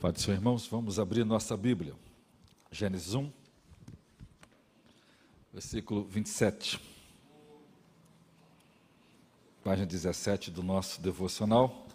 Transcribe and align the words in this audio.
Do 0.00 0.20
Senhor, 0.20 0.36
irmãos, 0.36 0.66
vamos 0.66 0.98
abrir 0.98 1.24
nossa 1.24 1.56
Bíblia. 1.56 1.94
Gênesis 2.70 3.14
1, 3.14 3.32
versículo 5.52 6.04
27. 6.04 6.78
Página 9.62 9.86
17 9.86 10.50
do 10.50 10.62
nosso 10.62 11.00
devocional. 11.00 11.86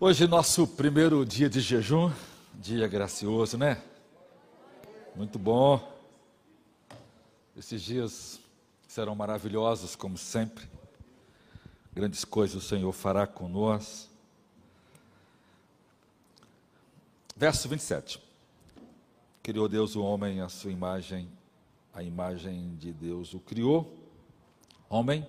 Hoje, 0.00 0.26
nosso 0.26 0.66
primeiro 0.66 1.24
dia 1.24 1.48
de 1.48 1.60
jejum, 1.60 2.10
dia 2.54 2.88
gracioso, 2.88 3.56
né? 3.56 3.80
Muito 5.14 5.38
bom. 5.38 5.96
Esses 7.56 7.80
dias 7.82 8.40
serão 8.88 9.14
maravilhosos, 9.14 9.94
como 9.94 10.18
sempre. 10.18 10.68
Grandes 11.92 12.24
coisas 12.24 12.56
o 12.56 12.66
Senhor 12.66 12.92
fará 12.92 13.26
conosco. 13.26 14.07
Verso 17.38 17.68
27. 17.68 18.20
Criou 19.44 19.68
Deus 19.68 19.94
o 19.94 20.02
homem 20.02 20.40
à 20.40 20.48
sua 20.48 20.72
imagem, 20.72 21.30
a 21.94 22.02
imagem 22.02 22.74
de 22.74 22.92
Deus 22.92 23.32
o 23.32 23.38
criou, 23.38 23.96
homem 24.90 25.24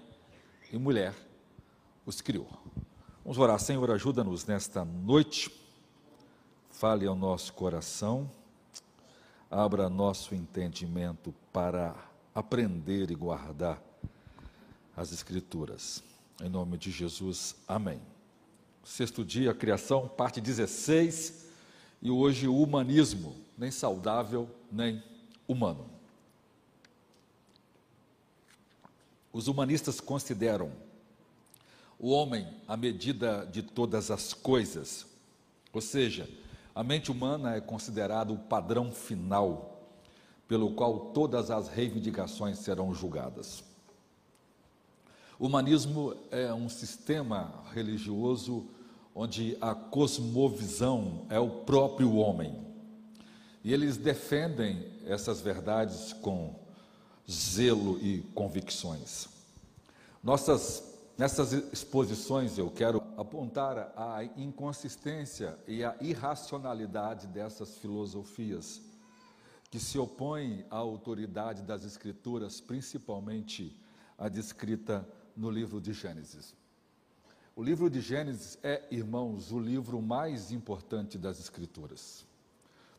e 0.74 0.78
mulher 0.80 1.14
os 2.08 2.20
criou. 2.20 2.50
Vamos 3.24 3.38
orar, 3.38 3.60
Senhor, 3.60 3.92
ajuda-nos 3.92 4.44
nesta 4.44 4.84
noite, 4.84 5.52
fale 6.72 7.06
ao 7.06 7.14
nosso 7.14 7.54
coração, 7.54 8.28
abra 9.48 9.88
nosso 9.88 10.34
entendimento 10.34 11.32
para 11.54 11.94
aprender 12.34 13.12
e 13.12 13.16
guardar 13.16 13.80
as 14.98 15.12
Escrituras. 15.12 16.02
Em 16.42 16.50
nome 16.50 16.76
de 16.76 16.90
Jesus, 16.90 17.56
amém. 17.68 18.02
Sexto 18.84 19.24
dia, 19.24 19.54
criação, 19.54 20.08
parte 20.08 20.42
16 20.42 21.49
e 22.02 22.10
hoje 22.10 22.48
o 22.48 22.58
humanismo, 22.58 23.36
nem 23.58 23.72
saudável, 23.72 24.50
nem 24.72 25.04
humano. 25.48 25.90
Os 29.32 29.48
humanistas 29.48 30.00
consideram 30.00 30.72
o 32.00 32.10
homem 32.12 32.48
a 32.68 32.78
medida 32.78 33.46
de 33.52 33.62
todas 33.62 34.10
as 34.10 34.34
coisas, 34.34 35.06
ou 35.74 35.82
seja, 35.82 36.30
a 36.74 36.84
mente 36.84 37.12
humana 37.12 37.56
é 37.56 37.62
considerada 37.62 38.32
o 38.32 38.38
padrão 38.38 38.92
final 38.92 39.80
pelo 40.48 40.72
qual 40.72 41.12
todas 41.12 41.52
as 41.52 41.68
reivindicações 41.68 42.58
serão 42.60 42.94
julgadas. 42.94 43.64
O 45.38 45.46
humanismo 45.46 46.16
é 46.32 46.54
um 46.54 46.68
sistema 46.68 47.64
religioso 47.72 48.68
onde 49.22 49.58
a 49.60 49.76
cosmovisão 49.76 51.26
é 51.30 51.38
o 51.38 51.50
próprio 51.66 52.16
homem. 52.16 52.58
E 53.62 53.74
eles 53.74 53.98
defendem 53.98 54.88
essas 55.06 55.42
verdades 55.42 56.14
com 56.14 56.58
zelo 57.30 58.00
e 58.00 58.22
convicções. 58.34 59.28
Nossas, 60.24 60.98
nessas 61.18 61.52
exposições 61.52 62.58
eu 62.58 62.72
quero 62.72 63.04
apontar 63.18 63.92
a 63.94 64.24
inconsistência 64.38 65.60
e 65.68 65.84
a 65.84 65.98
irracionalidade 66.00 67.28
dessas 67.28 67.78
filosofias 67.78 68.82
que 69.70 69.80
se 69.82 70.00
opõem 70.00 70.66
à 70.72 70.78
autoridade 70.78 71.62
das 71.64 71.84
Escrituras, 71.84 72.62
principalmente 72.62 73.78
a 74.18 74.30
descrita 74.30 75.06
no 75.36 75.52
livro 75.52 75.82
de 75.82 75.92
Gênesis. 75.92 76.56
O 77.60 77.62
livro 77.62 77.90
de 77.90 78.00
Gênesis 78.00 78.58
é, 78.64 78.84
irmãos, 78.90 79.52
o 79.52 79.60
livro 79.60 80.02
mais 80.02 80.50
importante 80.50 81.18
das 81.18 81.42
Escrituras, 81.42 82.26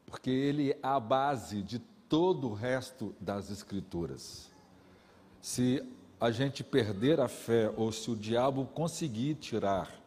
porque 0.05 0.29
ele 0.29 0.73
é 0.73 0.79
a 0.83 1.01
base 1.01 1.63
de 1.63 1.79
todo 2.11 2.51
o 2.51 2.53
resto 2.53 3.15
das 3.19 3.51
Escrituras. 3.51 4.51
Se 5.41 5.83
a 6.21 6.31
gente 6.31 6.63
perder 6.63 7.21
a 7.21 7.27
fé 7.27 7.73
ou 7.75 7.91
se 7.91 8.11
o 8.11 8.15
diabo 8.15 8.67
conseguir 8.67 9.37
tirar 9.37 9.99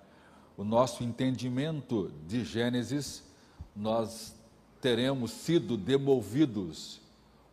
o 0.56 0.64
nosso 0.64 1.04
entendimento 1.04 2.14
de 2.28 2.46
Gênesis, 2.46 3.24
nós 3.76 4.36
teremos 4.80 5.32
sido 5.32 5.76
demovidos 5.76 7.02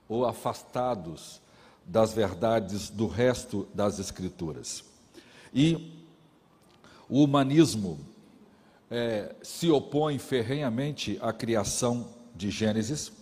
ou 0.07 0.27
afastados 0.27 1.41
das 1.83 2.13
verdades 2.13 2.91
do 2.91 3.07
resto 3.07 3.67
das 3.73 3.99
Escrituras. 3.99 4.85
E 5.55 5.99
o 7.11 7.25
humanismo 7.25 7.99
é, 8.89 9.35
se 9.43 9.69
opõe 9.69 10.17
ferrenhamente 10.19 11.19
à 11.21 11.33
criação 11.33 12.07
de 12.35 12.51
Gênesis 12.51 13.13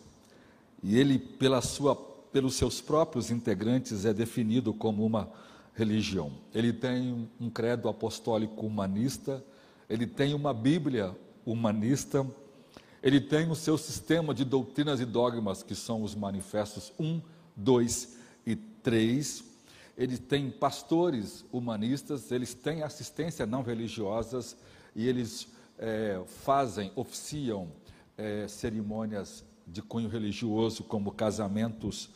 e 0.82 0.99
ele, 0.99 1.19
pela 1.19 1.62
sua, 1.62 1.97
pelos 1.97 2.54
seus 2.54 2.82
próprios 2.82 3.31
integrantes, 3.31 4.04
é 4.04 4.12
definido 4.12 4.75
como 4.75 5.04
uma 5.04 5.31
religião. 5.75 6.32
Ele 6.54 6.72
tem 6.72 7.28
um 7.41 7.48
credo 7.48 7.88
apostólico 7.88 8.66
humanista, 8.66 9.43
ele 9.88 10.06
tem 10.06 10.34
uma 10.34 10.53
Bíblia 10.53 11.16
humanista, 11.47 12.27
ele 13.03 13.21
tem 13.21 13.50
o 13.50 13.54
seu 13.54 13.78
sistema 13.78 14.34
de 14.34 14.44
doutrinas 14.44 15.00
e 15.00 15.06
dogmas, 15.06 15.62
que 15.62 15.75
são 15.75 16.03
os 16.03 16.15
manifestos 16.15 16.93
1, 17.00 17.22
2 17.56 18.19
e 18.47 18.54
3 18.54 19.44
eles 19.98 20.20
têm 20.20 20.48
pastores 20.48 21.44
humanistas, 21.53 22.31
eles 22.31 22.54
têm 22.54 22.84
assistência 22.84 23.44
não 23.44 23.62
religiosas 23.62 24.56
e 24.94 25.09
eles 25.09 25.48
é, 25.76 26.22
fazem, 26.25 26.92
oficiam 26.94 27.69
é, 28.16 28.47
cerimônias 28.47 29.44
de 29.66 29.82
cunho 29.82 30.09
religioso, 30.09 30.84
como 30.84 31.10
casamentos, 31.10 32.10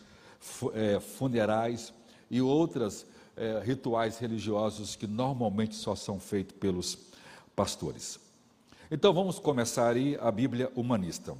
é, 0.75 1.01
funerais 1.01 1.93
e 2.31 2.41
outras 2.41 3.05
é, 3.37 3.61
rituais 3.65 4.17
religiosos 4.17 4.95
que 4.95 5.09
normalmente 5.09 5.75
só 5.75 5.97
são 5.97 6.21
feitos 6.21 6.57
pelos 6.59 6.97
pastores. 7.57 8.21
Então 8.93 9.13
vamos 9.13 9.41
começar 9.41 9.97
aí 9.97 10.17
a 10.21 10.31
Bíblia 10.31 10.71
humanista. 10.77 11.37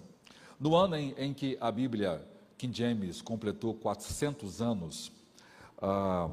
No 0.59 0.75
ano 0.75 0.97
em, 0.97 1.15
em 1.17 1.33
que 1.33 1.57
a 1.61 1.71
Bíblia 1.71 2.21
King 2.59 2.77
James 2.77 3.23
completou 3.23 3.75
400 3.75 4.61
anos, 4.61 5.13
ah, 5.85 6.31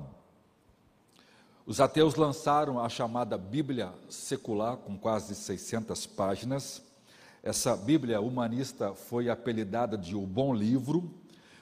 os 1.65 1.81
ateus 1.81 2.13
lançaram 2.13 2.79
a 2.79 2.87
chamada 2.87 3.35
Bíblia 3.35 3.91
secular, 4.07 4.77
com 4.77 4.95
quase 4.95 5.33
600 5.33 6.05
páginas. 6.05 6.83
Essa 7.41 7.75
Bíblia 7.75 8.21
humanista 8.21 8.93
foi 8.93 9.27
apelidada 9.27 9.97
de 9.97 10.15
O 10.15 10.21
Bom 10.21 10.53
Livro, 10.53 11.11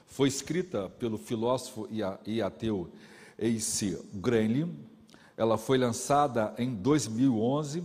foi 0.06 0.28
escrita 0.28 0.90
pelo 0.98 1.16
filósofo 1.16 1.88
e 2.26 2.42
ateu 2.42 2.90
A.C. 3.38 3.98
Greenlee. 4.12 4.70
Ela 5.34 5.56
foi 5.56 5.78
lançada 5.78 6.54
em 6.58 6.74
2011 6.74 7.82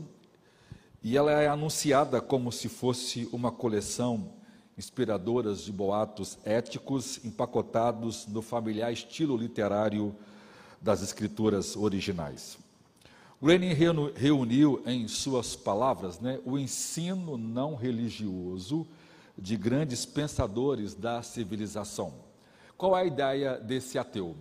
e 1.01 1.15
ela 1.15 1.31
é 1.31 1.47
anunciada 1.47 2.19
como 2.19 2.51
se 2.51 2.67
fosse 2.67 3.29
uma 3.31 3.53
coleção 3.53 4.33
inspiradoras 4.77 5.61
de 5.61 5.71
boatos 5.71 6.37
éticos 6.43 7.23
empacotados 7.23 8.27
no 8.27 8.41
familiar 8.41 8.91
estilo 8.91 9.37
literário 9.37 10.15
das 10.81 11.01
escrituras 11.01 11.75
originais. 11.75 12.57
Lenin 13.41 13.73
reuniu 14.15 14.81
em 14.85 15.07
suas 15.07 15.55
palavras 15.55 16.19
né, 16.19 16.39
o 16.45 16.57
ensino 16.57 17.37
não 17.37 17.75
religioso 17.75 18.87
de 19.37 19.57
grandes 19.57 20.05
pensadores 20.05 20.93
da 20.93 21.21
civilização. 21.21 22.13
Qual 22.77 22.97
é 22.97 23.01
a 23.01 23.05
ideia 23.05 23.57
desse 23.57 23.97
ateu? 23.97 24.35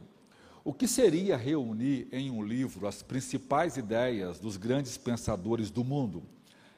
O 0.64 0.72
que 0.72 0.86
seria 0.86 1.36
reunir 1.36 2.06
em 2.12 2.30
um 2.30 2.44
livro 2.44 2.86
as 2.86 3.02
principais 3.02 3.76
ideias 3.76 4.38
dos 4.38 4.56
grandes 4.56 4.96
pensadores 4.96 5.70
do 5.70 5.82
mundo? 5.82 6.22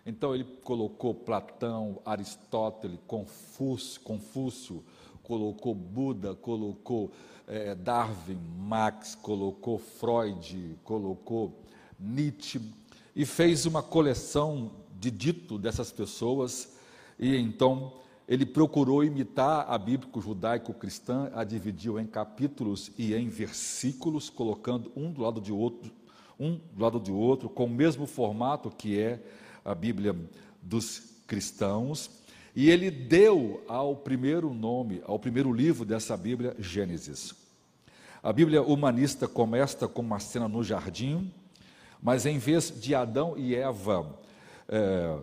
Então 0.06 0.34
ele 0.34 0.44
colocou 0.62 1.14
Platão, 1.14 2.00
Aristóteles, 2.04 2.98
Confúcio, 3.06 4.00
Confúcio 4.02 4.84
colocou 5.22 5.74
Buda, 5.74 6.34
colocou 6.34 7.10
é, 7.48 7.74
Darwin, 7.74 8.38
Marx, 8.58 9.14
colocou 9.14 9.78
Freud, 9.78 10.78
colocou 10.84 11.58
Nietzsche 11.98 12.60
e 13.16 13.24
fez 13.24 13.64
uma 13.64 13.82
coleção 13.82 14.70
de 15.00 15.10
dito 15.10 15.58
dessas 15.58 15.90
pessoas 15.90 16.76
e 17.18 17.36
então 17.36 17.92
ele 18.26 18.46
procurou 18.46 19.04
imitar 19.04 19.66
a 19.68 19.76
bíblico 19.76 20.20
judaico-cristã, 20.20 21.30
a 21.34 21.44
dividiu 21.44 21.98
em 21.98 22.06
capítulos 22.06 22.90
e 22.96 23.14
em 23.14 23.28
versículos, 23.28 24.30
colocando 24.30 24.90
um 24.96 25.12
do 25.12 25.20
lado 25.20 25.42
de 25.42 25.52
outro, 25.52 25.92
um 26.40 26.58
do 26.72 26.82
lado 26.82 26.98
de 26.98 27.12
outro, 27.12 27.50
com 27.50 27.66
o 27.66 27.70
mesmo 27.70 28.06
formato 28.06 28.70
que 28.70 28.98
é 28.98 29.22
a 29.64 29.74
Bíblia 29.74 30.14
dos 30.62 31.02
cristãos, 31.26 32.10
e 32.54 32.70
ele 32.70 32.90
deu 32.90 33.64
ao 33.66 33.96
primeiro 33.96 34.52
nome, 34.52 35.02
ao 35.04 35.18
primeiro 35.18 35.52
livro 35.52 35.84
dessa 35.84 36.16
Bíblia, 36.16 36.54
Gênesis. 36.58 37.34
A 38.22 38.32
Bíblia 38.32 38.62
humanista 38.62 39.26
começa 39.26 39.88
com 39.88 40.02
uma 40.02 40.20
cena 40.20 40.48
no 40.48 40.62
jardim, 40.62 41.32
mas 42.00 42.26
em 42.26 42.38
vez 42.38 42.72
de 42.80 42.94
Adão 42.94 43.36
e 43.36 43.54
Eva 43.54 44.18
é, 44.68 45.18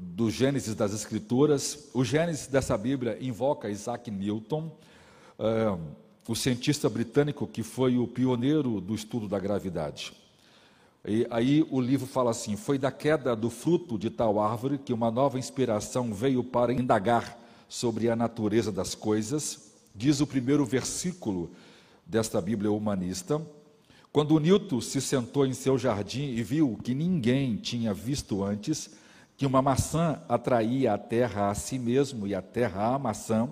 do 0.00 0.30
Gênesis 0.30 0.74
das 0.74 0.92
Escrituras. 0.92 1.88
O 1.94 2.04
Gênesis 2.04 2.46
dessa 2.46 2.76
Bíblia 2.76 3.16
invoca 3.20 3.70
Isaac 3.70 4.10
Newton, 4.10 4.70
é, 5.38 5.78
o 6.28 6.34
cientista 6.36 6.88
britânico 6.88 7.46
que 7.46 7.62
foi 7.62 7.98
o 7.98 8.06
pioneiro 8.06 8.80
do 8.80 8.94
estudo 8.94 9.26
da 9.26 9.38
gravidade. 9.38 10.12
E 11.06 11.26
aí 11.30 11.66
o 11.70 11.80
livro 11.80 12.06
fala 12.06 12.30
assim: 12.30 12.56
Foi 12.56 12.78
da 12.78 12.90
queda 12.90 13.34
do 13.34 13.48
fruto 13.48 13.98
de 13.98 14.10
tal 14.10 14.38
árvore 14.38 14.78
que 14.78 14.92
uma 14.92 15.10
nova 15.10 15.38
inspiração 15.38 16.12
veio 16.12 16.44
para 16.44 16.72
indagar 16.72 17.38
sobre 17.68 18.10
a 18.10 18.16
natureza 18.16 18.70
das 18.70 18.94
coisas, 18.94 19.72
diz 19.94 20.20
o 20.20 20.26
primeiro 20.26 20.64
versículo 20.64 21.50
desta 22.04 22.40
Bíblia 22.40 22.70
humanista. 22.70 23.40
Quando 24.12 24.38
Newton 24.40 24.80
se 24.80 25.00
sentou 25.00 25.46
em 25.46 25.52
seu 25.54 25.78
jardim 25.78 26.34
e 26.34 26.42
viu 26.42 26.76
que 26.82 26.94
ninguém 26.94 27.56
tinha 27.56 27.94
visto 27.94 28.42
antes, 28.42 28.90
que 29.36 29.46
uma 29.46 29.62
maçã 29.62 30.20
atraía 30.28 30.92
a 30.92 30.98
terra 30.98 31.48
a 31.48 31.54
si 31.54 31.78
mesmo 31.78 32.26
e 32.26 32.34
a 32.34 32.42
terra 32.42 32.94
a 32.94 32.98
maçã, 32.98 33.48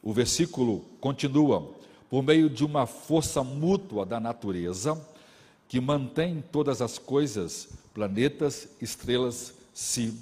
o 0.00 0.12
versículo 0.12 0.84
continua: 1.00 1.74
por 2.08 2.22
meio 2.22 2.48
de 2.48 2.64
uma 2.64 2.86
força 2.86 3.42
mútua 3.42 4.06
da 4.06 4.20
natureza, 4.20 4.96
que 5.74 5.80
mantém 5.80 6.40
todas 6.52 6.80
as 6.80 6.98
coisas, 7.00 7.68
planetas, 7.92 8.68
estrelas, 8.80 9.54
se 9.72 10.16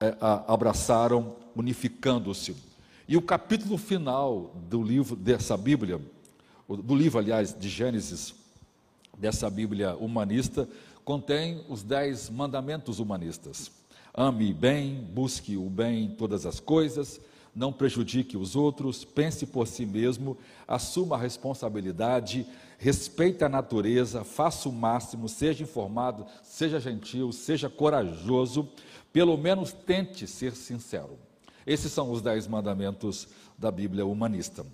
é, 0.00 0.16
abraçaram, 0.48 1.36
unificando-se. 1.54 2.56
E 3.06 3.16
o 3.16 3.22
capítulo 3.22 3.78
final 3.78 4.52
do 4.68 4.82
livro 4.82 5.14
dessa 5.14 5.56
Bíblia, 5.56 6.00
do 6.68 6.96
livro, 6.96 7.20
aliás, 7.20 7.56
de 7.56 7.68
Gênesis, 7.68 8.34
dessa 9.16 9.48
Bíblia 9.48 9.94
humanista, 9.94 10.68
contém 11.04 11.64
os 11.68 11.84
dez 11.84 12.28
mandamentos 12.28 12.98
humanistas. 12.98 13.70
Ame 14.12 14.52
bem, 14.52 15.06
busque 15.14 15.56
o 15.56 15.70
bem 15.70 16.06
em 16.06 16.10
todas 16.16 16.44
as 16.44 16.58
coisas, 16.58 17.20
não 17.58 17.72
prejudique 17.72 18.36
os 18.36 18.54
outros, 18.54 19.04
pense 19.04 19.44
por 19.44 19.66
si 19.66 19.84
mesmo, 19.84 20.38
assuma 20.66 21.16
a 21.16 21.18
responsabilidade, 21.18 22.46
respeite 22.78 23.42
a 23.42 23.48
natureza, 23.48 24.22
faça 24.22 24.68
o 24.68 24.72
máximo, 24.72 25.28
seja 25.28 25.64
informado, 25.64 26.24
seja 26.40 26.78
gentil, 26.78 27.32
seja 27.32 27.68
corajoso, 27.68 28.68
pelo 29.12 29.36
menos 29.36 29.72
tente 29.72 30.24
ser 30.24 30.54
sincero. 30.54 31.18
Esses 31.66 31.90
são 31.90 32.12
os 32.12 32.22
dez 32.22 32.46
mandamentos 32.46 33.26
da 33.58 33.72
Bíblia 33.72 34.06
humanista. 34.06 34.64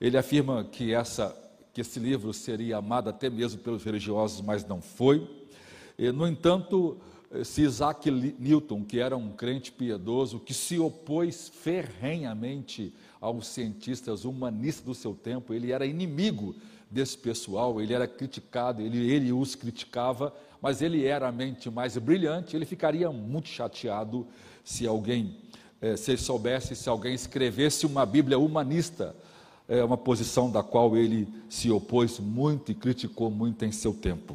Ele 0.00 0.16
afirma 0.16 0.64
que, 0.64 0.94
essa, 0.94 1.36
que 1.74 1.82
esse 1.82 2.00
livro 2.00 2.32
seria 2.32 2.78
amado 2.78 3.10
até 3.10 3.28
mesmo 3.28 3.60
pelos 3.60 3.84
religiosos, 3.84 4.40
mas 4.40 4.66
não 4.66 4.80
foi. 4.80 5.28
E, 5.98 6.10
no 6.10 6.26
entanto, 6.26 6.96
se 7.44 7.62
Isaac 7.62 8.10
Newton, 8.10 8.84
que 8.84 8.98
era 8.98 9.16
um 9.16 9.30
crente 9.30 9.70
piedoso, 9.70 10.40
que 10.40 10.54
se 10.54 10.78
opôs 10.78 11.48
ferrenhamente 11.48 12.92
aos 13.20 13.48
cientistas 13.48 14.24
humanistas 14.24 14.84
do 14.84 14.94
seu 14.94 15.14
tempo, 15.14 15.52
ele 15.52 15.70
era 15.70 15.84
inimigo 15.84 16.54
desse 16.90 17.18
pessoal, 17.18 17.80
ele 17.80 17.92
era 17.92 18.06
criticado, 18.06 18.80
ele, 18.80 19.10
ele 19.10 19.32
os 19.32 19.54
criticava, 19.54 20.34
mas 20.60 20.80
ele 20.80 21.04
era 21.04 21.28
a 21.28 21.32
mente 21.32 21.70
mais 21.70 21.96
brilhante, 21.98 22.56
ele 22.56 22.64
ficaria 22.64 23.10
muito 23.12 23.48
chateado 23.48 24.26
se 24.64 24.86
alguém, 24.86 25.36
eh, 25.82 25.96
se 25.96 26.12
ele 26.12 26.18
soubesse, 26.18 26.74
se 26.74 26.88
alguém 26.88 27.14
escrevesse 27.14 27.84
uma 27.84 28.06
Bíblia 28.06 28.38
humanista, 28.38 29.14
é 29.68 29.84
uma 29.84 29.98
posição 29.98 30.50
da 30.50 30.62
qual 30.62 30.96
ele 30.96 31.28
se 31.50 31.70
opôs 31.70 32.18
muito 32.18 32.72
e 32.72 32.74
criticou 32.74 33.30
muito 33.30 33.66
em 33.66 33.70
seu 33.70 33.92
tempo. 33.92 34.34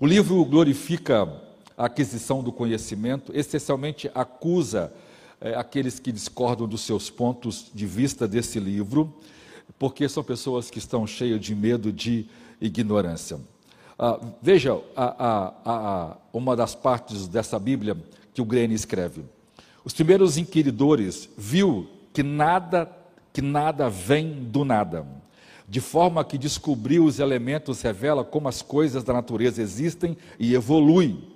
O 0.00 0.06
livro 0.06 0.44
glorifica 0.44 1.40
a 1.76 1.86
aquisição 1.86 2.42
do 2.42 2.52
conhecimento, 2.52 3.32
essencialmente 3.34 4.10
acusa 4.14 4.92
é, 5.40 5.54
aqueles 5.54 5.98
que 5.98 6.12
discordam 6.12 6.66
dos 6.66 6.82
seus 6.82 7.10
pontos 7.10 7.70
de 7.74 7.86
vista 7.86 8.26
desse 8.28 8.60
livro, 8.60 9.12
porque 9.78 10.08
são 10.08 10.22
pessoas 10.22 10.70
que 10.70 10.78
estão 10.78 11.06
cheias 11.06 11.40
de 11.40 11.54
medo 11.54 11.92
de 11.92 12.26
ignorância. 12.60 13.38
Ah, 13.98 14.18
veja 14.42 14.80
a, 14.96 15.26
a, 15.26 15.54
a, 15.64 16.16
uma 16.32 16.56
das 16.56 16.74
partes 16.74 17.26
dessa 17.28 17.58
Bíblia 17.58 17.96
que 18.32 18.42
o 18.42 18.44
Grene 18.44 18.74
escreve. 18.74 19.24
Os 19.84 19.92
primeiros 19.92 20.36
inquiridores 20.36 21.28
viu 21.36 21.88
que 22.12 22.22
nada 22.22 22.90
que 23.34 23.42
nada 23.42 23.90
vem 23.90 24.44
do 24.44 24.64
nada, 24.64 25.04
de 25.68 25.80
forma 25.80 26.24
que 26.24 26.38
descobrir 26.38 27.00
os 27.00 27.18
elementos 27.18 27.82
revela 27.82 28.24
como 28.24 28.46
as 28.46 28.62
coisas 28.62 29.02
da 29.02 29.12
natureza 29.12 29.60
existem 29.60 30.16
e 30.38 30.54
evoluem. 30.54 31.33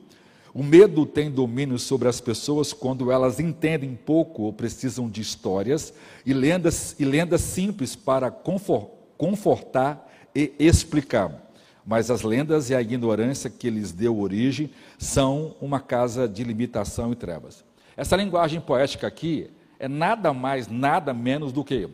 O 0.58 0.62
medo 0.64 1.06
tem 1.06 1.30
domínio 1.30 1.78
sobre 1.78 2.08
as 2.08 2.20
pessoas 2.20 2.72
quando 2.72 3.12
elas 3.12 3.38
entendem 3.38 3.94
pouco 3.94 4.42
ou 4.42 4.52
precisam 4.52 5.08
de 5.08 5.20
histórias 5.20 5.94
e 6.26 6.34
lendas, 6.34 6.96
e 6.98 7.04
lendas 7.04 7.42
simples 7.42 7.94
para 7.94 8.28
confortar 8.28 10.12
e 10.34 10.52
explicar. 10.58 11.48
Mas 11.86 12.10
as 12.10 12.22
lendas 12.22 12.70
e 12.70 12.74
a 12.74 12.82
ignorância 12.82 13.48
que 13.48 13.70
lhes 13.70 13.92
deu 13.92 14.18
origem 14.18 14.68
são 14.98 15.54
uma 15.60 15.78
casa 15.78 16.26
de 16.26 16.42
limitação 16.42 17.12
e 17.12 17.14
trevas. 17.14 17.64
Essa 17.96 18.16
linguagem 18.16 18.60
poética 18.60 19.06
aqui 19.06 19.48
é 19.78 19.86
nada 19.86 20.32
mais, 20.32 20.66
nada 20.66 21.14
menos 21.14 21.52
do 21.52 21.62
que 21.62 21.88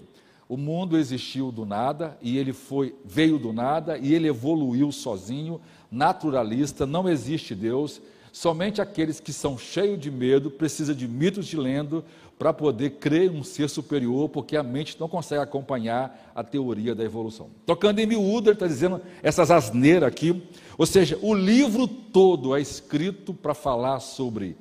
o 0.49 0.57
mundo 0.57 0.97
existiu 0.97 1.53
do 1.53 1.67
nada 1.67 2.17
e 2.23 2.39
ele 2.39 2.55
foi 2.55 2.95
veio 3.05 3.39
do 3.39 3.53
nada 3.53 3.99
e 3.99 4.15
ele 4.15 4.29
evoluiu 4.29 4.91
sozinho, 4.91 5.61
naturalista, 5.91 6.87
não 6.87 7.07
existe 7.07 7.55
Deus 7.55 8.01
Somente 8.35 8.83
aqueles 8.83 9.21
que 9.21 9.33
são 9.33 9.57
cheios 9.57 9.97
de 9.97 10.11
medo 10.11 10.51
precisam 10.51 10.93
de 10.93 11.07
mitos 11.07 11.47
de 11.47 11.57
lendo 11.57 12.05
para 12.37 12.53
poder 12.53 12.95
crer 12.99 13.31
um 13.31 13.45
ser 13.45 13.71
superior, 13.71 14.29
porque 14.29 14.57
a 14.57 14.63
mente 14.63 14.97
não 14.99 15.09
consegue 15.09 15.41
acompanhar 15.41 16.33
a 16.35 16.43
teoria 16.43 16.97
da 16.97 17.05
evolução. 17.05 17.49
Tocando 17.65 18.01
em 18.01 18.07
miúdo, 18.07 18.51
ele 18.51 18.57
está 18.57 18.67
dizendo 18.67 19.01
essas 19.23 19.53
asneiras 19.53 20.09
aqui, 20.09 20.43
ou 20.77 20.85
seja, 20.85 21.17
o 21.23 21.33
livro 21.33 21.87
todo 21.87 22.57
é 22.57 22.61
escrito 22.61 23.33
para 23.33 23.55
falar 23.55 24.01
sobre 24.01 24.57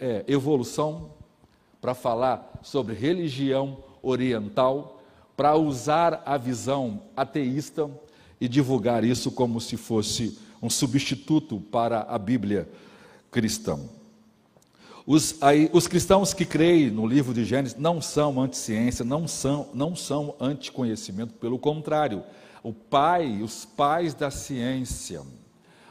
é, 0.00 0.24
evolução, 0.26 1.10
para 1.80 1.94
falar 1.94 2.58
sobre 2.64 2.96
religião 2.96 3.78
oriental, 4.02 5.00
para 5.36 5.54
usar 5.54 6.20
a 6.26 6.36
visão 6.36 7.02
ateísta 7.16 7.88
e 8.40 8.48
divulgar 8.48 9.04
isso 9.04 9.30
como 9.30 9.60
se 9.60 9.76
fosse 9.76 10.36
um 10.60 10.68
substituto 10.68 11.60
para 11.60 12.00
a 12.08 12.18
Bíblia 12.18 12.68
cristão. 13.34 13.90
Os, 15.04 15.42
aí, 15.42 15.68
os 15.72 15.88
cristãos 15.88 16.32
que 16.32 16.46
creem 16.46 16.88
no 16.88 17.04
livro 17.04 17.34
de 17.34 17.44
Gênesis 17.44 17.76
não 17.76 18.00
são 18.00 18.40
anti-ciência, 18.40 19.04
não 19.04 19.26
são, 19.26 19.70
não 19.74 19.96
são 19.96 20.36
anti-conhecimento, 20.38 21.34
pelo 21.34 21.58
contrário, 21.58 22.22
o 22.62 22.72
pai, 22.72 23.42
os 23.42 23.64
pais 23.64 24.14
da 24.14 24.30
ciência, 24.30 25.20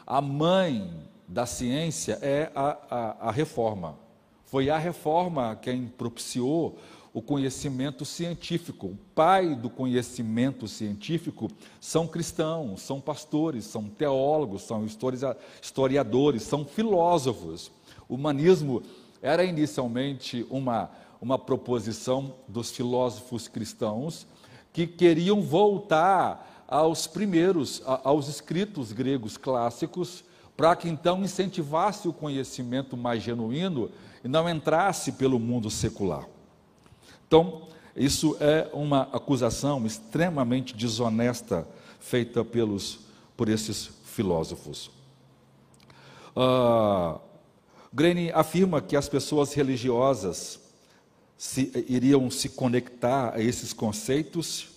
a 0.06 0.22
mãe 0.22 0.90
da 1.28 1.44
ciência 1.44 2.18
é 2.22 2.50
a, 2.54 2.78
a, 2.90 3.28
a 3.28 3.30
reforma. 3.30 3.98
Foi 4.46 4.70
a 4.70 4.78
reforma 4.78 5.54
quem 5.60 5.86
propiciou 5.86 6.78
o 7.14 7.22
conhecimento 7.22 8.04
científico. 8.04 8.88
O 8.88 8.98
pai 9.14 9.54
do 9.54 9.70
conhecimento 9.70 10.66
científico 10.66 11.48
são 11.80 12.08
cristãos, 12.08 12.82
são 12.82 13.00
pastores, 13.00 13.64
são 13.64 13.84
teólogos, 13.84 14.62
são 14.62 14.84
historiadores, 15.62 16.42
são 16.42 16.64
filósofos. 16.64 17.70
O 18.08 18.16
humanismo 18.16 18.82
era 19.22 19.44
inicialmente 19.44 20.44
uma, 20.50 20.90
uma 21.20 21.38
proposição 21.38 22.34
dos 22.48 22.72
filósofos 22.72 23.46
cristãos 23.46 24.26
que 24.72 24.84
queriam 24.84 25.40
voltar 25.40 26.64
aos 26.66 27.06
primeiros, 27.06 27.80
aos 28.02 28.26
escritos 28.26 28.90
gregos 28.90 29.36
clássicos, 29.36 30.24
para 30.56 30.74
que 30.74 30.88
então 30.88 31.22
incentivasse 31.22 32.08
o 32.08 32.12
conhecimento 32.12 32.96
mais 32.96 33.22
genuíno 33.22 33.88
e 34.24 34.26
não 34.26 34.48
entrasse 34.48 35.12
pelo 35.12 35.38
mundo 35.38 35.70
secular. 35.70 36.33
Então, 37.26 37.68
isso 37.96 38.36
é 38.40 38.68
uma 38.72 39.02
acusação 39.12 39.84
extremamente 39.86 40.74
desonesta 40.74 41.66
feita 42.00 42.44
pelos, 42.44 43.00
por 43.36 43.48
esses 43.48 43.90
filósofos. 44.04 44.90
Uh, 46.36 47.20
afirma 48.34 48.82
que 48.82 48.96
as 48.96 49.08
pessoas 49.08 49.54
religiosas 49.54 50.58
se, 51.38 51.70
iriam 51.88 52.30
se 52.30 52.48
conectar 52.48 53.34
a 53.34 53.40
esses 53.40 53.72
conceitos, 53.72 54.68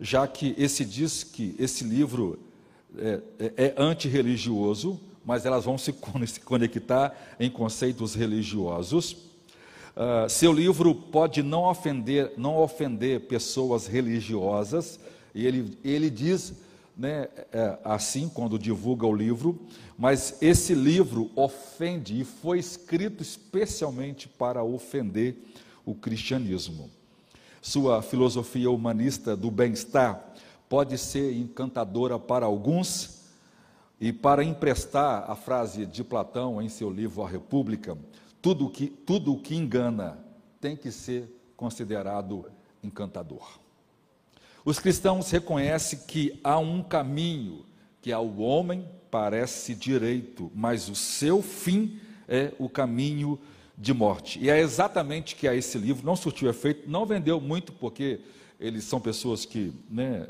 já 0.00 0.26
que 0.26 0.54
esse 0.58 0.84
diz 0.84 1.22
que 1.22 1.54
esse 1.58 1.84
livro 1.84 2.38
é, 2.98 3.20
é, 3.38 3.52
é 3.66 3.74
antirreligioso, 3.76 5.00
mas 5.24 5.44
elas 5.44 5.64
vão 5.64 5.76
se, 5.76 5.94
se 6.26 6.40
conectar 6.40 7.36
em 7.38 7.50
conceitos 7.50 8.14
religiosos. 8.14 9.16
Uh, 9.96 10.28
seu 10.28 10.52
livro 10.52 10.94
pode 10.94 11.42
não 11.42 11.64
ofender, 11.64 12.34
não 12.36 12.58
ofender 12.58 13.20
pessoas 13.20 13.86
religiosas, 13.86 15.00
e 15.34 15.46
ele, 15.46 15.78
ele 15.82 16.10
diz 16.10 16.52
né, 16.96 17.28
é, 17.52 17.78
assim 17.82 18.28
quando 18.28 18.58
divulga 18.58 19.06
o 19.06 19.14
livro, 19.14 19.58
mas 19.98 20.36
esse 20.42 20.74
livro 20.74 21.30
ofende 21.34 22.20
e 22.20 22.24
foi 22.24 22.58
escrito 22.58 23.22
especialmente 23.22 24.28
para 24.28 24.62
ofender 24.62 25.36
o 25.84 25.94
cristianismo. 25.94 26.90
Sua 27.62 28.02
filosofia 28.02 28.70
humanista 28.70 29.36
do 29.36 29.50
bem-estar 29.50 30.34
pode 30.68 30.98
ser 30.98 31.34
encantadora 31.34 32.18
para 32.18 32.46
alguns, 32.46 33.16
e 34.00 34.12
para 34.12 34.44
emprestar 34.44 35.30
a 35.30 35.34
frase 35.34 35.86
de 35.86 36.04
Platão 36.04 36.60
em 36.60 36.68
seu 36.68 36.90
livro 36.90 37.22
A 37.22 37.28
República, 37.28 37.96
tudo 38.46 38.70
que, 38.70 38.86
tudo 38.86 39.32
o 39.32 39.40
que 39.40 39.56
engana 39.56 40.24
tem 40.60 40.76
que 40.76 40.92
ser 40.92 41.28
considerado 41.56 42.48
encantador. 42.80 43.58
Os 44.64 44.78
cristãos 44.78 45.28
reconhecem 45.32 45.98
que 46.06 46.38
há 46.44 46.56
um 46.56 46.80
caminho 46.80 47.66
que 48.00 48.12
ao 48.12 48.38
homem 48.38 48.88
parece 49.10 49.74
direito, 49.74 50.48
mas 50.54 50.88
o 50.88 50.94
seu 50.94 51.42
fim 51.42 51.98
é 52.28 52.52
o 52.56 52.68
caminho 52.68 53.36
de 53.76 53.92
morte. 53.92 54.38
E 54.38 54.48
é 54.48 54.60
exatamente 54.60 55.34
que 55.34 55.48
a 55.48 55.54
esse 55.56 55.76
livro 55.76 56.06
não 56.06 56.14
surtiu 56.14 56.48
efeito, 56.48 56.88
não 56.88 57.04
vendeu 57.04 57.40
muito, 57.40 57.72
porque 57.72 58.20
eles 58.60 58.84
são 58.84 59.00
pessoas 59.00 59.44
que, 59.44 59.72
né, 59.90 60.28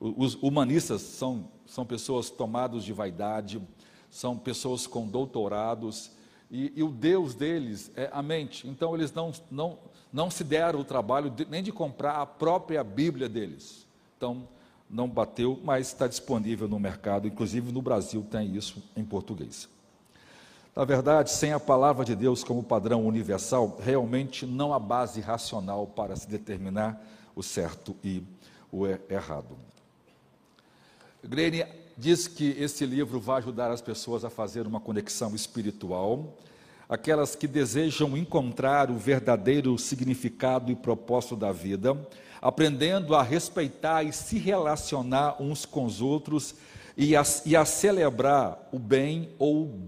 os 0.00 0.34
humanistas 0.36 1.02
são, 1.02 1.50
são 1.66 1.84
pessoas 1.84 2.30
tomadas 2.30 2.84
de 2.84 2.94
vaidade, 2.94 3.60
são 4.10 4.38
pessoas 4.38 4.86
com 4.86 5.06
doutorados, 5.06 6.18
e, 6.50 6.72
e, 6.76 6.82
o 6.82 6.88
Deus 6.88 7.34
deles 7.34 7.92
é 7.96 8.10
a 8.12 8.20
mente. 8.20 8.66
Então 8.66 8.94
eles 8.94 9.12
não, 9.12 9.32
não, 9.50 9.78
não 10.12 10.30
se 10.30 10.42
deram 10.42 10.80
o 10.80 10.84
trabalho 10.84 11.30
de, 11.30 11.44
nem 11.44 11.62
de 11.62 11.70
comprar 11.70 12.20
a 12.20 12.26
própria 12.26 12.82
Bíblia 12.82 13.28
deles. 13.28 13.86
Então 14.16 14.48
não 14.88 15.08
bateu, 15.08 15.60
mas 15.62 15.86
está 15.86 16.08
disponível 16.08 16.66
no 16.66 16.80
mercado, 16.80 17.28
inclusive 17.28 17.70
no 17.70 17.80
Brasil 17.80 18.26
tem 18.28 18.56
isso 18.56 18.82
em 18.96 19.04
português. 19.04 19.68
Na 20.74 20.84
verdade, 20.84 21.30
sem 21.30 21.52
a 21.52 21.60
palavra 21.60 22.04
de 22.04 22.16
Deus 22.16 22.42
como 22.42 22.62
padrão 22.62 23.06
universal, 23.06 23.78
realmente 23.80 24.44
não 24.44 24.74
há 24.74 24.78
base 24.78 25.20
racional 25.20 25.86
para 25.86 26.16
se 26.16 26.28
determinar 26.28 27.00
o 27.34 27.42
certo 27.42 27.94
e 28.02 28.22
o 28.72 28.86
errado. 28.86 29.56
Grene 31.22 31.64
diz 32.00 32.26
que 32.26 32.56
esse 32.58 32.86
livro 32.86 33.20
vai 33.20 33.38
ajudar 33.38 33.70
as 33.70 33.82
pessoas 33.82 34.24
a 34.24 34.30
fazer 34.30 34.66
uma 34.66 34.80
conexão 34.80 35.34
espiritual, 35.34 36.34
aquelas 36.88 37.36
que 37.36 37.46
desejam 37.46 38.16
encontrar 38.16 38.90
o 38.90 38.96
verdadeiro 38.96 39.76
significado 39.78 40.72
e 40.72 40.74
propósito 40.74 41.36
da 41.36 41.52
vida, 41.52 41.94
aprendendo 42.40 43.14
a 43.14 43.22
respeitar 43.22 44.02
e 44.02 44.14
se 44.14 44.38
relacionar 44.38 45.42
uns 45.42 45.66
com 45.66 45.84
os 45.84 46.00
outros 46.00 46.54
e 46.96 47.14
a, 47.14 47.22
e 47.44 47.54
a 47.54 47.66
celebrar 47.66 48.66
o 48.72 48.78
bem 48.78 49.28
ou 49.38 49.64
o 49.64 49.80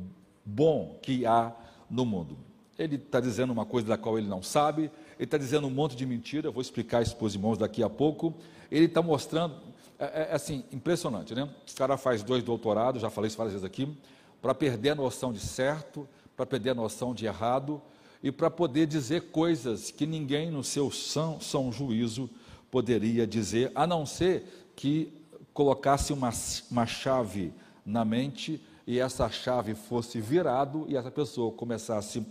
bom 0.44 0.98
que 1.00 1.24
há 1.24 1.50
no 1.88 2.04
mundo. 2.04 2.36
Ele 2.78 2.96
está 2.96 3.20
dizendo 3.20 3.54
uma 3.54 3.64
coisa 3.64 3.88
da 3.88 3.96
qual 3.96 4.18
ele 4.18 4.28
não 4.28 4.42
sabe, 4.42 4.82
ele 4.82 5.24
está 5.24 5.38
dizendo 5.38 5.66
um 5.66 5.70
monte 5.70 5.96
de 5.96 6.04
mentira, 6.04 6.48
eu 6.48 6.52
vou 6.52 6.60
explicar 6.60 7.00
isso 7.00 7.16
para 7.16 7.26
os 7.26 7.34
irmãos 7.34 7.56
daqui 7.56 7.82
a 7.82 7.88
pouco. 7.88 8.34
Ele 8.70 8.84
está 8.84 9.00
mostrando, 9.00 9.54
é, 10.02 10.22
é, 10.22 10.28
é 10.32 10.34
assim, 10.34 10.64
impressionante, 10.72 11.34
né? 11.34 11.44
O 11.44 11.76
cara 11.76 11.96
faz 11.96 12.22
dois 12.22 12.42
doutorados, 12.42 13.00
já 13.00 13.10
falei 13.10 13.28
isso 13.28 13.36
várias 13.36 13.52
vezes 13.52 13.64
aqui, 13.64 13.96
para 14.40 14.52
perder 14.52 14.90
a 14.90 14.94
noção 14.96 15.32
de 15.32 15.38
certo, 15.38 16.08
para 16.36 16.44
perder 16.44 16.70
a 16.70 16.74
noção 16.74 17.14
de 17.14 17.26
errado 17.26 17.80
e 18.22 18.32
para 18.32 18.50
poder 18.50 18.86
dizer 18.86 19.30
coisas 19.30 19.90
que 19.92 20.04
ninguém 20.06 20.50
no 20.50 20.64
seu 20.64 20.90
são, 20.90 21.40
são 21.40 21.70
juízo 21.70 22.28
poderia 22.70 23.26
dizer, 23.26 23.70
a 23.74 23.86
não 23.86 24.04
ser 24.04 24.70
que 24.74 25.12
colocasse 25.52 26.12
uma, 26.12 26.30
uma 26.70 26.86
chave 26.86 27.52
na 27.84 28.04
mente 28.04 28.60
e 28.86 28.98
essa 28.98 29.28
chave 29.30 29.74
fosse 29.74 30.20
virado 30.20 30.86
e 30.88 30.96
essa 30.96 31.10
pessoa 31.10 31.52
começasse 31.52 32.18
a 32.18 32.22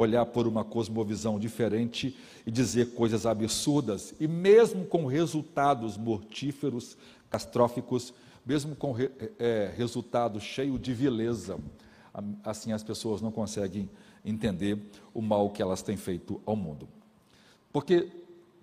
olhar 0.00 0.24
por 0.26 0.46
uma 0.46 0.64
cosmovisão 0.64 1.38
diferente 1.38 2.16
e 2.46 2.50
dizer 2.50 2.94
coisas 2.94 3.26
absurdas, 3.26 4.14
e 4.18 4.28
mesmo 4.28 4.84
com 4.86 5.04
resultados 5.04 5.96
mortíferos, 5.96 6.96
castróficos, 7.30 8.12
mesmo 8.44 8.74
com 8.74 8.94
é, 9.38 9.72
resultados 9.76 10.42
cheios 10.42 10.80
de 10.80 10.92
vileza. 10.94 11.58
Assim 12.42 12.72
as 12.72 12.82
pessoas 12.82 13.20
não 13.20 13.30
conseguem 13.30 13.88
entender 14.24 14.78
o 15.14 15.20
mal 15.22 15.50
que 15.50 15.62
elas 15.62 15.82
têm 15.82 15.96
feito 15.96 16.40
ao 16.44 16.56
mundo. 16.56 16.88
Porque 17.72 18.10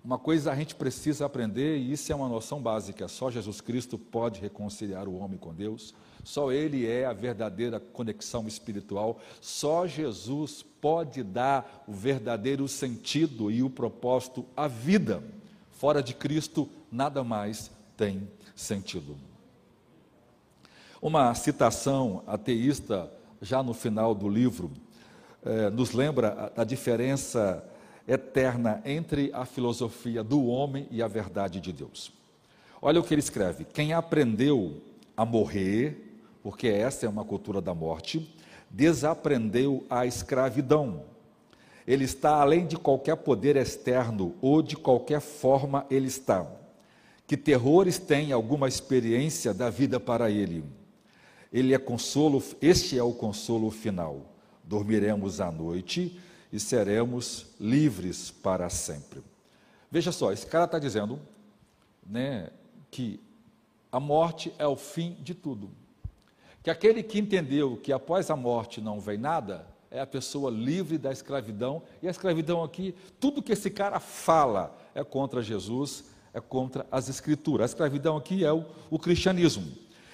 uma 0.04 0.18
coisa 0.18 0.52
a 0.52 0.54
gente 0.54 0.74
precisa 0.74 1.26
aprender, 1.26 1.78
e 1.78 1.92
isso 1.92 2.12
é 2.12 2.14
uma 2.14 2.28
noção 2.28 2.60
básica: 2.60 3.08
só 3.08 3.30
Jesus 3.30 3.60
Cristo 3.60 3.98
pode 3.98 4.40
reconciliar 4.40 5.08
o 5.08 5.16
homem 5.16 5.38
com 5.38 5.52
Deus, 5.52 5.94
só 6.22 6.52
Ele 6.52 6.86
é 6.86 7.06
a 7.06 7.12
verdadeira 7.12 7.80
conexão 7.80 8.46
espiritual, 8.46 9.18
só 9.40 9.86
Jesus 9.86 10.64
pode 10.80 11.22
dar 11.22 11.84
o 11.88 11.92
verdadeiro 11.92 12.68
sentido 12.68 13.50
e 13.50 13.62
o 13.62 13.70
propósito 13.70 14.44
à 14.56 14.68
vida. 14.68 15.22
Fora 15.72 16.02
de 16.02 16.14
Cristo, 16.14 16.68
nada 16.90 17.24
mais 17.24 17.70
tem 17.96 18.28
sentido. 18.56 19.16
Uma 21.00 21.34
citação 21.34 22.24
ateísta, 22.26 23.08
já 23.40 23.62
no 23.62 23.74
final 23.74 24.14
do 24.14 24.28
livro, 24.28 24.72
eh, 25.44 25.70
nos 25.70 25.92
lembra 25.92 26.52
a, 26.56 26.62
a 26.62 26.64
diferença 26.64 27.62
eterna 28.08 28.80
entre 28.84 29.30
a 29.32 29.44
filosofia 29.44 30.24
do 30.24 30.46
homem 30.46 30.88
e 30.90 31.02
a 31.02 31.06
verdade 31.06 31.60
de 31.60 31.72
Deus. 31.72 32.10
Olha 32.80 32.98
o 32.98 33.04
que 33.04 33.12
ele 33.12 33.20
escreve: 33.20 33.64
quem 33.64 33.92
aprendeu 33.92 34.80
a 35.16 35.24
morrer, 35.24 36.18
porque 36.42 36.66
essa 36.66 37.04
é 37.04 37.08
uma 37.08 37.24
cultura 37.24 37.60
da 37.60 37.74
morte, 37.74 38.34
desaprendeu 38.70 39.84
a 39.90 40.06
escravidão. 40.06 41.02
Ele 41.86 42.04
está 42.04 42.40
além 42.40 42.66
de 42.66 42.76
qualquer 42.76 43.16
poder 43.16 43.54
externo 43.54 44.34
ou 44.40 44.60
de 44.62 44.76
qualquer 44.76 45.20
forma 45.20 45.86
ele 45.90 46.08
está 46.08 46.46
que 47.26 47.36
terrores 47.36 47.98
têm 47.98 48.32
alguma 48.32 48.68
experiência 48.68 49.52
da 49.52 49.68
vida 49.68 49.98
para 49.98 50.30
ele. 50.30 50.64
Ele 51.52 51.74
é 51.74 51.78
consolo, 51.78 52.42
este 52.60 52.98
é 52.98 53.02
o 53.02 53.12
consolo 53.12 53.70
final. 53.70 54.32
Dormiremos 54.62 55.40
à 55.40 55.50
noite 55.50 56.20
e 56.52 56.60
seremos 56.60 57.46
livres 57.58 58.30
para 58.30 58.68
sempre. 58.68 59.22
Veja 59.90 60.12
só, 60.12 60.32
esse 60.32 60.46
cara 60.46 60.64
está 60.66 60.78
dizendo 60.78 61.18
né, 62.06 62.50
que 62.90 63.20
a 63.90 63.98
morte 63.98 64.52
é 64.58 64.66
o 64.66 64.76
fim 64.76 65.16
de 65.20 65.34
tudo. 65.34 65.70
Que 66.62 66.70
aquele 66.70 67.02
que 67.02 67.18
entendeu 67.18 67.76
que 67.76 67.92
após 67.92 68.30
a 68.30 68.36
morte 68.36 68.80
não 68.80 69.00
vem 69.00 69.18
nada, 69.18 69.66
é 69.90 70.00
a 70.00 70.06
pessoa 70.06 70.50
livre 70.50 70.98
da 70.98 71.12
escravidão, 71.12 71.82
e 72.02 72.08
a 72.08 72.10
escravidão 72.10 72.62
aqui, 72.62 72.94
tudo 73.18 73.42
que 73.42 73.52
esse 73.52 73.70
cara 73.70 74.00
fala 74.00 74.76
é 74.94 75.02
contra 75.04 75.42
Jesus, 75.42 76.04
é 76.36 76.40
contra 76.40 76.86
as 76.92 77.08
escrituras. 77.08 77.64
A 77.64 77.72
escravidão 77.72 78.14
aqui 78.14 78.44
é 78.44 78.52
o, 78.52 78.62
o 78.90 78.98
cristianismo. 78.98 79.66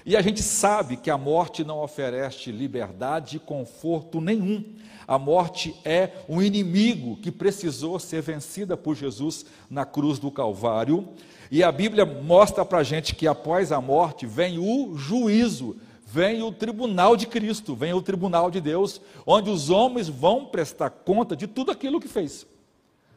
E 0.06 0.16
a 0.16 0.22
gente 0.22 0.40
sabe 0.40 0.96
que 0.96 1.10
a 1.10 1.18
morte 1.18 1.64
não 1.64 1.82
oferece 1.82 2.52
liberdade 2.52 3.36
e 3.36 3.40
conforto 3.40 4.20
nenhum. 4.20 4.64
A 5.06 5.18
morte 5.18 5.74
é 5.84 6.10
um 6.28 6.40
inimigo 6.40 7.16
que 7.16 7.32
precisou 7.32 7.98
ser 7.98 8.22
vencida 8.22 8.76
por 8.76 8.94
Jesus 8.94 9.44
na 9.68 9.84
cruz 9.84 10.20
do 10.20 10.30
Calvário. 10.30 11.08
E 11.50 11.62
a 11.64 11.72
Bíblia 11.72 12.06
mostra 12.06 12.64
para 12.64 12.78
a 12.78 12.84
gente 12.84 13.16
que 13.16 13.26
após 13.26 13.72
a 13.72 13.80
morte 13.80 14.24
vem 14.24 14.58
o 14.58 14.96
juízo, 14.96 15.76
vem 16.06 16.40
o 16.42 16.52
tribunal 16.52 17.16
de 17.16 17.26
Cristo, 17.26 17.74
vem 17.74 17.92
o 17.94 18.02
tribunal 18.02 18.48
de 18.48 18.60
Deus, 18.60 19.00
onde 19.26 19.50
os 19.50 19.70
homens 19.70 20.08
vão 20.08 20.46
prestar 20.46 20.90
conta 20.90 21.34
de 21.34 21.48
tudo 21.48 21.72
aquilo 21.72 22.00
que 22.00 22.08
fez. 22.08 22.46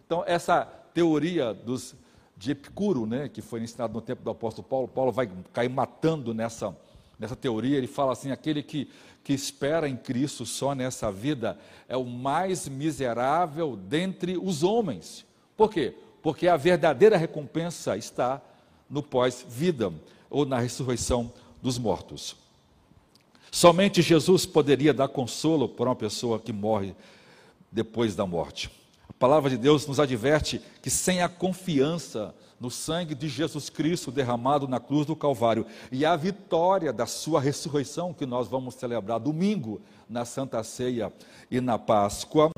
Então, 0.06 0.24
essa 0.26 0.66
teoria 0.94 1.54
dos 1.54 1.96
de 2.38 2.52
Epicuro, 2.52 3.06
né, 3.06 3.30
que 3.30 3.42
foi 3.42 3.62
ensinado 3.62 3.94
no 3.94 4.02
tempo 4.02 4.24
do 4.24 4.30
apóstolo 4.30 4.68
Paulo. 4.68 4.88
Paulo 4.88 5.12
vai 5.12 5.30
cair 5.54 5.70
matando 5.70 6.34
nessa, 6.34 6.76
nessa 7.18 7.36
teoria. 7.36 7.78
Ele 7.78 7.88
fala 7.88 8.12
assim: 8.12 8.32
aquele 8.32 8.62
que, 8.62 8.90
que 9.24 9.34
espera 9.34 9.88
em 9.88 9.96
Cristo 9.96 10.46
só 10.46 10.76
nessa 10.76 11.12
vida 11.12 11.58
é 11.88 11.96
o 11.96 12.06
mais 12.06 12.68
miserável 12.68 13.76
dentre 13.76 14.38
os 14.38 14.64
homens. 14.64 15.26
Por 15.56 15.72
quê? 15.72 15.96
Porque 16.22 16.48
a 16.48 16.58
verdadeira 16.58 17.18
recompensa 17.18 17.96
está 17.96 18.42
no 18.90 19.02
pós-vida 19.02 19.94
ou 20.30 20.46
na 20.46 20.60
ressurreição 20.60 21.32
dos 21.62 21.78
mortos. 21.78 22.36
Somente 23.52 24.02
Jesus 24.02 24.46
poderia 24.46 24.94
dar 24.94 25.08
consolo 25.08 25.70
para 25.70 25.90
uma 25.90 25.96
pessoa 25.96 26.40
que 26.40 26.52
morre 26.52 26.94
depois 27.72 28.16
da 28.16 28.26
morte. 28.26 28.70
A 29.16 29.18
palavra 29.18 29.50
de 29.50 29.58
Deus 29.58 29.88
nos 29.88 29.98
adverte 29.98 30.62
que 30.82 30.90
sem 30.90 31.22
a 31.22 31.30
confiança 31.30 32.36
no 32.60 32.70
sangue 32.70 33.16
de 33.16 33.30
Jesus 33.30 33.70
Cristo 33.70 34.12
derramado 34.12 34.68
na 34.68 34.78
cruz 34.78 35.06
do 35.06 35.16
Calvário 35.16 35.66
e 35.90 36.06
a 36.06 36.18
vitória 36.18 36.92
da 36.92 37.06
sua 37.06 37.40
ressurreição, 37.40 38.14
que 38.14 38.26
nós 38.26 38.50
vamos 38.50 38.76
celebrar 38.76 39.20
domingo 39.20 39.82
na 40.10 40.26
Santa 40.26 40.62
Ceia 40.64 41.14
e 41.50 41.62
na 41.62 41.80
Páscoa, 41.80 42.52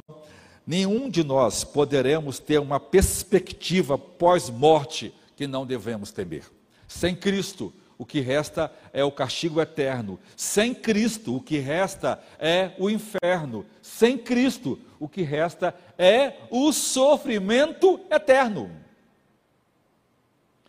nenhum 0.66 1.10
de 1.10 1.24
nós 1.24 1.64
poderemos 1.64 2.40
ter 2.40 2.60
uma 2.60 2.80
perspectiva 2.80 3.96
pós-morte 3.96 5.14
que 5.36 5.46
não 5.46 5.64
devemos 5.64 6.12
temer. 6.12 6.44
Sem 6.88 7.16
Cristo, 7.16 7.72
o 7.98 8.06
que 8.06 8.20
resta 8.20 8.72
é 8.94 9.04
o 9.04 9.12
castigo 9.12 9.60
eterno. 9.60 10.20
Sem 10.36 10.74
Cristo, 10.74 11.36
o 11.36 11.42
que 11.42 11.58
resta 11.58 12.22
é 12.38 12.74
o 12.78 12.90
inferno. 12.90 13.66
Sem 13.82 14.18
Cristo, 14.18 14.80
o 15.00 15.10
que 15.10 15.24
resta 15.24 15.74
é 15.98 16.38
o 16.52 16.72
sofrimento 16.72 18.00
eterno. 18.12 18.70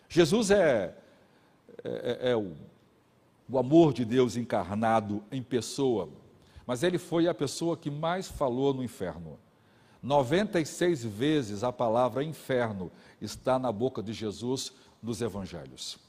Jesus 0.09 0.51
é, 0.51 0.95
é, 1.85 2.19
é, 2.23 2.31
é 2.31 2.37
o, 2.37 2.53
o 3.49 3.59
amor 3.59 3.93
de 3.93 4.05
Deus 4.07 4.37
encarnado 4.37 5.23
em 5.31 5.43
pessoa, 5.43 6.09
mas 6.67 6.83
ele 6.83 6.99
foi 6.99 7.29
a 7.29 7.35
pessoa 7.35 7.77
que 7.77 7.91
mais 7.91 8.27
falou 8.27 8.73
no 8.73 8.83
inferno. 8.83 9.39
96 10.03 11.05
vezes 11.05 11.63
a 11.63 11.73
palavra 11.73 12.25
inferno 12.25 12.91
está 13.21 13.59
na 13.59 13.71
boca 13.71 14.03
de 14.03 14.13
Jesus 14.13 14.73
nos 15.03 15.21
evangelhos. 15.21 16.08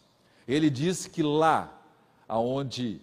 Ele 0.49 0.69
diz 0.69 1.05
que 1.05 1.23
lá 1.23 1.71
aonde 2.27 2.99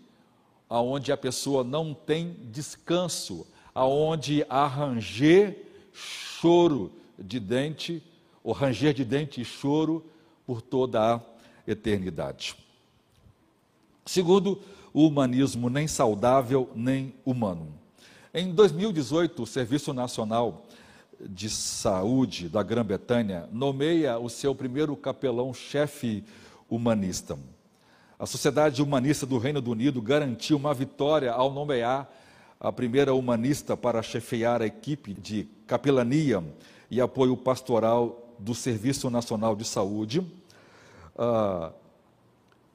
aonde 0.69 1.12
a 1.12 1.17
pessoa 1.17 1.62
não 1.62 1.95
tem 1.95 2.37
descanso, 2.50 3.47
aonde 3.73 4.45
há 4.49 4.67
ranger, 4.67 5.57
choro 5.93 6.91
de 7.17 7.38
dente, 7.38 8.03
ou 8.43 8.53
ranger 8.53 8.93
de 8.93 9.05
dente 9.05 9.41
e 9.41 9.45
choro 9.45 10.05
por 10.45 10.61
toda 10.61 11.15
a 11.15 11.21
eternidade. 11.67 12.57
Segundo, 14.05 14.61
o 14.93 15.07
humanismo 15.07 15.69
nem 15.69 15.87
saudável 15.87 16.69
nem 16.75 17.15
humano. 17.25 17.69
Em 18.35 18.53
2018, 18.53 19.43
o 19.43 19.47
Serviço 19.47 19.93
Nacional 19.93 20.67
de 21.21 21.49
Saúde 21.49 22.49
da 22.49 22.62
Grã-Bretanha 22.62 23.49
nomeia 23.53 24.19
o 24.19 24.29
seu 24.29 24.55
primeiro 24.55 24.95
capelão-chefe 24.97 26.25
humanista. 26.69 27.39
A 28.19 28.25
Sociedade 28.25 28.83
Humanista 28.83 29.27
do 29.27 29.37
Reino 29.37 29.63
Unido 29.71 30.01
garantiu 30.01 30.57
uma 30.57 30.73
vitória 30.73 31.33
ao 31.33 31.53
nomear 31.53 32.11
a 32.59 32.73
primeira 32.73 33.15
humanista 33.15 33.77
para 33.77 34.03
chefiar 34.03 34.63
a 34.63 34.67
equipe 34.67 35.13
de 35.13 35.47
capelania 35.67 36.43
e 36.91 37.01
apoio 37.01 37.37
pastoral 37.37 38.35
do 38.39 38.55
Serviço 38.55 39.11
Nacional 39.11 39.55
de 39.55 39.65
Saúde. 39.65 40.21
Uh, 41.15 41.73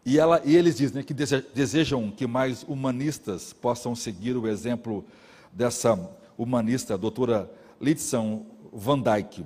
e, 0.06 0.20
ela, 0.20 0.42
e, 0.46 0.56
eles 0.56 0.76
dizem 0.78 1.04
que 1.04 1.14
desejam 1.14 2.12
que 2.12 2.28
mais 2.28 2.64
humanistas 2.64 3.54
possam 3.54 3.96
seguir 3.96 4.38
o 4.38 4.48
exemplo 4.48 5.04
dessa 5.52 5.98
humanista, 6.38 6.94
a 6.94 6.98
doutora 6.98 7.50
Litson 7.80 8.46
van 8.72 9.00
Dijk. 9.00 9.44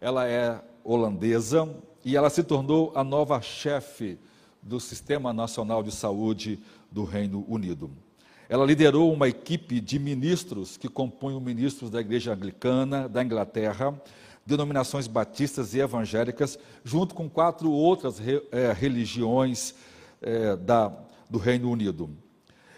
Ela 0.00 0.28
é 0.28 0.60
holandesa 0.84 1.68
e 2.04 2.16
ela 2.16 2.28
se 2.28 2.42
tornou 2.42 2.92
a 2.94 3.02
nova 3.02 3.40
chefe 3.40 4.18
do 4.62 4.78
Sistema 4.78 5.32
Nacional 5.32 5.82
de 5.82 5.90
Saúde 5.90 6.58
do 6.90 7.04
Reino 7.04 7.44
Unido. 7.48 7.90
Ela 8.48 8.64
liderou 8.64 9.12
uma 9.12 9.28
equipe 9.28 9.80
de 9.80 9.98
ministros 9.98 10.76
que 10.76 10.88
compunham 10.88 11.40
ministros 11.40 11.90
da 11.90 12.00
Igreja 12.00 12.32
Anglicana, 12.32 13.08
da 13.08 13.24
Inglaterra, 13.24 13.98
denominações 14.44 15.06
batistas 15.06 15.72
e 15.74 15.80
evangélicas, 15.80 16.58
junto 16.84 17.14
com 17.14 17.28
quatro 17.28 17.70
outras 17.70 18.18
re, 18.18 18.42
é, 18.52 18.72
religiões 18.72 19.74
é, 20.20 20.56
da, 20.56 20.92
do 21.30 21.38
Reino 21.38 21.70
Unido. 21.70 22.10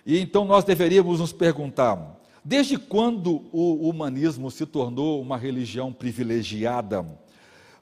E 0.05 0.19
então 0.21 0.45
nós 0.45 0.63
deveríamos 0.63 1.19
nos 1.19 1.33
perguntar: 1.33 2.17
desde 2.45 2.79
quando 2.79 3.45
o 3.53 3.89
humanismo 3.89 4.51
se 4.53 4.65
tornou 4.65 5.21
uma 5.21 5.37
religião 5.37 5.93
privilegiada, 5.93 7.05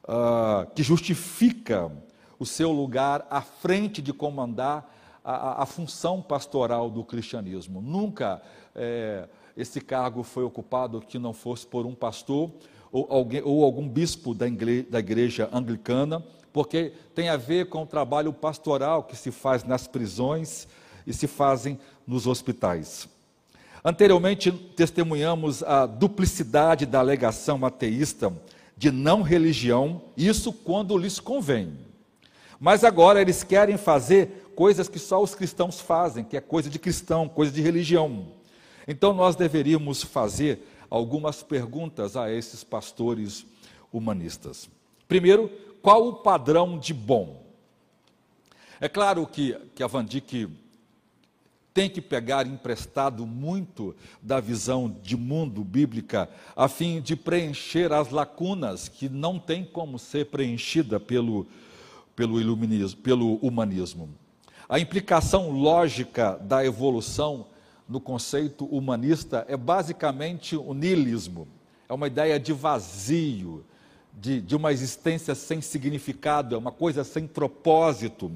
uh, 0.05 0.69
que 0.73 0.83
justifica 0.83 1.91
o 2.39 2.45
seu 2.45 2.71
lugar 2.71 3.25
à 3.29 3.41
frente 3.41 4.01
de 4.01 4.13
comandar 4.13 4.93
a, 5.23 5.63
a 5.63 5.65
função 5.65 6.21
pastoral 6.21 6.89
do 6.89 7.03
cristianismo? 7.03 7.81
Nunca 7.81 8.41
é, 8.75 9.27
esse 9.55 9.79
cargo 9.79 10.21
foi 10.23 10.43
ocupado 10.43 11.01
que 11.01 11.17
não 11.17 11.33
fosse 11.33 11.65
por 11.65 11.85
um 11.85 11.95
pastor 11.95 12.51
ou, 12.91 13.07
alguém, 13.09 13.41
ou 13.43 13.63
algum 13.63 13.87
bispo 13.87 14.33
da 14.33 14.47
igreja, 14.47 14.85
da 14.89 14.99
igreja 14.99 15.49
anglicana, 15.51 16.23
porque 16.51 16.93
tem 17.13 17.29
a 17.29 17.37
ver 17.37 17.67
com 17.67 17.83
o 17.83 17.85
trabalho 17.85 18.31
pastoral 18.31 19.03
que 19.03 19.15
se 19.15 19.31
faz 19.31 19.63
nas 19.63 19.87
prisões 19.87 20.67
e 21.05 21.13
se 21.13 21.27
fazem 21.27 21.79
nos 22.05 22.27
hospitais. 22.27 23.07
Anteriormente, 23.83 24.51
testemunhamos 24.51 25.61
a 25.61 25.85
duplicidade 25.85 26.85
da 26.85 26.99
alegação 26.99 27.63
ateísta 27.65 28.33
de 28.77 28.91
não 28.91 29.21
religião, 29.21 30.01
isso 30.17 30.51
quando 30.51 30.97
lhes 30.97 31.19
convém. 31.19 31.77
Mas 32.59 32.83
agora 32.83 33.21
eles 33.21 33.43
querem 33.43 33.77
fazer 33.77 34.51
coisas 34.55 34.87
que 34.87 34.99
só 34.99 35.21
os 35.21 35.35
cristãos 35.35 35.79
fazem, 35.79 36.23
que 36.23 36.37
é 36.37 36.41
coisa 36.41 36.69
de 36.69 36.79
cristão, 36.79 37.27
coisa 37.27 37.51
de 37.51 37.61
religião. 37.61 38.27
Então 38.87 39.13
nós 39.13 39.35
deveríamos 39.35 40.03
fazer 40.03 40.67
algumas 40.89 41.41
perguntas 41.43 42.15
a 42.15 42.31
esses 42.31 42.63
pastores 42.63 43.45
humanistas. 43.91 44.69
Primeiro, 45.07 45.49
qual 45.81 46.07
o 46.07 46.13
padrão 46.13 46.77
de 46.77 46.93
bom? 46.93 47.43
É 48.79 48.89
claro 48.89 49.25
que, 49.25 49.55
que 49.73 49.83
a 49.83 49.87
Van 49.87 50.05
tem 51.75 51.89
que 51.89 51.99
pegar 51.99 52.47
emprestado 52.47 53.27
muito 53.27 53.93
da 54.21 54.39
visão 54.39 54.95
de 55.03 55.17
mundo 55.17 55.61
bíblica, 55.61 56.29
a 56.55 56.69
fim 56.69 57.01
de 57.01 57.17
preencher 57.17 57.91
as 57.91 58.11
lacunas 58.11 58.87
que 58.87 59.09
não 59.09 59.37
tem 59.37 59.65
como 59.65 59.99
ser 59.99 60.27
preenchida 60.27 61.01
pelo, 61.01 61.45
pelo, 62.15 62.39
iluminismo, 62.39 63.01
pelo 63.01 63.35
humanismo. 63.39 64.09
A 64.69 64.79
implicação 64.79 65.51
lógica 65.51 66.39
da 66.41 66.65
evolução 66.65 67.47
no 67.89 67.99
conceito 67.99 68.63
humanista 68.67 69.45
é 69.49 69.57
basicamente 69.57 70.55
o 70.55 70.73
niilismo. 70.73 71.45
É 71.89 71.93
uma 71.93 72.07
ideia 72.07 72.39
de 72.39 72.53
vazio, 72.53 73.65
de, 74.13 74.39
de 74.39 74.55
uma 74.55 74.71
existência 74.71 75.35
sem 75.35 75.59
significado, 75.59 76.55
é 76.55 76.57
uma 76.57 76.71
coisa 76.71 77.03
sem 77.03 77.27
propósito. 77.27 78.31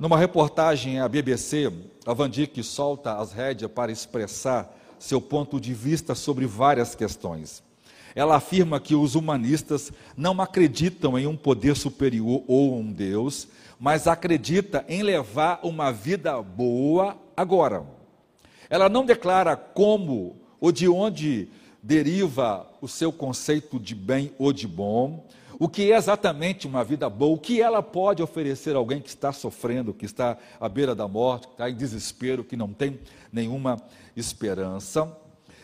Numa 0.00 0.16
reportagem 0.16 0.98
à 0.98 1.06
BBC, 1.06 1.70
a 2.06 2.14
Van 2.14 2.30
Dijk 2.30 2.62
solta 2.62 3.18
as 3.18 3.32
rédeas 3.32 3.70
para 3.70 3.92
expressar 3.92 4.74
seu 4.98 5.20
ponto 5.20 5.60
de 5.60 5.74
vista 5.74 6.14
sobre 6.14 6.46
várias 6.46 6.94
questões. 6.94 7.62
Ela 8.14 8.36
afirma 8.36 8.80
que 8.80 8.94
os 8.94 9.14
humanistas 9.14 9.92
não 10.16 10.40
acreditam 10.40 11.18
em 11.18 11.26
um 11.26 11.36
poder 11.36 11.76
superior 11.76 12.42
ou 12.48 12.78
um 12.78 12.90
Deus, 12.90 13.46
mas 13.78 14.06
acredita 14.06 14.86
em 14.88 15.02
levar 15.02 15.60
uma 15.62 15.92
vida 15.92 16.40
boa 16.40 17.18
agora. 17.36 17.84
Ela 18.70 18.88
não 18.88 19.04
declara 19.04 19.54
como 19.54 20.38
ou 20.58 20.72
de 20.72 20.88
onde 20.88 21.46
deriva 21.82 22.66
o 22.80 22.88
seu 22.88 23.12
conceito 23.12 23.78
de 23.78 23.94
bem 23.94 24.32
ou 24.38 24.50
de 24.50 24.66
bom, 24.66 25.26
o 25.60 25.68
que 25.68 25.92
é 25.92 25.96
exatamente 25.96 26.66
uma 26.66 26.82
vida 26.82 27.10
boa, 27.10 27.34
o 27.36 27.38
que 27.38 27.60
ela 27.60 27.82
pode 27.82 28.22
oferecer 28.22 28.74
a 28.74 28.78
alguém 28.78 28.98
que 28.98 29.10
está 29.10 29.30
sofrendo, 29.30 29.92
que 29.92 30.06
está 30.06 30.38
à 30.58 30.66
beira 30.70 30.94
da 30.94 31.06
morte, 31.06 31.48
que 31.48 31.52
está 31.52 31.68
em 31.68 31.74
desespero, 31.74 32.42
que 32.42 32.56
não 32.56 32.72
tem 32.72 32.98
nenhuma 33.30 33.76
esperança. 34.16 35.14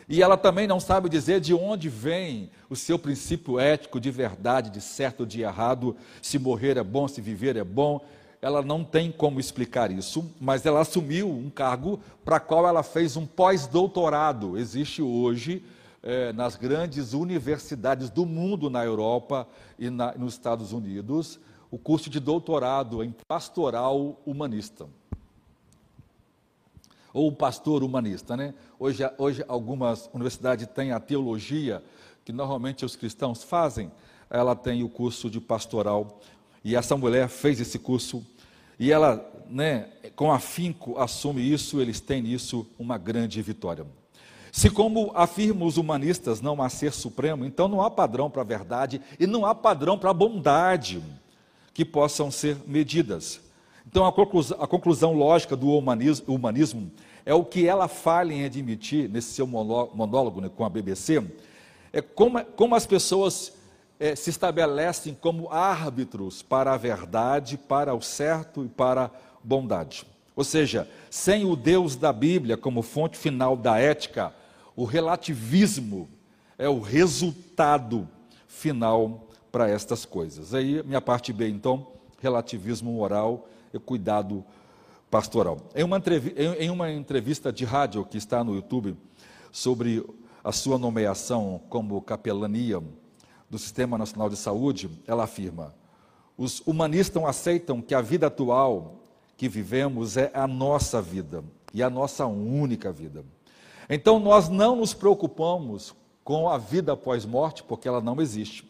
E 0.06 0.22
ela 0.22 0.36
também 0.36 0.66
não 0.66 0.78
sabe 0.78 1.08
dizer 1.08 1.40
de 1.40 1.54
onde 1.54 1.88
vem 1.88 2.50
o 2.68 2.76
seu 2.76 2.98
princípio 2.98 3.58
ético 3.58 3.98
de 3.98 4.10
verdade, 4.10 4.68
de 4.68 4.82
certo 4.82 5.20
ou 5.20 5.26
de 5.26 5.40
errado, 5.40 5.96
se 6.20 6.38
morrer 6.38 6.76
é 6.76 6.84
bom, 6.84 7.08
se 7.08 7.22
viver 7.22 7.56
é 7.56 7.64
bom, 7.64 7.98
ela 8.42 8.60
não 8.60 8.84
tem 8.84 9.10
como 9.10 9.40
explicar 9.40 9.90
isso, 9.90 10.30
mas 10.38 10.66
ela 10.66 10.82
assumiu 10.82 11.30
um 11.30 11.48
cargo 11.48 11.98
para 12.22 12.38
qual 12.38 12.68
ela 12.68 12.82
fez 12.82 13.16
um 13.16 13.24
pós-doutorado. 13.24 14.58
Existe 14.58 15.00
hoje 15.00 15.64
é, 16.06 16.32
nas 16.32 16.54
grandes 16.54 17.14
universidades 17.14 18.08
do 18.08 18.24
mundo, 18.24 18.70
na 18.70 18.84
Europa 18.84 19.46
e 19.76 19.90
na, 19.90 20.14
nos 20.14 20.34
Estados 20.34 20.72
Unidos, 20.72 21.40
o 21.68 21.76
curso 21.76 22.08
de 22.08 22.20
doutorado 22.20 23.02
em 23.02 23.12
pastoral 23.26 24.16
humanista. 24.24 24.86
Ou 27.12 27.32
pastor 27.32 27.82
humanista, 27.82 28.36
né? 28.36 28.54
Hoje, 28.78 29.02
hoje 29.18 29.44
algumas 29.48 30.08
universidades 30.14 30.68
têm 30.68 30.92
a 30.92 31.00
teologia, 31.00 31.82
que 32.24 32.32
normalmente 32.32 32.84
os 32.84 32.94
cristãos 32.94 33.42
fazem, 33.42 33.90
ela 34.30 34.54
tem 34.54 34.84
o 34.84 34.88
curso 34.88 35.28
de 35.28 35.40
pastoral 35.40 36.20
e 36.62 36.76
essa 36.76 36.96
mulher 36.96 37.28
fez 37.28 37.60
esse 37.60 37.80
curso 37.80 38.24
e 38.78 38.92
ela, 38.92 39.28
né, 39.48 39.88
com 40.14 40.30
afinco, 40.30 40.98
assume 40.98 41.40
isso, 41.52 41.80
eles 41.80 41.98
têm 41.98 42.22
nisso 42.22 42.64
uma 42.78 42.96
grande 42.96 43.42
vitória. 43.42 43.84
Se, 44.56 44.70
como 44.70 45.12
afirmam 45.14 45.68
os 45.68 45.76
humanistas, 45.76 46.40
não 46.40 46.62
há 46.62 46.70
ser 46.70 46.90
supremo, 46.90 47.44
então 47.44 47.68
não 47.68 47.82
há 47.82 47.90
padrão 47.90 48.30
para 48.30 48.40
a 48.40 48.44
verdade 48.44 49.02
e 49.20 49.26
não 49.26 49.44
há 49.44 49.54
padrão 49.54 49.98
para 49.98 50.08
a 50.08 50.14
bondade 50.14 51.04
que 51.74 51.84
possam 51.84 52.30
ser 52.30 52.56
medidas. 52.66 53.38
Então, 53.86 54.06
a 54.06 54.10
conclusão, 54.10 54.56
a 54.58 54.66
conclusão 54.66 55.12
lógica 55.12 55.54
do 55.54 55.68
humanismo, 55.68 56.34
humanismo, 56.34 56.90
é 57.26 57.34
o 57.34 57.44
que 57.44 57.68
ela 57.68 57.86
falha 57.86 58.32
em 58.32 58.46
admitir 58.46 59.10
nesse 59.10 59.34
seu 59.34 59.46
monólogo 59.46 60.40
né, 60.40 60.48
com 60.48 60.64
a 60.64 60.70
BBC, 60.70 61.22
é 61.92 62.00
como, 62.00 62.42
como 62.42 62.74
as 62.74 62.86
pessoas 62.86 63.52
é, 64.00 64.16
se 64.16 64.30
estabelecem 64.30 65.14
como 65.20 65.52
árbitros 65.52 66.40
para 66.40 66.72
a 66.72 66.78
verdade, 66.78 67.58
para 67.58 67.94
o 67.94 68.00
certo 68.00 68.64
e 68.64 68.68
para 68.68 69.10
bondade. 69.44 70.06
Ou 70.34 70.44
seja, 70.44 70.88
sem 71.10 71.44
o 71.44 71.54
Deus 71.54 71.94
da 71.94 72.10
Bíblia 72.10 72.56
como 72.56 72.80
fonte 72.80 73.18
final 73.18 73.54
da 73.54 73.78
ética, 73.78 74.32
o 74.76 74.84
relativismo 74.84 76.08
é 76.58 76.68
o 76.68 76.80
resultado 76.80 78.06
final 78.46 79.26
para 79.50 79.68
estas 79.70 80.04
coisas. 80.04 80.52
Aí, 80.52 80.82
minha 80.82 81.00
parte 81.00 81.32
B, 81.32 81.48
então, 81.48 81.86
relativismo 82.20 82.92
moral 82.92 83.48
e 83.72 83.78
cuidado 83.78 84.44
pastoral. 85.10 85.58
Em 85.74 85.82
uma, 85.82 86.02
em 86.58 86.70
uma 86.70 86.92
entrevista 86.92 87.50
de 87.50 87.64
rádio 87.64 88.04
que 88.04 88.18
está 88.18 88.44
no 88.44 88.54
YouTube 88.54 88.96
sobre 89.50 90.04
a 90.44 90.52
sua 90.52 90.78
nomeação 90.78 91.60
como 91.70 92.00
capelania 92.02 92.82
do 93.48 93.58
Sistema 93.58 93.96
Nacional 93.96 94.28
de 94.28 94.36
Saúde, 94.36 94.90
ela 95.06 95.24
afirma: 95.24 95.74
os 96.36 96.60
humanistas 96.66 97.24
aceitam 97.24 97.80
que 97.80 97.94
a 97.94 98.02
vida 98.02 98.26
atual 98.26 98.96
que 99.36 99.48
vivemos 99.48 100.16
é 100.16 100.30
a 100.34 100.46
nossa 100.46 101.00
vida 101.00 101.42
e 101.72 101.82
a 101.82 101.88
nossa 101.88 102.26
única 102.26 102.92
vida. 102.92 103.24
Então 103.88 104.18
nós 104.18 104.48
não 104.48 104.76
nos 104.76 104.92
preocupamos 104.92 105.94
com 106.24 106.48
a 106.48 106.58
vida 106.58 106.92
após 106.92 107.24
morte, 107.24 107.62
porque 107.62 107.86
ela 107.86 108.00
não 108.00 108.20
existe, 108.20 108.68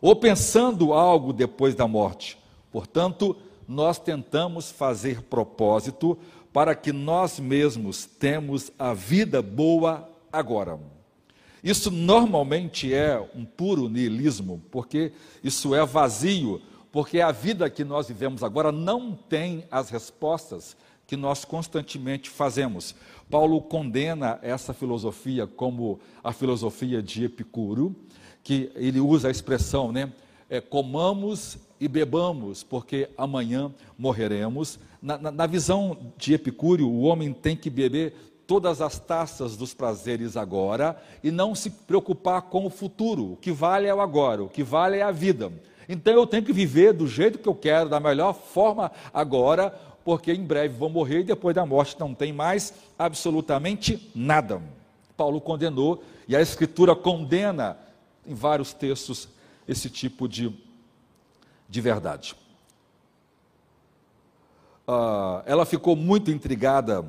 ou 0.00 0.16
pensando 0.16 0.92
algo 0.92 1.32
depois 1.32 1.74
da 1.74 1.86
morte. 1.86 2.38
Portanto, 2.72 3.36
nós 3.68 3.98
tentamos 3.98 4.70
fazer 4.70 5.22
propósito 5.22 6.16
para 6.52 6.74
que 6.74 6.92
nós 6.92 7.38
mesmos 7.38 8.06
temos 8.06 8.70
a 8.78 8.94
vida 8.94 9.42
boa 9.42 10.08
agora. 10.32 10.78
Isso 11.62 11.90
normalmente 11.90 12.94
é 12.94 13.20
um 13.34 13.44
puro 13.44 13.88
niilismo, 13.88 14.62
porque 14.70 15.12
isso 15.42 15.74
é 15.74 15.84
vazio, 15.84 16.62
porque 16.92 17.20
a 17.20 17.32
vida 17.32 17.68
que 17.68 17.84
nós 17.84 18.08
vivemos 18.08 18.42
agora 18.42 18.70
não 18.70 19.12
tem 19.12 19.64
as 19.70 19.90
respostas 19.90 20.76
que 21.06 21.16
nós 21.16 21.44
constantemente 21.44 22.30
fazemos. 22.30 22.94
Paulo 23.30 23.60
condena 23.60 24.38
essa 24.42 24.72
filosofia 24.72 25.46
como 25.46 25.98
a 26.22 26.32
filosofia 26.32 27.02
de 27.02 27.24
Epicuro, 27.24 27.94
que 28.42 28.70
ele 28.76 29.00
usa 29.00 29.28
a 29.28 29.30
expressão, 29.30 29.90
né? 29.90 30.12
É, 30.48 30.60
comamos 30.60 31.58
e 31.80 31.88
bebamos, 31.88 32.62
porque 32.62 33.10
amanhã 33.18 33.72
morreremos. 33.98 34.78
Na, 35.02 35.18
na, 35.18 35.30
na 35.32 35.46
visão 35.46 36.12
de 36.16 36.34
Epicúrio, 36.34 36.88
o 36.88 37.02
homem 37.02 37.32
tem 37.32 37.56
que 37.56 37.68
beber 37.68 38.14
todas 38.46 38.80
as 38.80 38.98
taças 38.98 39.56
dos 39.56 39.74
prazeres 39.74 40.36
agora 40.36 40.96
e 41.22 41.30
não 41.32 41.54
se 41.54 41.68
preocupar 41.68 42.42
com 42.42 42.64
o 42.64 42.70
futuro. 42.70 43.32
O 43.32 43.36
que 43.36 43.50
vale 43.50 43.88
é 43.88 43.94
o 43.94 44.00
agora, 44.00 44.44
o 44.44 44.48
que 44.48 44.62
vale 44.62 44.98
é 44.98 45.02
a 45.02 45.10
vida. 45.10 45.52
Então 45.88 46.12
eu 46.14 46.26
tenho 46.26 46.44
que 46.44 46.52
viver 46.52 46.92
do 46.92 47.06
jeito 47.06 47.38
que 47.38 47.48
eu 47.48 47.54
quero, 47.54 47.88
da 47.88 48.00
melhor 48.00 48.32
forma 48.34 48.90
agora, 49.12 49.74
porque 50.06 50.32
em 50.32 50.44
breve 50.44 50.72
vou 50.78 50.88
morrer 50.88 51.22
e 51.22 51.24
depois 51.24 51.52
da 51.52 51.66
morte 51.66 51.98
não 51.98 52.14
tem 52.14 52.32
mais 52.32 52.72
absolutamente 52.96 54.08
nada. 54.14 54.62
Paulo 55.16 55.40
condenou 55.40 56.00
e 56.28 56.36
a 56.36 56.40
Escritura 56.40 56.94
condena 56.94 57.76
em 58.24 58.32
vários 58.32 58.72
textos 58.72 59.28
esse 59.66 59.90
tipo 59.90 60.28
de, 60.28 60.56
de 61.68 61.80
verdade. 61.80 62.36
Uh, 64.86 65.42
ela 65.44 65.66
ficou 65.66 65.96
muito 65.96 66.30
intrigada 66.30 67.04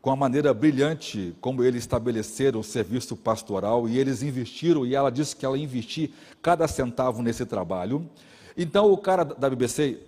com 0.00 0.10
a 0.10 0.16
maneira 0.16 0.54
brilhante 0.54 1.36
como 1.42 1.62
eles 1.62 1.82
estabeleceram 1.82 2.60
o 2.60 2.64
serviço 2.64 3.18
pastoral 3.18 3.86
e 3.86 3.98
eles 3.98 4.22
investiram, 4.22 4.86
e 4.86 4.94
ela 4.94 5.12
disse 5.12 5.36
que 5.36 5.44
ela 5.44 5.58
investiu 5.58 6.08
cada 6.40 6.66
centavo 6.66 7.22
nesse 7.22 7.44
trabalho. 7.44 8.08
Então 8.56 8.92
o 8.92 8.96
cara 8.96 9.24
da 9.24 9.48
BBC 9.48 9.98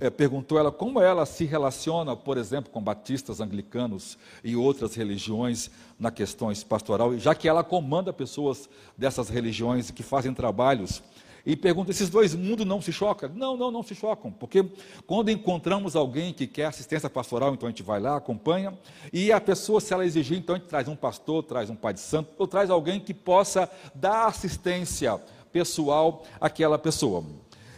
eh, 0.00 0.10
perguntou 0.10 0.58
ela 0.58 0.72
como 0.72 1.00
ela 1.00 1.24
se 1.26 1.44
relaciona, 1.44 2.16
por 2.16 2.36
exemplo, 2.36 2.70
com 2.70 2.82
batistas, 2.82 3.40
anglicanos 3.40 4.18
e 4.42 4.56
outras 4.56 4.94
religiões 4.94 5.70
na 5.98 6.10
questões 6.10 6.64
pastoral, 6.64 7.16
já 7.18 7.34
que 7.34 7.48
ela 7.48 7.62
comanda 7.62 8.12
pessoas 8.12 8.68
dessas 8.96 9.28
religiões 9.28 9.90
que 9.90 10.02
fazem 10.02 10.34
trabalhos 10.34 11.02
e 11.44 11.56
pergunta: 11.56 11.90
esses 11.90 12.08
dois 12.08 12.34
mundos 12.34 12.66
não 12.66 12.80
se 12.80 12.92
chocam? 12.92 13.30
Não, 13.34 13.56
não, 13.56 13.70
não 13.70 13.82
se 13.82 13.94
chocam, 13.94 14.30
porque 14.30 14.64
quando 15.06 15.30
encontramos 15.30 15.96
alguém 15.96 16.32
que 16.32 16.46
quer 16.46 16.66
assistência 16.66 17.10
pastoral, 17.10 17.54
então 17.54 17.66
a 17.66 17.70
gente 17.70 17.82
vai 17.82 18.00
lá, 18.00 18.16
acompanha, 18.16 18.76
e 19.12 19.32
a 19.32 19.40
pessoa, 19.40 19.80
se 19.80 19.92
ela 19.92 20.04
exigir, 20.04 20.38
então 20.38 20.54
a 20.54 20.58
gente 20.58 20.68
traz 20.68 20.88
um 20.88 20.96
pastor, 20.96 21.42
traz 21.42 21.68
um 21.68 21.76
pai 21.76 21.94
de 21.94 22.00
santo, 22.00 22.30
ou 22.38 22.46
traz 22.46 22.70
alguém 22.70 23.00
que 23.00 23.14
possa 23.14 23.70
dar 23.94 24.26
assistência 24.26 25.20
pessoal 25.52 26.24
àquela 26.40 26.78
pessoa. 26.78 27.24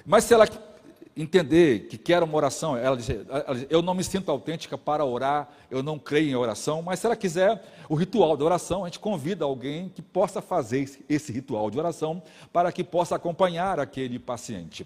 Mas 0.04 0.24
se 0.24 0.34
ela 0.34 0.46
entender 1.16 1.86
que 1.86 1.96
quer 1.96 2.22
uma 2.22 2.36
oração, 2.36 2.76
ela 2.76 2.96
diz, 2.96 3.08
ela 3.08 3.54
diz, 3.54 3.66
eu 3.70 3.80
não 3.80 3.94
me 3.94 4.02
sinto 4.02 4.30
autêntica 4.30 4.76
para 4.76 5.04
orar, 5.04 5.48
eu 5.70 5.82
não 5.82 5.98
creio 5.98 6.30
em 6.30 6.34
oração, 6.34 6.82
mas 6.82 6.98
se 6.98 7.06
ela 7.06 7.14
quiser 7.14 7.62
o 7.88 7.94
ritual 7.94 8.36
da 8.36 8.44
oração, 8.44 8.84
a 8.84 8.88
gente 8.88 8.98
convida 8.98 9.44
alguém 9.44 9.88
que 9.88 10.02
possa 10.02 10.42
fazer 10.42 10.88
esse 11.08 11.32
ritual 11.32 11.70
de 11.70 11.78
oração 11.78 12.22
para 12.52 12.72
que 12.72 12.82
possa 12.82 13.14
acompanhar 13.14 13.78
aquele 13.78 14.18
paciente. 14.18 14.84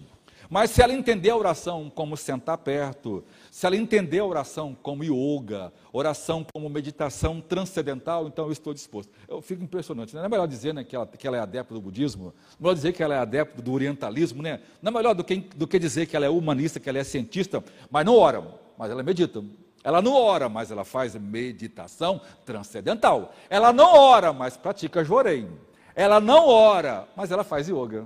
Mas 0.49 0.71
se 0.71 0.81
ela 0.81 0.93
entender 0.93 1.29
a 1.29 1.37
oração 1.37 1.91
como 1.93 2.17
sentar 2.17 2.57
perto, 2.57 3.23
se 3.51 3.65
ela 3.65 3.75
entender 3.75 4.19
a 4.19 4.25
oração 4.25 4.77
como 4.81 5.03
yoga, 5.03 5.73
oração 5.91 6.45
como 6.53 6.69
meditação 6.69 7.41
transcendental, 7.41 8.27
então 8.27 8.45
eu 8.45 8.51
estou 8.51 8.73
disposto. 8.73 9.11
Eu 9.27 9.41
fico 9.41 9.63
impressionante. 9.63 10.13
Né? 10.13 10.21
Não 10.21 10.27
é 10.27 10.29
melhor 10.29 10.47
dizer 10.47 10.73
né, 10.73 10.83
que, 10.83 10.95
ela, 10.95 11.07
que 11.07 11.27
ela 11.27 11.37
é 11.37 11.39
adepta 11.39 11.73
do 11.73 11.81
budismo? 11.81 12.25
Não 12.25 12.31
é 12.31 12.63
melhor 12.63 12.75
dizer 12.75 12.93
que 12.93 13.01
ela 13.01 13.15
é 13.15 13.17
adepta 13.17 13.61
do 13.61 13.71
orientalismo? 13.71 14.43
Né? 14.43 14.61
Não 14.81 14.91
é 14.91 14.95
melhor 14.95 15.15
do 15.15 15.23
que, 15.23 15.37
do 15.37 15.67
que 15.67 15.79
dizer 15.79 16.05
que 16.05 16.15
ela 16.15 16.25
é 16.25 16.29
humanista, 16.29 16.79
que 16.79 16.89
ela 16.89 16.99
é 16.99 17.03
cientista, 17.03 17.63
mas 17.89 18.05
não 18.05 18.15
ora, 18.15 18.43
mas 18.77 18.91
ela 18.91 19.01
medita. 19.03 19.43
Ela 19.83 20.01
não 20.01 20.13
ora, 20.13 20.49
mas 20.49 20.71
ela 20.71 20.83
faz 20.83 21.15
meditação 21.15 22.21
transcendental. 22.45 23.33
Ela 23.49 23.71
não 23.71 23.95
ora, 23.95 24.33
mas 24.33 24.57
pratica 24.57 25.03
jorei. 25.03 25.47
Ela 25.95 26.19
não 26.19 26.47
ora, 26.47 27.07
mas 27.15 27.31
ela 27.31 27.43
faz 27.43 27.67
yoga. 27.67 28.05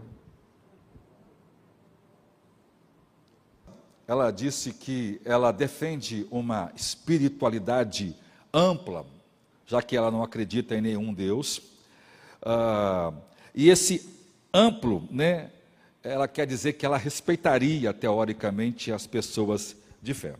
Ela 4.07 4.31
disse 4.31 4.73
que 4.73 5.21
ela 5.23 5.51
defende 5.51 6.27
uma 6.29 6.71
espiritualidade 6.75 8.15
ampla, 8.53 9.05
já 9.65 9.81
que 9.81 9.95
ela 9.95 10.11
não 10.11 10.21
acredita 10.21 10.75
em 10.75 10.81
nenhum 10.81 11.13
Deus. 11.13 11.59
Uh, 12.41 13.15
e 13.55 13.69
esse 13.69 14.09
amplo, 14.53 15.07
né, 15.09 15.49
ela 16.03 16.27
quer 16.27 16.45
dizer 16.45 16.73
que 16.73 16.85
ela 16.85 16.97
respeitaria 16.97 17.93
teoricamente 17.93 18.91
as 18.91 19.07
pessoas 19.07 19.75
de 20.01 20.13
fé. 20.13 20.35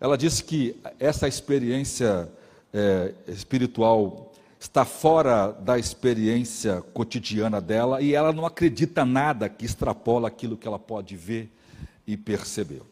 Ela 0.00 0.16
disse 0.16 0.44
que 0.44 0.80
essa 1.00 1.26
experiência 1.26 2.30
é, 2.72 3.12
espiritual 3.26 4.32
está 4.60 4.84
fora 4.84 5.52
da 5.52 5.78
experiência 5.78 6.82
cotidiana 6.92 7.60
dela 7.60 8.00
e 8.00 8.14
ela 8.14 8.32
não 8.32 8.46
acredita 8.46 9.04
nada 9.04 9.48
que 9.48 9.64
extrapola 9.64 10.28
aquilo 10.28 10.56
que 10.56 10.66
ela 10.66 10.78
pode 10.78 11.16
ver 11.16 11.50
e 12.06 12.16
percebeu. 12.16 12.86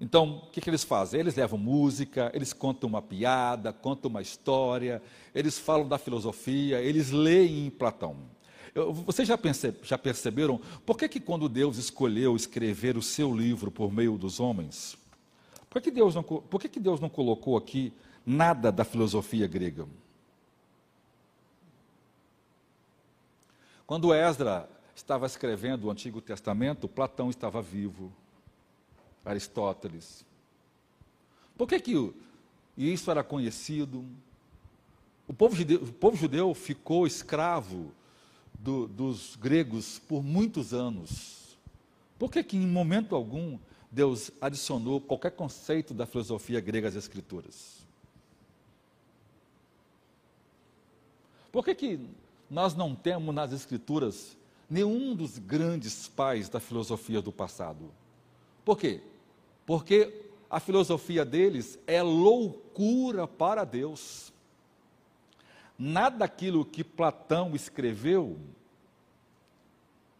Então, 0.00 0.42
o 0.46 0.50
que, 0.50 0.60
que, 0.60 0.68
eles 0.68 0.84
fazem? 0.84 1.20
Eles 1.20 1.34
levam 1.36 1.58
música, 1.58 2.30
eles 2.34 2.52
contam 2.52 2.88
uma 2.88 3.00
piada, 3.00 3.72
contam 3.72 4.10
uma 4.10 4.20
história, 4.20 5.02
eles 5.34 5.58
falam 5.58 5.88
da 5.88 5.98
filosofia, 5.98 6.80
eles 6.80 7.10
leem 7.10 7.70
Platão. 7.70 8.16
Vocês 9.06 9.26
já, 9.26 9.38
já, 9.82 9.96
perceberam 9.96 10.60
por 10.84 10.98
que, 10.98 11.08
que 11.08 11.18
quando 11.18 11.48
Deus 11.48 11.78
escolheu 11.78 12.36
escrever 12.36 12.98
o 12.98 13.02
seu 13.02 13.34
livro 13.34 13.70
por 13.70 13.90
meio 13.90 14.18
dos 14.18 14.38
homens, 14.38 14.98
por 15.70 15.80
que, 15.80 15.90
Deus 15.90 16.14
não, 16.14 16.22
por 16.22 16.60
que, 16.60 16.68
que 16.68 16.80
Deus 16.80 17.00
não 17.00 17.08
colocou 17.08 17.56
aqui 17.56 17.90
nada 18.24 18.70
da 18.70 18.84
filosofia 18.84 19.46
grega? 19.46 19.86
Quando 23.86 24.12
Esdra 24.12 24.68
estava 24.96 25.26
escrevendo 25.26 25.84
o 25.84 25.90
Antigo 25.90 26.20
Testamento, 26.22 26.88
Platão 26.88 27.28
estava 27.28 27.60
vivo, 27.60 28.10
Aristóteles. 29.24 30.24
Por 31.56 31.68
que, 31.68 31.78
que 31.78 32.14
isso 32.76 33.10
era 33.10 33.22
conhecido? 33.22 34.04
O 35.28 35.34
povo 35.34 35.54
judeu, 35.54 35.82
o 35.82 35.92
povo 35.92 36.16
judeu 36.16 36.54
ficou 36.54 37.06
escravo 37.06 37.92
do, 38.58 38.88
dos 38.88 39.36
gregos 39.36 39.98
por 39.98 40.22
muitos 40.22 40.72
anos. 40.72 41.58
Por 42.18 42.30
que, 42.30 42.42
que 42.42 42.56
em 42.56 42.66
momento 42.66 43.14
algum 43.14 43.58
Deus 43.90 44.30
adicionou 44.40 45.00
qualquer 45.00 45.32
conceito 45.32 45.92
da 45.92 46.06
filosofia 46.06 46.60
grega 46.60 46.88
às 46.88 46.94
Escrituras? 46.94 47.76
Por 51.52 51.64
que, 51.64 51.74
que 51.74 52.00
nós 52.50 52.74
não 52.74 52.94
temos 52.94 53.34
nas 53.34 53.52
Escrituras 53.52 54.36
nenhum 54.68 55.14
dos 55.14 55.38
grandes 55.38 56.08
pais 56.08 56.48
da 56.48 56.60
filosofia 56.60 57.22
do 57.22 57.32
passado. 57.32 57.90
Por 58.64 58.78
quê? 58.78 59.00
Porque 59.64 60.26
a 60.50 60.60
filosofia 60.60 61.24
deles 61.24 61.78
é 61.86 62.02
loucura 62.02 63.26
para 63.26 63.64
Deus. 63.64 64.32
Nada 65.78 66.18
daquilo 66.18 66.64
que 66.64 66.82
Platão 66.82 67.54
escreveu 67.54 68.38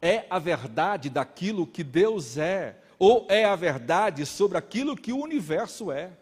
é 0.00 0.26
a 0.28 0.38
verdade 0.38 1.08
daquilo 1.08 1.66
que 1.66 1.82
Deus 1.82 2.36
é, 2.36 2.78
ou 2.98 3.26
é 3.28 3.44
a 3.44 3.56
verdade 3.56 4.24
sobre 4.26 4.58
aquilo 4.58 4.96
que 4.96 5.12
o 5.12 5.22
universo 5.22 5.90
é. 5.90 6.12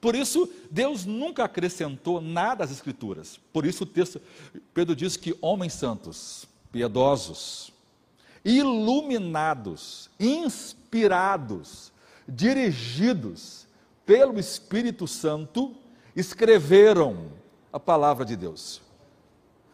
Por 0.00 0.14
isso, 0.14 0.48
Deus 0.70 1.04
nunca 1.04 1.44
acrescentou 1.44 2.20
nada 2.20 2.62
às 2.62 2.70
Escrituras. 2.70 3.40
Por 3.52 3.66
isso, 3.66 3.82
o 3.82 3.86
texto, 3.86 4.20
Pedro 4.72 4.94
diz 4.94 5.16
que 5.16 5.36
homens 5.40 5.72
santos, 5.72 6.46
piedosos, 6.78 7.72
iluminados, 8.44 10.08
inspirados, 10.18 11.90
dirigidos 12.28 13.66
pelo 14.06 14.38
Espírito 14.38 15.08
Santo, 15.08 15.74
escreveram 16.14 17.32
a 17.72 17.80
palavra 17.80 18.24
de 18.24 18.36
Deus. 18.36 18.80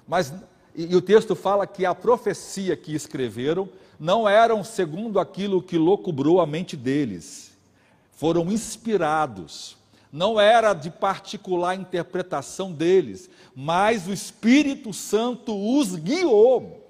Mas 0.08 0.32
e, 0.74 0.92
e 0.92 0.96
o 0.96 1.02
texto 1.02 1.36
fala 1.36 1.66
que 1.66 1.84
a 1.84 1.94
profecia 1.94 2.74
que 2.74 2.94
escreveram 2.94 3.68
não 4.00 4.26
eram 4.26 4.64
segundo 4.64 5.20
aquilo 5.20 5.62
que 5.62 5.76
locubrou 5.76 6.40
a 6.40 6.46
mente 6.46 6.74
deles. 6.74 7.52
Foram 8.12 8.50
inspirados. 8.50 9.76
Não 10.10 10.40
era 10.40 10.72
de 10.72 10.90
particular 10.90 11.74
interpretação 11.74 12.72
deles, 12.72 13.28
mas 13.54 14.06
o 14.06 14.12
Espírito 14.12 14.90
Santo 14.94 15.54
os 15.54 15.96
guiou. 15.96 16.83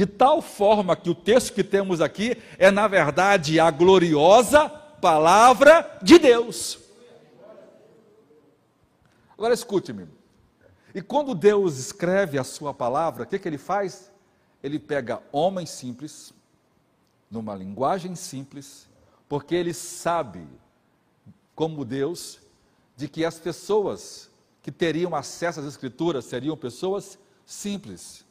De 0.00 0.06
tal 0.06 0.40
forma 0.40 0.96
que 0.96 1.10
o 1.10 1.14
texto 1.14 1.52
que 1.52 1.62
temos 1.62 2.00
aqui 2.00 2.34
é, 2.56 2.70
na 2.70 2.88
verdade, 2.88 3.60
a 3.60 3.70
gloriosa 3.70 4.66
palavra 4.66 5.98
de 6.02 6.18
Deus. 6.18 6.78
Agora 9.34 9.52
escute-me. 9.52 10.08
E 10.94 11.02
quando 11.02 11.34
Deus 11.34 11.76
escreve 11.76 12.38
a 12.38 12.44
sua 12.44 12.72
palavra, 12.72 13.24
o 13.24 13.26
que, 13.26 13.38
que 13.38 13.46
ele 13.46 13.58
faz? 13.58 14.10
Ele 14.62 14.78
pega 14.78 15.22
homens 15.30 15.68
simples, 15.68 16.32
numa 17.30 17.54
linguagem 17.54 18.14
simples, 18.14 18.88
porque 19.28 19.54
ele 19.54 19.74
sabe, 19.74 20.48
como 21.54 21.84
Deus, 21.84 22.40
de 22.96 23.06
que 23.06 23.22
as 23.22 23.38
pessoas 23.38 24.30
que 24.62 24.72
teriam 24.72 25.14
acesso 25.14 25.60
às 25.60 25.66
Escrituras 25.66 26.24
seriam 26.24 26.56
pessoas 26.56 27.18
simples. 27.44 28.24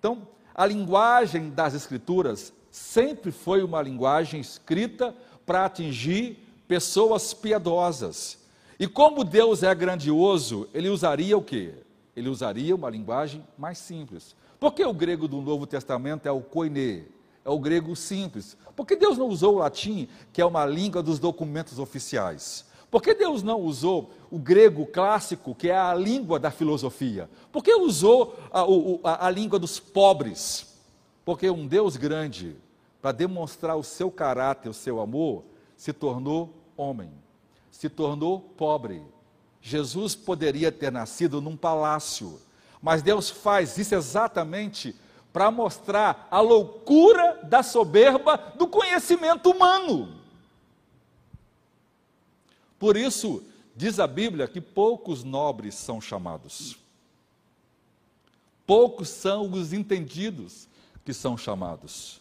Então, 0.00 0.26
a 0.56 0.64
linguagem 0.64 1.50
das 1.50 1.74
Escrituras 1.74 2.50
sempre 2.70 3.30
foi 3.30 3.62
uma 3.62 3.82
linguagem 3.82 4.40
escrita 4.40 5.14
para 5.44 5.66
atingir 5.66 6.38
pessoas 6.66 7.34
piedosas. 7.34 8.38
E 8.80 8.86
como 8.86 9.22
Deus 9.22 9.62
é 9.62 9.74
grandioso, 9.74 10.66
ele 10.72 10.88
usaria 10.88 11.36
o 11.36 11.42
quê? 11.42 11.74
Ele 12.16 12.30
usaria 12.30 12.74
uma 12.74 12.88
linguagem 12.88 13.44
mais 13.58 13.76
simples. 13.76 14.34
Porque 14.58 14.82
o 14.82 14.94
grego 14.94 15.28
do 15.28 15.42
Novo 15.42 15.66
Testamento 15.66 16.26
é 16.26 16.32
o 16.32 16.40
koine, 16.40 17.04
é 17.44 17.50
o 17.50 17.58
grego 17.58 17.94
simples. 17.94 18.56
Porque 18.74 18.96
Deus 18.96 19.18
não 19.18 19.28
usou 19.28 19.56
o 19.56 19.58
latim, 19.58 20.08
que 20.32 20.40
é 20.40 20.46
uma 20.46 20.64
língua 20.64 21.02
dos 21.02 21.18
documentos 21.18 21.78
oficiais? 21.78 22.64
Porque 22.96 23.12
Deus 23.12 23.42
não 23.42 23.60
usou 23.60 24.10
o 24.30 24.38
grego 24.38 24.86
clássico, 24.86 25.54
que 25.54 25.68
é 25.68 25.76
a 25.76 25.92
língua 25.92 26.38
da 26.38 26.50
filosofia? 26.50 27.28
Porque 27.52 27.74
usou 27.74 28.38
a, 28.50 28.62
a, 29.04 29.26
a 29.26 29.30
língua 29.30 29.58
dos 29.58 29.78
pobres? 29.78 30.78
Porque 31.22 31.50
um 31.50 31.66
Deus 31.66 31.98
grande, 31.98 32.56
para 33.02 33.12
demonstrar 33.12 33.76
o 33.76 33.82
seu 33.82 34.10
caráter, 34.10 34.70
o 34.70 34.72
seu 34.72 34.98
amor, 34.98 35.44
se 35.76 35.92
tornou 35.92 36.54
homem, 36.74 37.10
se 37.70 37.90
tornou 37.90 38.40
pobre. 38.40 39.02
Jesus 39.60 40.16
poderia 40.16 40.72
ter 40.72 40.90
nascido 40.90 41.38
num 41.38 41.54
palácio, 41.54 42.40
mas 42.80 43.02
Deus 43.02 43.28
faz 43.28 43.76
isso 43.76 43.94
exatamente 43.94 44.96
para 45.34 45.50
mostrar 45.50 46.26
a 46.30 46.40
loucura 46.40 47.40
da 47.42 47.62
soberba 47.62 48.38
do 48.56 48.66
conhecimento 48.66 49.50
humano. 49.50 50.16
Por 52.78 52.96
isso, 52.96 53.42
diz 53.74 53.98
a 53.98 54.06
Bíblia 54.06 54.46
que 54.48 54.60
poucos 54.60 55.24
nobres 55.24 55.74
são 55.74 56.00
chamados. 56.00 56.76
Poucos 58.66 59.08
são 59.08 59.50
os 59.52 59.72
entendidos 59.72 60.68
que 61.04 61.14
são 61.14 61.36
chamados. 61.36 62.20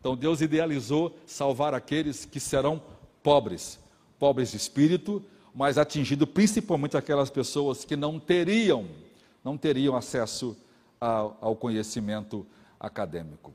Então 0.00 0.16
Deus 0.16 0.40
idealizou 0.40 1.14
salvar 1.26 1.74
aqueles 1.74 2.24
que 2.24 2.40
serão 2.40 2.82
pobres, 3.22 3.78
pobres 4.18 4.50
de 4.50 4.56
espírito, 4.56 5.22
mas 5.54 5.76
atingindo 5.76 6.26
principalmente 6.26 6.96
aquelas 6.96 7.28
pessoas 7.28 7.84
que 7.84 7.96
não 7.96 8.18
teriam, 8.18 8.88
não 9.44 9.58
teriam 9.58 9.94
acesso 9.94 10.56
ao, 10.98 11.36
ao 11.40 11.56
conhecimento 11.56 12.46
acadêmico. 12.78 13.52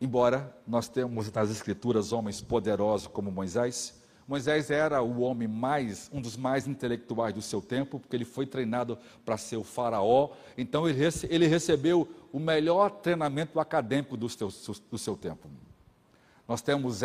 Embora 0.00 0.56
nós 0.66 0.88
temos 0.88 1.30
nas 1.30 1.50
escrituras 1.50 2.12
homens 2.12 2.40
poderosos 2.40 3.06
como 3.06 3.30
Moisés, 3.30 4.00
Moisés 4.30 4.70
era 4.70 5.02
o 5.02 5.22
homem 5.22 5.48
mais, 5.48 6.08
um 6.12 6.20
dos 6.20 6.36
mais 6.36 6.68
intelectuais 6.68 7.34
do 7.34 7.42
seu 7.42 7.60
tempo, 7.60 7.98
porque 7.98 8.14
ele 8.14 8.24
foi 8.24 8.46
treinado 8.46 8.96
para 9.24 9.36
ser 9.36 9.56
o 9.56 9.64
faraó, 9.64 10.30
então 10.56 10.88
ele, 10.88 10.96
rece, 10.96 11.26
ele 11.28 11.48
recebeu 11.48 12.08
o 12.32 12.38
melhor 12.38 12.90
treinamento 12.90 13.58
acadêmico 13.58 14.16
do 14.16 14.28
seu, 14.28 14.48
do 14.88 14.96
seu 14.96 15.16
tempo. 15.16 15.48
Nós 16.46 16.62
temos 16.62 17.00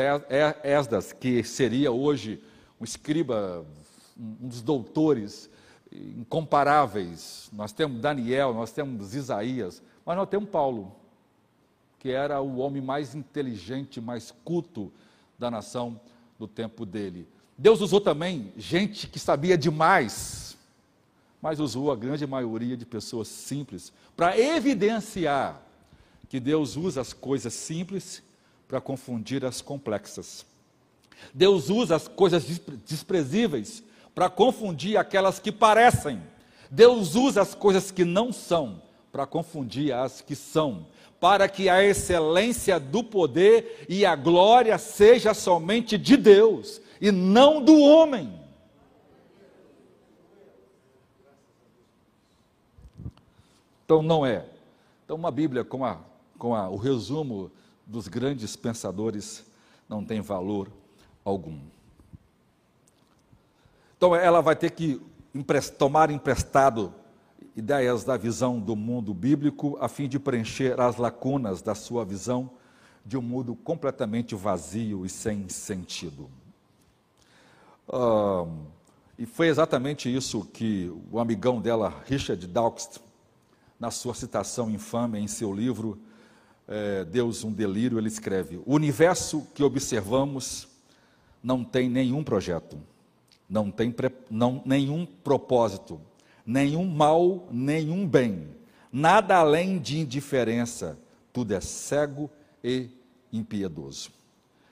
Esdras, 0.63 1.11
que 1.13 1.43
seria 1.43 1.91
hoje 1.91 2.43
um 2.79 2.83
escriba, 2.83 3.65
um 4.15 4.47
dos 4.47 4.61
doutores 4.61 5.49
incomparáveis. 5.91 7.49
Nós 7.51 7.71
temos 7.71 7.99
Daniel, 8.01 8.53
nós 8.53 8.71
temos 8.71 9.15
Isaías, 9.15 9.81
mas 10.05 10.15
nós 10.15 10.29
temos 10.29 10.47
Paulo, 10.49 10.95
que 12.05 12.11
era 12.11 12.39
o 12.39 12.57
homem 12.57 12.83
mais 12.83 13.15
inteligente, 13.15 13.99
mais 13.99 14.31
culto 14.43 14.93
da 15.39 15.49
nação 15.49 15.99
do 16.37 16.47
tempo 16.47 16.85
dele. 16.85 17.27
Deus 17.57 17.81
usou 17.81 17.99
também 17.99 18.53
gente 18.55 19.07
que 19.07 19.17
sabia 19.17 19.57
demais, 19.57 20.55
mas 21.41 21.59
usou 21.59 21.91
a 21.91 21.95
grande 21.95 22.27
maioria 22.27 22.77
de 22.77 22.85
pessoas 22.85 23.27
simples 23.27 23.91
para 24.15 24.37
evidenciar 24.37 25.59
que 26.29 26.39
Deus 26.39 26.75
usa 26.75 27.01
as 27.01 27.11
coisas 27.11 27.55
simples 27.55 28.21
para 28.67 28.79
confundir 28.79 29.43
as 29.43 29.59
complexas. 29.59 30.45
Deus 31.33 31.71
usa 31.71 31.95
as 31.95 32.07
coisas 32.07 32.45
desprezíveis 32.85 33.81
para 34.13 34.29
confundir 34.29 34.95
aquelas 34.95 35.39
que 35.39 35.51
parecem. 35.51 36.21
Deus 36.69 37.15
usa 37.15 37.41
as 37.41 37.55
coisas 37.55 37.89
que 37.89 38.05
não 38.05 38.31
são 38.31 38.79
para 39.11 39.25
confundir 39.25 39.91
as 39.91 40.21
que 40.21 40.35
são, 40.35 40.85
para 41.25 41.49
que 41.49 41.67
a 41.67 41.83
excelência 41.83 42.79
do 42.79 43.03
poder 43.03 43.83
e 43.89 44.05
a 44.05 44.15
glória 44.15 44.77
seja 44.77 45.33
somente 45.33 45.97
de 45.97 46.15
Deus 46.15 46.79
e 47.01 47.11
não 47.11 47.65
do 47.65 47.79
homem. 47.79 48.39
Então 53.83 54.03
não 54.03 54.23
é. 54.23 54.45
Então 55.03 55.17
uma 55.17 55.31
Bíblia 55.31 55.65
com, 55.65 55.83
a, 55.83 55.97
com 56.37 56.53
a, 56.53 56.69
o 56.69 56.75
resumo 56.75 57.51
dos 57.87 58.07
grandes 58.07 58.55
pensadores 58.55 59.43
não 59.89 60.05
tem 60.05 60.21
valor 60.21 60.69
algum. 61.23 61.57
Então 63.97 64.15
ela 64.15 64.41
vai 64.41 64.55
ter 64.55 64.69
que 64.69 65.01
tomar 65.79 66.11
emprestado 66.11 66.93
ideias 67.55 68.03
da 68.03 68.17
visão 68.17 68.59
do 68.59 68.75
mundo 68.75 69.13
bíblico 69.13 69.77
a 69.79 69.87
fim 69.87 70.07
de 70.09 70.19
preencher 70.19 70.79
as 70.79 70.97
lacunas 70.97 71.61
da 71.61 71.73
sua 71.73 72.03
visão 72.03 72.51
de 73.05 73.17
um 73.17 73.21
mundo 73.21 73.55
completamente 73.55 74.35
vazio 74.35 75.05
e 75.05 75.09
sem 75.09 75.47
sentido. 75.47 76.29
e 79.17 79.25
foi 79.25 79.47
exatamente 79.47 80.13
isso 80.13 80.43
que 80.45 80.91
o 81.11 81.19
amigão 81.19 81.61
dela, 81.61 82.03
Richard 82.05 82.45
Dawkins, 82.47 82.99
na 83.79 83.91
sua 83.91 84.13
citação 84.13 84.69
infame 84.69 85.19
em 85.19 85.27
seu 85.27 85.53
livro 85.53 85.99
é, 86.67 87.05
Deus 87.05 87.43
um 87.43 87.51
Delírio, 87.51 87.97
ele 87.97 88.07
escreve: 88.07 88.57
O 88.65 88.73
universo 88.73 89.47
que 89.53 89.63
observamos 89.63 90.67
não 91.43 91.63
tem 91.63 91.89
nenhum 91.89 92.23
projeto, 92.23 92.77
não 93.47 93.69
tem 93.69 93.93
não, 94.29 94.63
nenhum 94.65 95.05
propósito, 95.05 96.01
nenhum 96.45 96.85
mal, 96.85 97.47
nenhum 97.49 98.07
bem, 98.07 98.49
nada 98.91 99.37
além 99.37 99.79
de 99.79 99.99
indiferença, 99.99 100.97
tudo 101.33 101.53
é 101.53 101.59
cego 101.59 102.29
e 102.63 102.89
impiedoso. 103.33 104.11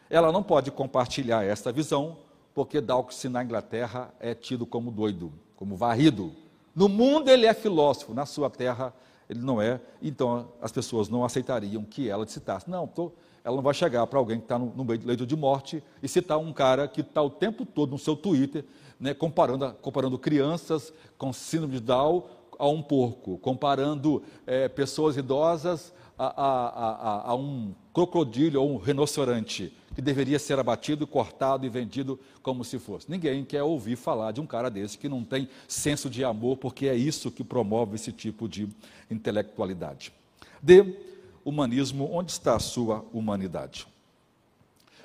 Ela 0.10 0.32
não 0.32 0.44
pode 0.44 0.70
compartilhar 0.72 1.44
esta 1.44 1.72
visão, 1.72 2.18
porque 2.54 2.80
Dawkins 2.80 3.24
na 3.26 3.44
Inglaterra 3.44 4.14
é 4.20 4.36
tido 4.36 4.66
como 4.66 4.92
doido, 4.92 5.34
como 5.56 5.76
varrido. 5.76 6.32
No 6.76 6.88
mundo 6.88 7.30
ele 7.30 7.48
é 7.48 7.54
filósofo, 7.54 8.14
na 8.14 8.26
sua 8.26 8.50
terra 8.50 8.94
ele 9.30 9.40
não 9.40 9.62
é, 9.62 9.80
então 10.02 10.50
as 10.62 10.72
pessoas 10.72 11.10
não 11.10 11.26
aceitariam 11.26 11.84
que 11.84 12.10
ela 12.10 12.28
citasse. 12.28 12.70
Não, 12.70 12.86
tô, 12.86 13.12
ela 13.44 13.56
não 13.56 13.64
vai 13.64 13.74
chegar 13.74 14.06
para 14.08 14.20
alguém 14.20 14.38
que 14.38 14.46
está 14.46 14.60
no, 14.60 14.68
no 14.76 14.84
leito 14.84 15.26
de 15.26 15.36
morte 15.36 15.84
e 16.02 16.08
citar 16.08 16.38
um 16.38 16.54
cara 16.54 16.88
que 16.88 17.02
está 17.02 17.22
o 17.22 17.30
tempo 17.30 17.66
todo 17.66 17.92
no 17.92 17.98
seu 17.98 18.16
Twitter 18.16 18.64
né, 19.04 19.14
comparando, 19.14 19.74
comparando 19.82 20.18
crianças 20.18 20.94
com 21.18 21.34
síndrome 21.34 21.74
de 21.74 21.82
Down 21.82 22.24
a 22.58 22.70
um 22.70 22.82
porco, 22.82 23.38
comparando 23.40 24.24
é, 24.48 24.70
pessoas 24.70 25.18
idosas 25.18 25.94
a, 26.18 26.28
a, 26.28 26.70
a, 26.70 27.32
a, 27.32 27.36
um 27.36 27.76
crocodilo 27.94 28.62
ou 28.62 28.72
um 28.72 28.78
rinoceronte 28.78 29.76
que 29.94 30.02
deveria 30.02 30.40
ser 30.40 30.58
abatido, 30.58 31.06
cortado 31.06 31.66
e 31.66 31.70
vendido 31.70 32.18
como 32.42 32.64
se 32.64 32.80
fosse. 32.80 33.12
Ninguém 33.12 33.44
quer 33.44 33.62
ouvir 33.62 33.98
falar 33.98 34.32
de 34.32 34.40
um 34.40 34.46
cara 34.46 34.70
desse 34.72 34.98
que 34.98 35.10
não 35.10 35.22
tem 35.22 35.50
senso 35.68 36.10
de 36.10 36.24
amor, 36.24 36.56
porque 36.56 36.88
é 36.88 36.96
isso 36.96 37.30
que 37.30 37.44
promove 37.44 37.96
esse 37.96 38.14
tipo 38.14 38.48
de 38.48 38.70
intelectualidade. 39.12 40.14
D. 40.62 40.98
Humanismo, 41.44 42.10
onde 42.10 42.32
está 42.32 42.56
a 42.56 42.60
sua 42.60 43.04
humanidade? 43.12 43.86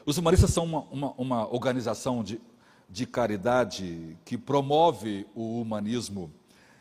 Os 0.07 0.17
humanistas 0.19 0.51
são 0.51 0.65
uma, 0.65 0.81
uma, 0.83 1.15
uma 1.19 1.53
organização 1.53 2.23
de, 2.23 2.41
de 2.89 3.07
caridade 3.07 4.17
que 4.25 4.39
promove 4.39 5.27
o 5.35 5.61
humanismo 5.61 6.31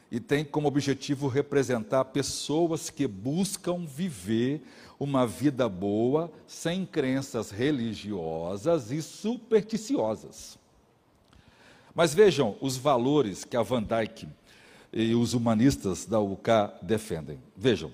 e 0.10 0.20
tem 0.20 0.46
como 0.46 0.68
objetivo 0.68 1.28
representar 1.28 2.06
pessoas 2.06 2.90
que 2.90 3.08
buscam 3.08 3.86
viver 3.86 4.62
uma 5.00 5.28
vida 5.28 5.68
boa, 5.68 6.32
sem 6.48 6.86
crenças 6.86 7.52
religiosas 7.52 8.90
e 8.90 9.02
supersticiosas. 9.02 10.58
Mas 11.94 12.14
vejam 12.14 12.56
os 12.62 12.78
valores 12.78 13.44
que 13.44 13.58
a 13.58 13.62
Van 13.62 13.84
Dyck 13.84 14.28
e 14.94 15.14
os 15.14 15.34
humanistas 15.34 16.06
da 16.06 16.20
UK 16.20 16.52
defendem. 16.82 17.40
Vejam. 17.56 17.92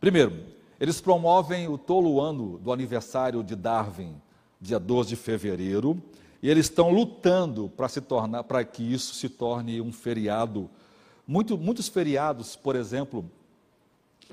Primeiro, 0.00 0.46
eles 0.80 1.00
promovem 1.00 1.68
o 1.68 1.78
tolo 1.78 2.20
ano 2.20 2.58
do 2.58 2.72
aniversário 2.72 3.44
de 3.44 3.54
Darwin, 3.54 4.20
dia 4.60 4.80
12 4.80 5.10
de 5.10 5.16
fevereiro, 5.16 6.02
e 6.42 6.50
eles 6.50 6.66
estão 6.66 6.90
lutando 6.90 7.70
para 7.76 7.88
se 7.88 8.00
tornar, 8.00 8.42
para 8.42 8.64
que 8.64 8.82
isso 8.82 9.14
se 9.14 9.28
torne 9.28 9.80
um 9.80 9.92
feriado. 9.92 10.68
Muito, 11.26 11.56
muitos 11.56 11.88
feriados, 11.88 12.56
por 12.56 12.74
exemplo, 12.74 13.24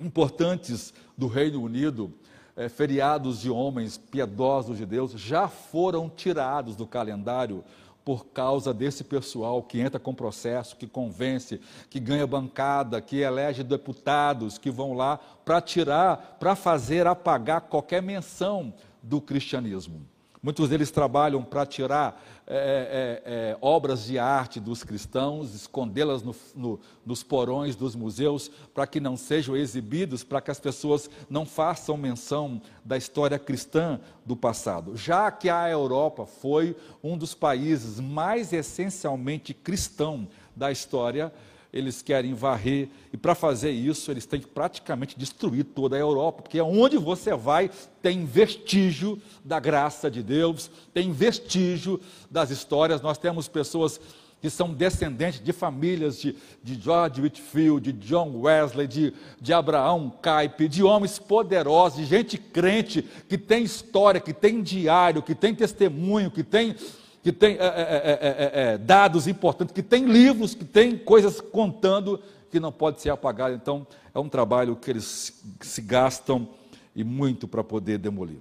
importantes 0.01 0.91
do 1.15 1.27
Reino 1.27 1.61
Unido, 1.61 2.11
é, 2.57 2.67
feriados 2.67 3.39
de 3.39 3.49
homens 3.49 3.97
piedosos 3.97 4.77
de 4.77 4.85
Deus, 4.85 5.11
já 5.11 5.47
foram 5.47 6.09
tirados 6.09 6.75
do 6.75 6.87
calendário 6.87 7.63
por 8.03 8.25
causa 8.25 8.73
desse 8.73 9.03
pessoal 9.03 9.61
que 9.61 9.79
entra 9.79 9.99
com 9.99 10.15
processo, 10.15 10.75
que 10.75 10.87
convence, 10.87 11.61
que 11.91 11.99
ganha 11.99 12.25
bancada, 12.25 12.99
que 12.99 13.17
elege 13.17 13.63
deputados, 13.63 14.57
que 14.57 14.71
vão 14.71 14.93
lá 14.93 15.19
para 15.45 15.61
tirar, 15.61 16.37
para 16.39 16.55
fazer 16.55 17.05
apagar 17.05 17.61
qualquer 17.61 18.01
menção 18.01 18.73
do 19.03 19.21
cristianismo. 19.21 20.01
Muitos 20.41 20.69
deles 20.69 20.89
trabalham 20.89 21.43
para 21.43 21.65
tirar 21.65 22.23
é, 22.47 22.56
é, 22.56 23.34
é, 23.52 23.58
obras 23.62 24.06
de 24.06 24.17
arte 24.17 24.58
dos 24.58 24.84
cristãos, 24.84 25.54
escondê-las 25.54 26.23
no, 26.23 26.34
no, 26.56 26.80
nos 27.06 27.21
porões 27.21 27.75
dos 27.75 27.93
museus, 27.93 28.49
para 28.73 28.88
que 28.88 29.02
não 29.02 29.17
sejam 29.17 29.56
exibidos, 29.58 30.23
para 30.23 30.39
que 30.39 30.49
as 30.49 30.60
pessoas 30.60 31.10
não 31.30 31.45
façam 31.45 31.97
menção 31.97 32.62
da 32.86 32.95
história 32.95 33.38
cristã 33.38 33.99
do 34.25 34.36
passado. 34.36 34.95
Já 34.95 35.30
que 35.30 35.49
a 35.49 35.69
Europa 35.69 36.25
foi 36.25 36.73
um 37.04 37.17
dos 37.17 37.34
países 37.34 37.99
mais 37.99 38.54
essencialmente 38.54 39.54
cristão 39.54 40.25
da 40.56 40.71
história, 40.71 41.34
eles 41.71 42.01
querem 42.01 42.34
varrer, 42.34 42.89
e 43.13 43.17
para 43.17 43.36
fazer 43.36 43.71
isso, 43.71 44.10
eles 44.10 44.25
têm 44.25 44.39
que 44.39 44.47
praticamente 44.47 45.17
destruir 45.17 45.63
toda 45.63 45.95
a 45.95 45.99
Europa, 45.99 46.41
porque 46.41 46.60
onde 46.60 46.97
você 46.97 47.36
vai 47.36 47.69
tem 48.01 48.25
vestígio 48.25 49.21
da 49.43 49.60
graça 49.60 50.10
de 50.10 50.23
Deus, 50.23 50.71
tem 50.93 51.12
vestígio 51.12 51.99
das 52.29 52.49
histórias. 52.49 53.01
Nós 53.01 53.17
temos 53.17 53.47
pessoas 53.47 53.99
que 54.41 54.49
são 54.49 54.73
descendentes 54.73 55.43
de 55.43 55.51
famílias 55.51 56.19
de, 56.19 56.36
de 56.63 56.79
George 56.82 57.21
Whitfield, 57.21 57.91
de 57.91 58.08
John 58.08 58.39
Wesley, 58.39 58.88
de, 58.88 59.13
de 59.39 59.53
Abraão 59.53 60.10
Caipe, 60.21 60.67
de 60.67 60.82
homens 60.82 61.19
poderosos, 61.19 61.99
de 61.99 62.05
gente 62.05 62.38
crente, 62.38 63.01
que 63.27 63.38
tem 63.38 63.63
história, 63.63 64.21
que 64.21 64.34
tem 64.34 64.62
diário, 64.62 65.21
que 65.21 65.36
tem 65.36 65.53
testemunho, 65.53 66.32
que 66.32 66.43
tem 66.43 66.75
que 67.21 67.32
tem 67.32 67.55
é 67.55 67.58
é 67.58 67.62
é, 67.63 68.19
é, 68.21 68.73
é, 68.73 68.77
dados 68.77 69.27
importantes, 69.27 69.73
que 69.73 69.84
tem 69.84 70.05
livros, 70.05 70.53
que 70.53 70.65
tem 70.65 70.97
coisas 70.97 71.41
contando 71.41 72.19
que 72.49 72.60
não 72.60 72.71
pode 72.71 73.01
ser 73.01 73.10
apagado. 73.10 73.53
Então, 73.53 73.86
é 74.13 74.19
um 74.19 74.29
trabalho 74.29 74.75
que 74.75 74.89
eles 74.89 75.41
se 75.62 75.82
gastam 75.82 76.47
e 76.95 77.03
muito 77.03 77.47
para 77.47 77.63
poder 77.63 77.97
demolir. 77.97 78.39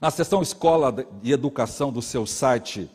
Na 0.00 0.10
seção 0.10 0.42
Escola 0.42 0.92
de 0.92 1.32
Educação 1.32 1.92
do 1.92 2.00
seu 2.00 2.26
site, 2.26 2.90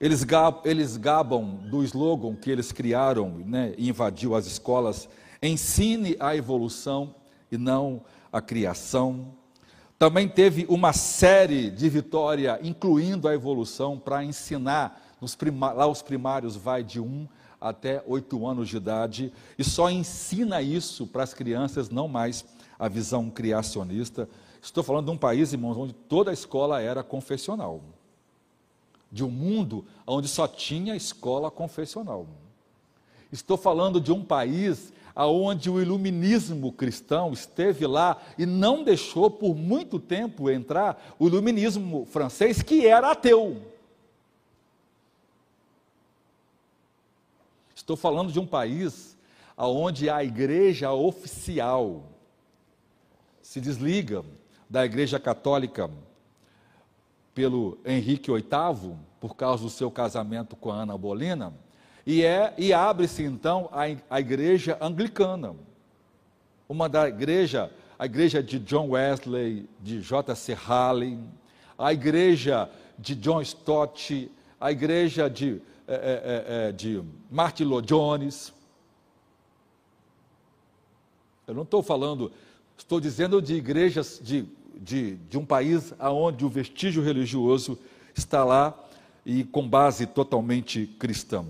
eles, 0.00 0.24
gabam, 0.24 0.60
eles 0.64 0.96
gabam 0.96 1.44
do 1.70 1.82
slogan 1.84 2.34
que 2.34 2.50
eles 2.50 2.72
criaram 2.72 3.30
né, 3.46 3.74
e 3.78 3.88
invadiu 3.88 4.34
as 4.34 4.46
escolas: 4.46 5.08
ensine 5.42 6.16
a 6.18 6.36
evolução 6.36 7.14
e 7.50 7.56
não 7.56 8.02
a 8.32 8.40
criação 8.40 9.32
também 10.02 10.26
teve 10.26 10.66
uma 10.68 10.92
série 10.92 11.70
de 11.70 11.88
vitória, 11.88 12.58
incluindo 12.60 13.28
a 13.28 13.34
evolução, 13.34 13.96
para 13.96 14.24
ensinar, 14.24 15.00
nos 15.20 15.38
lá 15.76 15.86
os 15.86 16.02
primários 16.02 16.56
vai 16.56 16.82
de 16.82 16.98
1 16.98 17.28
até 17.60 18.02
8 18.04 18.44
anos 18.44 18.68
de 18.68 18.78
idade, 18.78 19.32
e 19.56 19.62
só 19.62 19.88
ensina 19.88 20.60
isso 20.60 21.06
para 21.06 21.22
as 21.22 21.32
crianças, 21.32 21.88
não 21.88 22.08
mais 22.08 22.44
a 22.76 22.88
visão 22.88 23.30
criacionista. 23.30 24.28
Estou 24.60 24.82
falando 24.82 25.04
de 25.04 25.12
um 25.12 25.16
país, 25.16 25.52
irmãos, 25.52 25.76
onde 25.76 25.92
toda 25.92 26.32
a 26.32 26.34
escola 26.34 26.82
era 26.82 27.04
confessional. 27.04 27.80
De 29.08 29.22
um 29.22 29.30
mundo 29.30 29.84
onde 30.04 30.26
só 30.26 30.48
tinha 30.48 30.96
escola 30.96 31.48
confessional. 31.48 32.26
Estou 33.30 33.56
falando 33.56 34.00
de 34.00 34.10
um 34.10 34.24
país 34.24 34.92
aonde 35.14 35.70
o 35.70 35.80
iluminismo 35.80 36.72
cristão 36.72 37.32
esteve 37.32 37.86
lá 37.86 38.20
e 38.38 38.46
não 38.46 38.82
deixou 38.82 39.30
por 39.30 39.54
muito 39.54 39.98
tempo 39.98 40.50
entrar 40.50 41.14
o 41.18 41.26
iluminismo 41.26 42.06
francês, 42.06 42.62
que 42.62 42.86
era 42.86 43.10
ateu. 43.10 43.60
Estou 47.74 47.96
falando 47.96 48.32
de 48.32 48.38
um 48.38 48.46
país 48.46 49.16
aonde 49.56 50.08
a 50.08 50.22
igreja 50.22 50.92
oficial 50.92 52.04
se 53.42 53.60
desliga 53.60 54.24
da 54.70 54.84
igreja 54.84 55.18
católica 55.18 55.90
pelo 57.34 57.78
Henrique 57.84 58.30
VIII, 58.30 58.96
por 59.20 59.36
causa 59.36 59.64
do 59.64 59.70
seu 59.70 59.90
casamento 59.90 60.56
com 60.56 60.70
a 60.70 60.76
Ana 60.76 60.96
Bolena, 60.96 61.52
e, 62.06 62.24
é, 62.24 62.52
e 62.58 62.72
abre-se 62.72 63.22
então 63.22 63.68
a, 63.72 63.82
a 64.10 64.20
igreja 64.20 64.76
anglicana. 64.80 65.54
Uma 66.68 66.88
da 66.88 67.08
igreja, 67.08 67.70
a 67.98 68.06
igreja 68.06 68.42
de 68.42 68.58
John 68.58 68.90
Wesley, 68.90 69.68
de 69.80 70.00
J.C. 70.00 70.54
Halley, 70.54 71.18
a 71.78 71.92
igreja 71.92 72.68
de 72.98 73.14
John 73.14 73.40
Stott, 73.40 74.30
a 74.60 74.72
igreja 74.72 75.28
de, 75.28 75.60
é, 75.86 75.94
é, 75.94 76.68
é, 76.68 76.72
de 76.72 77.02
Martin 77.30 77.64
Lloyd 77.64 77.86
Jones. 77.88 78.52
Eu 81.46 81.54
não 81.54 81.62
estou 81.62 81.82
falando, 81.82 82.32
estou 82.76 83.00
dizendo 83.00 83.42
de 83.42 83.54
igrejas 83.54 84.20
de, 84.22 84.46
de, 84.76 85.16
de 85.16 85.38
um 85.38 85.44
país 85.44 85.92
onde 86.00 86.44
o 86.44 86.48
vestígio 86.48 87.02
religioso 87.02 87.78
está 88.14 88.44
lá 88.44 88.74
e 89.24 89.44
com 89.44 89.68
base 89.68 90.06
totalmente 90.06 90.86
cristã. 90.98 91.44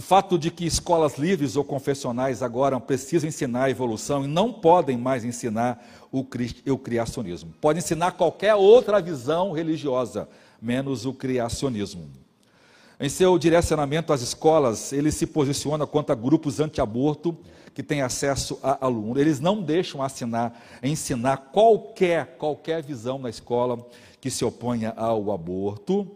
O 0.00 0.02
fato 0.02 0.38
de 0.38 0.50
que 0.50 0.64
escolas 0.64 1.18
livres 1.18 1.56
ou 1.56 1.62
confessionais 1.62 2.42
agora 2.42 2.80
precisam 2.80 3.28
ensinar 3.28 3.64
a 3.64 3.70
evolução 3.70 4.24
e 4.24 4.26
não 4.26 4.50
podem 4.50 4.96
mais 4.96 5.26
ensinar 5.26 5.86
o, 6.10 6.24
cri 6.24 6.56
o 6.66 6.78
criacionismo. 6.78 7.52
Podem 7.60 7.80
ensinar 7.80 8.12
qualquer 8.12 8.54
outra 8.54 8.98
visão 8.98 9.52
religiosa, 9.52 10.26
menos 10.58 11.04
o 11.04 11.12
criacionismo. 11.12 12.08
Em 12.98 13.10
seu 13.10 13.38
direcionamento 13.38 14.10
às 14.10 14.22
escolas, 14.22 14.90
ele 14.90 15.12
se 15.12 15.26
posiciona 15.26 15.86
contra 15.86 16.14
grupos 16.14 16.60
anti-aborto 16.60 17.36
que 17.74 17.82
têm 17.82 18.00
acesso 18.00 18.58
a 18.62 18.86
aluno. 18.86 19.20
Eles 19.20 19.38
não 19.38 19.60
deixam 19.60 20.02
assinar, 20.02 20.58
ensinar 20.82 21.50
qualquer, 21.52 22.38
qualquer 22.38 22.82
visão 22.82 23.18
na 23.18 23.28
escola 23.28 23.86
que 24.18 24.30
se 24.30 24.46
oponha 24.46 24.94
ao 24.96 25.30
aborto 25.30 26.10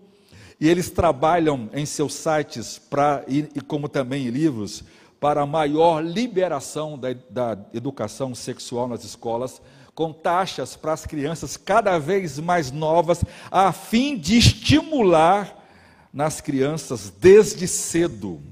e 0.61 0.69
eles 0.69 0.91
trabalham 0.91 1.69
em 1.73 1.85
seus 1.85 2.15
sites 2.15 2.79
pra, 2.79 3.25
e, 3.27 3.49
e 3.55 3.61
como 3.61 3.89
também 3.89 4.27
em 4.27 4.31
livros 4.31 4.85
para 5.21 5.47
maior 5.47 6.05
liberação 6.05 6.99
da, 6.99 7.15
da 7.31 7.59
educação 7.73 8.35
sexual 8.35 8.89
nas 8.89 9.05
escolas, 9.05 9.61
com 9.95 10.13
taxas 10.13 10.77
para 10.77 10.93
as 10.93 11.07
crianças 11.07 11.57
cada 11.57 11.99
vez 11.99 12.39
mais 12.39 12.71
novas, 12.71 13.25
a 13.51 13.73
fim 13.73 14.19
de 14.19 14.37
estimular 14.37 15.65
nas 16.13 16.41
crianças 16.41 17.11
desde 17.11 17.67
cedo 17.67 18.43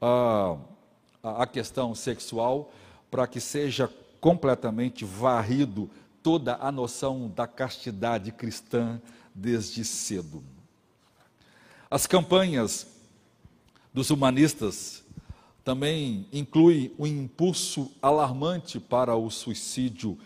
a, 0.00 0.56
a 1.22 1.46
questão 1.46 1.94
sexual, 1.94 2.72
para 3.10 3.26
que 3.26 3.40
seja 3.40 3.90
completamente 4.20 5.04
varrido 5.04 5.88
toda 6.22 6.56
a 6.60 6.70
noção 6.70 7.32
da 7.34 7.46
castidade 7.46 8.32
cristã 8.32 9.00
desde 9.34 9.84
cedo. 9.84 10.42
As 11.90 12.04
campanhas 12.06 12.86
dos 13.94 14.10
humanistas 14.10 15.04
também 15.64 16.26
incluem 16.32 16.92
um 16.98 17.06
impulso 17.06 17.92
alarmante 18.02 18.80
para 18.80 19.14
o 19.14 19.30
suicídio 19.30 20.18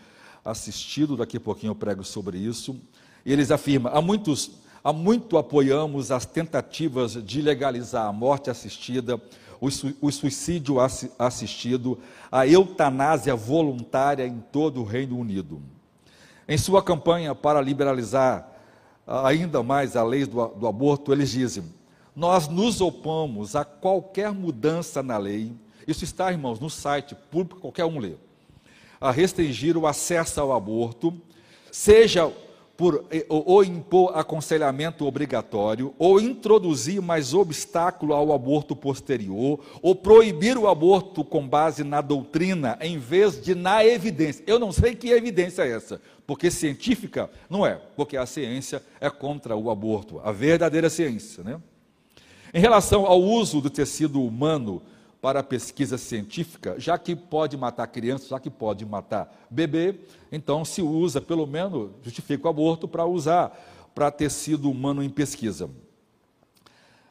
assistido, 0.43 1.15
daqui 1.15 1.37
a 1.37 1.39
pouquinho 1.39 1.71
eu 1.71 1.75
prego 1.75 2.03
sobre 2.03 2.39
isso. 2.39 2.79
E 3.23 3.31
eles 3.31 3.51
afirmam: 3.51 3.95
há 3.95 4.01
muitos, 4.01 4.51
há 4.83 4.91
muito 4.91 5.37
apoiamos 5.37 6.11
as 6.11 6.25
tentativas 6.25 7.13
de 7.23 7.41
legalizar 7.43 8.07
a 8.07 8.11
morte 8.11 8.49
assistida, 8.49 9.21
o 9.59 10.11
suicídio 10.11 10.77
assistido, 11.19 11.99
a 12.31 12.47
eutanásia 12.47 13.35
voluntária 13.35 14.25
em 14.25 14.39
todo 14.51 14.81
o 14.81 14.83
Reino 14.83 15.15
Unido. 15.15 15.61
Em 16.47 16.57
sua 16.57 16.81
campanha 16.81 17.35
para 17.35 17.61
liberalizar 17.61 18.50
ainda 19.11 19.61
mais 19.61 19.95
a 19.95 20.03
lei 20.03 20.25
do, 20.25 20.47
do 20.47 20.67
aborto, 20.67 21.11
eles 21.11 21.31
dizem: 21.31 21.63
nós 22.15 22.47
nos 22.47 22.81
opomos 22.81 23.55
a 23.55 23.65
qualquer 23.65 24.31
mudança 24.31 25.03
na 25.03 25.17
lei. 25.17 25.53
Isso 25.87 26.03
está, 26.03 26.31
irmãos, 26.31 26.59
no 26.59 26.69
site 26.69 27.15
público, 27.15 27.59
qualquer 27.61 27.85
um 27.85 27.99
lê. 27.99 28.13
A 28.99 29.11
restringir 29.11 29.75
o 29.75 29.87
acesso 29.87 30.39
ao 30.39 30.53
aborto, 30.53 31.13
seja 31.71 32.31
por 32.81 33.05
ou 33.29 33.63
impor 33.63 34.17
aconselhamento 34.17 35.05
obrigatório, 35.05 35.93
ou 35.99 36.19
introduzir 36.19 36.99
mais 36.99 37.31
obstáculo 37.31 38.11
ao 38.11 38.33
aborto 38.33 38.75
posterior, 38.75 39.59
ou 39.83 39.93
proibir 39.93 40.57
o 40.57 40.67
aborto 40.67 41.23
com 41.23 41.47
base 41.47 41.83
na 41.83 42.01
doutrina 42.01 42.79
em 42.81 42.97
vez 42.97 43.39
de 43.39 43.53
na 43.53 43.85
evidência. 43.85 44.43
Eu 44.47 44.57
não 44.57 44.71
sei 44.71 44.95
que 44.95 45.11
evidência 45.11 45.61
é 45.61 45.73
essa, 45.73 46.01
porque 46.25 46.49
científica 46.49 47.29
não 47.47 47.63
é, 47.63 47.79
porque 47.95 48.17
a 48.17 48.25
ciência 48.25 48.81
é 48.99 49.11
contra 49.11 49.55
o 49.55 49.69
aborto, 49.69 50.19
a 50.23 50.31
verdadeira 50.31 50.89
ciência, 50.89 51.43
né? 51.43 51.61
Em 52.51 52.59
relação 52.59 53.05
ao 53.05 53.21
uso 53.21 53.61
do 53.61 53.69
tecido 53.69 54.23
humano 54.23 54.81
para 55.21 55.43
pesquisa 55.43 55.99
científica, 55.99 56.75
já 56.79 56.97
que 56.97 57.15
pode 57.15 57.55
matar 57.55 57.85
crianças, 57.87 58.27
já 58.27 58.39
que 58.39 58.49
pode 58.49 58.85
matar 58.85 59.31
bebê, 59.49 59.99
então 60.31 60.65
se 60.65 60.81
usa, 60.81 61.21
pelo 61.21 61.45
menos, 61.45 61.91
justifica 62.01 62.47
o 62.47 62.49
aborto 62.49 62.87
para 62.87 63.05
usar 63.05 63.55
para 63.93 64.09
tecido 64.09 64.69
humano 64.69 65.03
em 65.03 65.09
pesquisa. 65.09 65.69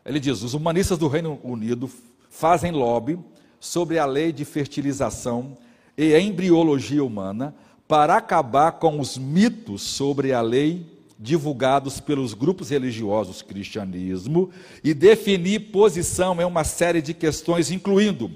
Ele 0.04 0.18
diz: 0.18 0.42
os 0.42 0.54
humanistas 0.54 0.98
do 0.98 1.06
Reino 1.06 1.38
Unido 1.44 1.88
fazem 2.28 2.72
lobby 2.72 3.18
sobre 3.60 3.98
a 3.98 4.06
lei 4.06 4.32
de 4.32 4.44
fertilização 4.44 5.56
e 5.96 6.18
embriologia 6.18 7.04
humana 7.04 7.54
para 7.86 8.16
acabar 8.16 8.72
com 8.72 8.98
os 8.98 9.18
mitos 9.18 9.82
sobre 9.82 10.32
a 10.32 10.40
lei 10.40 10.99
divulgados 11.22 12.00
pelos 12.00 12.32
grupos 12.32 12.70
religiosos 12.70 13.42
cristianismo 13.42 14.50
e 14.82 14.94
definir 14.94 15.70
posição 15.70 16.40
em 16.40 16.44
uma 16.44 16.64
série 16.64 17.02
de 17.02 17.12
questões, 17.12 17.70
incluindo, 17.70 18.32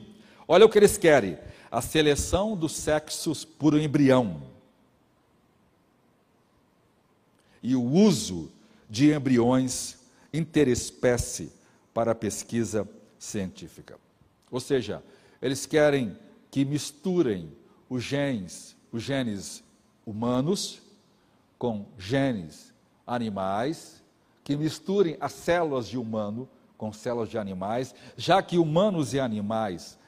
olha 0.46 0.66
o 0.66 0.68
que 0.68 0.76
eles 0.76 0.98
querem: 0.98 1.38
a 1.70 1.80
seleção 1.80 2.54
dos 2.54 2.72
sexos 2.72 3.42
por 3.42 3.80
embrião 3.80 4.42
e 7.62 7.74
o 7.74 7.82
uso 7.82 8.52
de 8.90 9.14
embriões 9.14 9.96
interespécie 10.30 11.50
para 11.94 12.14
pesquisa 12.14 12.86
científica. 13.18 13.98
Ou 14.50 14.60
seja, 14.60 15.02
eles 15.40 15.64
querem 15.64 16.14
que 16.50 16.66
misturem 16.66 17.50
os 17.88 18.04
genes, 18.04 18.76
os 18.92 19.02
genes 19.02 19.64
humanos 20.04 20.82
com 21.58 21.86
genes 21.98 22.73
animais, 23.06 24.02
que 24.42 24.56
misturem 24.56 25.16
as 25.20 25.32
células 25.32 25.88
de 25.88 25.98
humano 25.98 26.48
com 26.76 26.92
células 26.92 27.28
de 27.28 27.38
animais, 27.38 27.94
já 28.16 28.42
que 28.42 28.58
humanos 28.58 29.14
e 29.14 29.20
animais, 29.20 29.98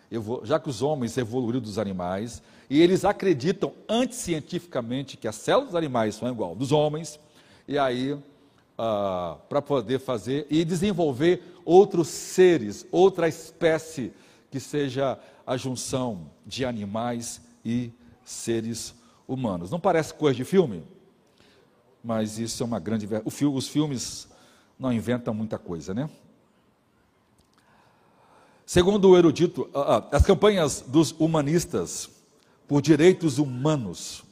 já 0.43 0.59
que 0.59 0.69
os 0.69 0.83
homens 0.83 1.17
evoluíram 1.17 1.61
dos 1.61 1.79
animais, 1.79 2.43
e 2.69 2.81
eles 2.81 3.05
acreditam 3.05 3.73
anticientificamente 3.89 5.17
que 5.17 5.29
as 5.29 5.37
células 5.37 5.69
dos 5.69 5.77
animais 5.77 6.17
são 6.17 6.29
igual 6.29 6.55
dos 6.55 6.73
homens, 6.73 7.19
e 7.67 7.79
aí, 7.79 8.19
ah, 8.77 9.37
para 9.49 9.63
poder 9.63 9.99
fazer 9.99 10.47
e 10.51 10.65
desenvolver 10.65 11.43
outros 11.65 12.09
seres, 12.09 12.87
outra 12.91 13.29
espécie 13.29 14.13
que 14.51 14.61
seja 14.61 15.19
a 15.47 15.57
junção 15.57 16.31
de 16.45 16.65
animais 16.65 17.41
e 17.65 17.91
seres 18.25 18.95
humanos. 19.27 19.71
Não 19.71 19.81
parece 19.81 20.13
coisa 20.13 20.37
de 20.37 20.45
filme? 20.45 20.83
Mas 22.07 22.39
isso 22.39 22.63
é 22.63 22.67
uma 22.67 22.79
grande. 22.79 23.09
Os 23.25 23.67
filmes 23.67 24.29
não 24.79 24.93
inventam 24.93 25.35
muita 25.35 25.59
coisa, 25.59 25.93
né? 25.93 26.09
Segundo 28.65 29.11
o 29.11 29.19
erudito, 29.19 29.69
as 30.13 30.25
campanhas 30.25 30.85
dos 30.87 31.11
humanistas 31.19 32.09
por 32.69 32.81
direitos 32.81 33.39
humanos 33.39 34.23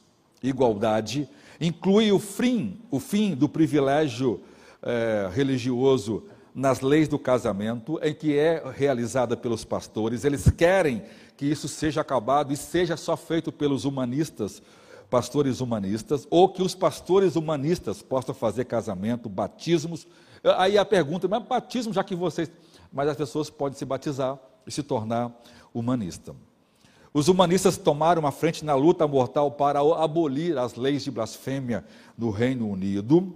e 0.41 0.47
igualdade 0.47 1.27
incluem 1.59 2.13
o 2.13 2.19
fim, 2.19 2.79
o 2.89 2.99
fim 2.99 3.35
do 3.35 3.49
privilégio 3.49 4.41
eh, 4.81 5.29
religioso 5.33 6.23
nas 6.53 6.79
leis 6.79 7.09
do 7.09 7.19
casamento, 7.19 7.99
em 8.01 8.13
que 8.13 8.37
é 8.37 8.63
realizada 8.73 9.35
pelos 9.35 9.65
pastores. 9.65 10.23
Eles 10.23 10.49
querem 10.49 11.03
que 11.35 11.45
isso 11.45 11.67
seja 11.67 11.99
acabado 11.99 12.53
e 12.53 12.57
seja 12.57 12.95
só 12.95 13.17
feito 13.17 13.51
pelos 13.51 13.83
humanistas 13.83 14.61
pastores 15.09 15.61
humanistas, 15.61 16.27
ou 16.29 16.49
que 16.49 16.61
os 16.61 16.75
pastores 16.75 17.35
humanistas 17.35 18.01
possam 18.01 18.33
fazer 18.33 18.65
casamento, 18.65 19.29
batismos. 19.29 20.07
Aí 20.57 20.77
a 20.77 20.85
pergunta, 20.85 21.27
mas 21.27 21.43
batismo, 21.43 21.93
já 21.93 22.03
que 22.03 22.15
vocês. 22.15 22.51
Mas 22.91 23.09
as 23.09 23.17
pessoas 23.17 23.49
podem 23.49 23.77
se 23.77 23.85
batizar 23.85 24.37
e 24.65 24.71
se 24.71 24.83
tornar 24.83 25.31
humanista. 25.73 26.35
Os 27.13 27.29
humanistas 27.29 27.77
tomaram 27.77 28.19
uma 28.19 28.31
frente 28.31 28.65
na 28.65 28.75
luta 28.75 29.07
mortal 29.07 29.49
para 29.49 29.79
abolir 29.79 30.57
as 30.57 30.75
leis 30.75 31.03
de 31.03 31.11
blasfêmia 31.11 31.85
no 32.17 32.29
Reino 32.29 32.69
Unido. 32.69 33.33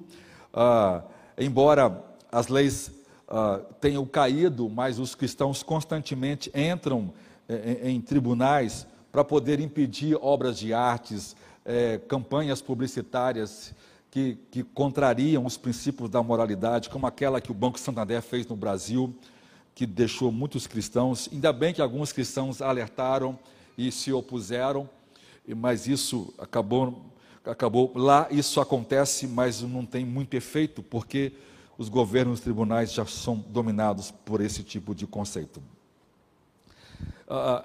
Ah, 0.54 1.04
embora 1.38 2.04
as 2.30 2.50
leis 2.50 2.92
ah, 3.28 3.62
tenham 3.80 4.06
caído, 4.06 4.70
mas 4.70 5.00
os 5.00 5.16
cristãos 5.16 5.64
constantemente 5.64 6.52
entram 6.54 7.14
eh, 7.48 7.80
em, 7.84 7.96
em 7.96 8.02
tribunais 8.02 8.86
para 9.12 9.24
poder 9.24 9.60
impedir 9.60 10.18
obras 10.22 10.60
de 10.60 10.74
artes, 10.74 11.36
é, 11.70 12.00
campanhas 12.00 12.64
publicitárias 12.64 13.76
que, 14.10 14.40
que 14.50 14.64
contrariam 14.64 15.46
os 15.46 15.56
princípios 15.56 16.10
da 16.10 16.24
moralidade, 16.24 16.90
como 16.90 17.06
aquela 17.06 17.40
que 17.40 17.52
o 17.52 17.54
Banco 17.54 17.80
Santander 17.80 18.24
fez 18.24 18.48
no 18.48 18.56
Brasil, 18.56 19.14
que 19.76 19.86
deixou 19.86 20.32
muitos 20.32 20.66
cristãos. 20.66 21.30
Ainda 21.32 21.54
bem 21.54 21.72
que 21.72 21.80
alguns 21.80 22.12
cristãos 22.12 22.60
alertaram 22.60 23.38
e 23.78 23.92
se 23.92 24.12
opuseram, 24.12 24.90
mas 25.58 25.88
isso 25.88 26.34
acabou, 26.40 27.06
acabou 27.46 27.92
lá. 27.96 28.28
Isso 28.32 28.60
acontece, 28.60 29.28
mas 29.28 29.62
não 29.62 29.86
tem 29.86 30.04
muito 30.04 30.34
efeito, 30.34 30.82
porque 30.82 31.34
os 31.78 31.88
governos 31.88 32.40
os 32.40 32.44
tribunais 32.44 32.92
já 32.92 33.06
são 33.06 33.46
dominados 33.48 34.10
por 34.10 34.42
esse 34.42 34.64
tipo 34.64 34.96
de 34.96 35.06
conceito. 35.06 35.62
Ah, 37.28 37.64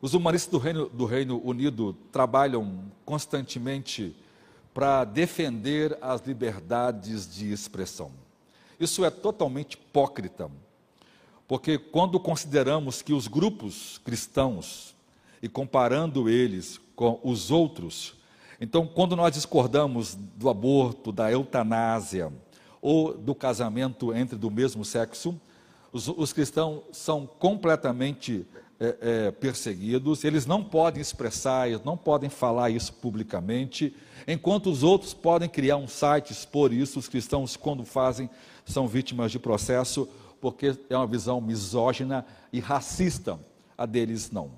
os 0.00 0.14
humanistas 0.14 0.50
do 0.50 0.58
Reino, 0.58 0.88
do 0.88 1.04
Reino 1.04 1.40
Unido 1.44 1.96
trabalham 2.12 2.84
constantemente 3.04 4.14
para 4.72 5.04
defender 5.04 5.98
as 6.00 6.24
liberdades 6.24 7.28
de 7.32 7.52
expressão. 7.52 8.12
Isso 8.78 9.04
é 9.04 9.10
totalmente 9.10 9.74
hipócrita, 9.74 10.48
porque 11.48 11.78
quando 11.78 12.20
consideramos 12.20 13.02
que 13.02 13.12
os 13.12 13.26
grupos 13.26 13.98
cristãos, 14.04 14.94
e 15.42 15.48
comparando 15.48 16.28
eles 16.28 16.80
com 16.94 17.18
os 17.24 17.50
outros, 17.50 18.14
então 18.60 18.86
quando 18.86 19.16
nós 19.16 19.32
discordamos 19.32 20.14
do 20.14 20.48
aborto, 20.48 21.10
da 21.10 21.30
eutanásia 21.30 22.32
ou 22.80 23.12
do 23.14 23.34
casamento 23.34 24.14
entre 24.14 24.36
do 24.36 24.50
mesmo 24.50 24.84
sexo, 24.84 25.40
os, 25.92 26.06
os 26.06 26.32
cristãos 26.32 26.82
são 26.92 27.26
completamente 27.26 28.46
é, 28.80 28.96
é, 29.00 29.30
perseguidos, 29.32 30.22
eles 30.22 30.46
não 30.46 30.62
podem 30.62 31.00
expressar, 31.00 31.68
eles 31.68 31.84
não 31.84 31.96
podem 31.96 32.30
falar 32.30 32.70
isso 32.70 32.92
publicamente, 32.92 33.94
enquanto 34.26 34.70
os 34.70 34.82
outros 34.82 35.12
podem 35.12 35.48
criar 35.48 35.76
um 35.76 35.88
site, 35.88 36.32
expor 36.32 36.72
isso, 36.72 36.98
os 36.98 37.08
cristãos, 37.08 37.56
quando 37.56 37.84
fazem, 37.84 38.30
são 38.64 38.86
vítimas 38.86 39.32
de 39.32 39.38
processo, 39.38 40.08
porque 40.40 40.78
é 40.88 40.96
uma 40.96 41.06
visão 41.06 41.40
misógina 41.40 42.24
e 42.52 42.60
racista, 42.60 43.38
a 43.76 43.84
deles 43.84 44.30
não. 44.30 44.50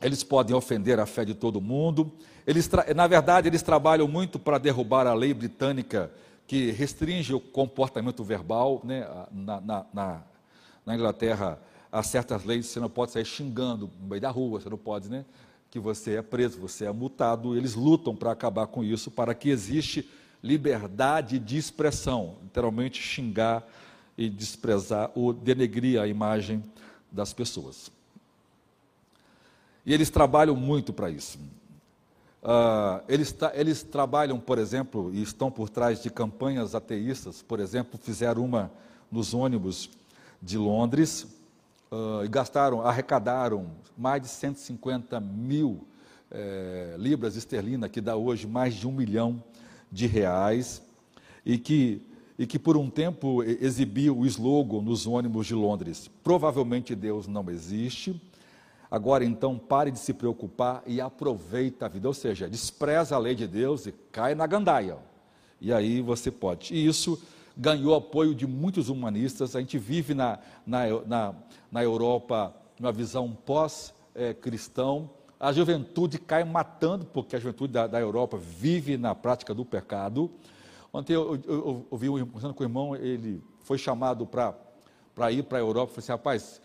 Eles 0.00 0.22
podem 0.22 0.54
ofender 0.54 1.00
a 1.00 1.06
fé 1.06 1.24
de 1.24 1.34
todo 1.34 1.60
mundo, 1.60 2.12
eles, 2.46 2.70
na 2.94 3.08
verdade, 3.08 3.48
eles 3.48 3.62
trabalham 3.62 4.06
muito 4.06 4.38
para 4.38 4.58
derrubar 4.58 5.06
a 5.06 5.14
lei 5.14 5.34
britânica 5.34 6.12
que 6.46 6.70
restringe 6.70 7.34
o 7.34 7.40
comportamento 7.40 8.22
verbal 8.22 8.80
né, 8.84 9.04
na, 9.32 9.60
na, 9.60 9.86
na 9.92 10.22
na 10.86 10.94
Inglaterra, 10.94 11.60
há 11.90 12.02
certas 12.02 12.44
leis, 12.44 12.66
você 12.66 12.78
não 12.78 12.88
pode 12.88 13.10
sair 13.10 13.24
xingando 13.24 13.90
no 14.00 14.08
meio 14.08 14.20
da 14.20 14.30
rua, 14.30 14.60
você 14.60 14.70
não 14.70 14.78
pode, 14.78 15.10
né? 15.10 15.24
Que 15.68 15.80
você 15.80 16.14
é 16.14 16.22
preso, 16.22 16.60
você 16.60 16.86
é 16.86 16.92
multado. 16.92 17.56
Eles 17.56 17.74
lutam 17.74 18.14
para 18.14 18.30
acabar 18.30 18.68
com 18.68 18.84
isso, 18.84 19.10
para 19.10 19.34
que 19.34 19.50
existe 19.50 20.08
liberdade 20.42 21.40
de 21.40 21.58
expressão, 21.58 22.36
literalmente 22.42 23.02
xingar 23.02 23.66
e 24.16 24.30
desprezar 24.30 25.10
ou 25.14 25.32
denegrir 25.32 26.00
a 26.00 26.06
imagem 26.06 26.62
das 27.10 27.32
pessoas. 27.32 27.90
E 29.84 29.92
eles 29.92 30.08
trabalham 30.08 30.54
muito 30.54 30.92
para 30.92 31.10
isso. 31.10 31.38
Uh, 32.42 33.02
eles, 33.08 33.34
eles, 33.54 33.82
trabalham, 33.82 34.38
por 34.38 34.58
exemplo, 34.58 35.10
e 35.12 35.20
estão 35.20 35.50
por 35.50 35.68
trás 35.68 36.00
de 36.00 36.10
campanhas 36.10 36.76
ateístas. 36.76 37.42
Por 37.42 37.58
exemplo, 37.58 37.98
fizeram 38.00 38.44
uma 38.44 38.70
nos 39.10 39.34
ônibus 39.34 39.90
de 40.46 40.56
Londres 40.56 41.26
uh, 41.90 42.24
e 42.24 42.28
gastaram, 42.28 42.80
arrecadaram 42.80 43.70
mais 43.98 44.22
de 44.22 44.28
150 44.28 45.18
mil 45.20 45.86
eh, 46.30 46.96
libras 46.98 47.34
esterlinas, 47.36 47.90
que 47.90 48.00
dá 48.00 48.14
hoje 48.14 48.46
mais 48.46 48.74
de 48.74 48.86
um 48.86 48.92
milhão 48.92 49.42
de 49.90 50.06
reais, 50.06 50.82
e 51.44 51.56
que, 51.56 52.02
e 52.38 52.46
que 52.46 52.58
por 52.58 52.76
um 52.76 52.90
tempo 52.90 53.42
exibiu 53.42 54.18
o 54.18 54.26
slogan 54.26 54.82
nos 54.82 55.06
ônibus 55.06 55.46
de 55.46 55.54
Londres: 55.54 56.10
Provavelmente 56.22 56.94
Deus 56.94 57.26
não 57.26 57.48
existe 57.48 58.20
Agora 58.90 59.24
então 59.24 59.58
pare 59.58 59.90
de 59.90 59.98
se 59.98 60.14
preocupar 60.14 60.82
e 60.86 61.00
aproveita 61.00 61.86
a 61.86 61.88
vida, 61.88 62.06
ou 62.06 62.14
seja, 62.14 62.48
despreza 62.48 63.16
a 63.16 63.18
lei 63.18 63.34
de 63.34 63.46
Deus 63.46 63.86
e 63.86 63.92
cai 64.12 64.34
na 64.34 64.46
gandaia. 64.46 64.96
E 65.60 65.72
aí 65.72 66.00
você 66.00 66.30
pode. 66.30 66.72
E 66.72 66.86
isso 66.86 67.20
ganhou 67.56 67.94
apoio 67.94 68.34
de 68.34 68.46
muitos 68.46 68.88
humanistas. 68.88 69.56
A 69.56 69.60
gente 69.60 69.78
vive 69.78 70.12
na, 70.12 70.38
na, 70.66 70.84
na, 71.06 71.34
na 71.72 71.82
Europa 71.82 72.54
uma 72.78 72.92
visão 72.92 73.32
pós-cristão. 73.32 75.10
A 75.40 75.52
juventude 75.52 76.18
cai 76.18 76.44
matando, 76.44 77.06
porque 77.06 77.36
a 77.36 77.38
juventude 77.38 77.72
da, 77.72 77.86
da 77.86 78.00
Europa 78.00 78.36
vive 78.36 78.96
na 78.96 79.14
prática 79.14 79.54
do 79.54 79.64
pecado. 79.64 80.30
Ontem 80.92 81.14
eu, 81.14 81.40
eu, 81.46 81.86
eu 81.90 82.26
conversando 82.26 82.54
com 82.54 82.62
o 82.62 82.66
irmão, 82.66 82.96
ele 82.96 83.42
foi 83.60 83.78
chamado 83.78 84.26
para 84.26 85.32
ir 85.32 85.42
para 85.42 85.58
a 85.58 85.60
Europa. 85.60 85.92
Eu 85.92 85.94
falei 85.94 86.04
assim, 86.04 86.12
rapaz, 86.12 86.60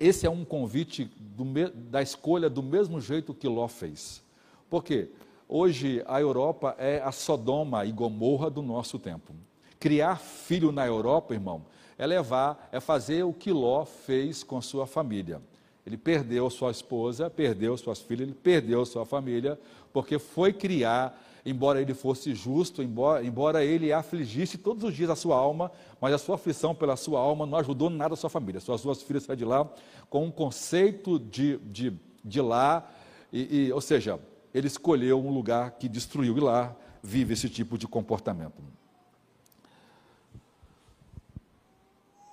esse 0.00 0.26
é 0.26 0.30
um 0.30 0.44
convite 0.44 1.10
do, 1.18 1.44
da 1.90 2.02
escolha 2.02 2.50
do 2.50 2.62
mesmo 2.62 3.00
jeito 3.00 3.32
que 3.34 3.48
Ló 3.48 3.68
fez. 3.68 4.22
Por 4.68 4.82
quê? 4.82 5.10
Hoje 5.48 6.02
a 6.06 6.20
Europa 6.20 6.74
é 6.78 7.00
a 7.02 7.12
Sodoma 7.12 7.84
e 7.84 7.92
Gomorra 7.92 8.50
do 8.50 8.62
nosso 8.62 8.98
tempo. 8.98 9.34
Criar 9.82 10.14
filho 10.14 10.70
na 10.70 10.86
Europa, 10.86 11.34
irmão, 11.34 11.66
é 11.98 12.06
levar, 12.06 12.68
é 12.70 12.78
fazer 12.78 13.24
o 13.24 13.32
que 13.32 13.50
Ló 13.50 13.84
fez 13.84 14.44
com 14.44 14.62
sua 14.62 14.86
família. 14.86 15.42
Ele 15.84 15.96
perdeu 15.96 16.48
sua 16.50 16.70
esposa, 16.70 17.28
perdeu 17.28 17.76
suas 17.76 17.98
filhas, 17.98 18.28
ele 18.28 18.36
perdeu 18.40 18.86
sua 18.86 19.04
família, 19.04 19.58
porque 19.92 20.20
foi 20.20 20.52
criar 20.52 21.20
embora 21.44 21.80
ele 21.82 21.94
fosse 21.94 22.32
justo, 22.32 22.80
embora, 22.80 23.26
embora 23.26 23.64
ele 23.64 23.92
afligisse 23.92 24.56
todos 24.56 24.84
os 24.84 24.94
dias 24.94 25.10
a 25.10 25.16
sua 25.16 25.36
alma, 25.36 25.72
mas 26.00 26.14
a 26.14 26.18
sua 26.18 26.36
aflição 26.36 26.76
pela 26.76 26.94
sua 26.94 27.18
alma 27.18 27.44
não 27.44 27.58
ajudou 27.58 27.90
nada 27.90 28.14
a 28.14 28.16
sua 28.16 28.30
família. 28.30 28.60
Suas 28.60 28.82
duas 28.82 29.02
filhas 29.02 29.24
saíram 29.24 29.38
de 29.38 29.44
lá 29.44 29.68
com 30.08 30.26
um 30.26 30.30
conceito 30.30 31.18
de, 31.18 31.58
de, 31.58 31.92
de 32.24 32.40
lá, 32.40 32.88
e, 33.32 33.66
e, 33.66 33.72
ou 33.72 33.80
seja, 33.80 34.20
ele 34.54 34.68
escolheu 34.68 35.18
um 35.18 35.34
lugar 35.34 35.72
que 35.72 35.88
destruiu, 35.88 36.38
e 36.38 36.40
lá 36.40 36.76
vive 37.02 37.32
esse 37.32 37.48
tipo 37.48 37.76
de 37.76 37.88
comportamento. 37.88 38.62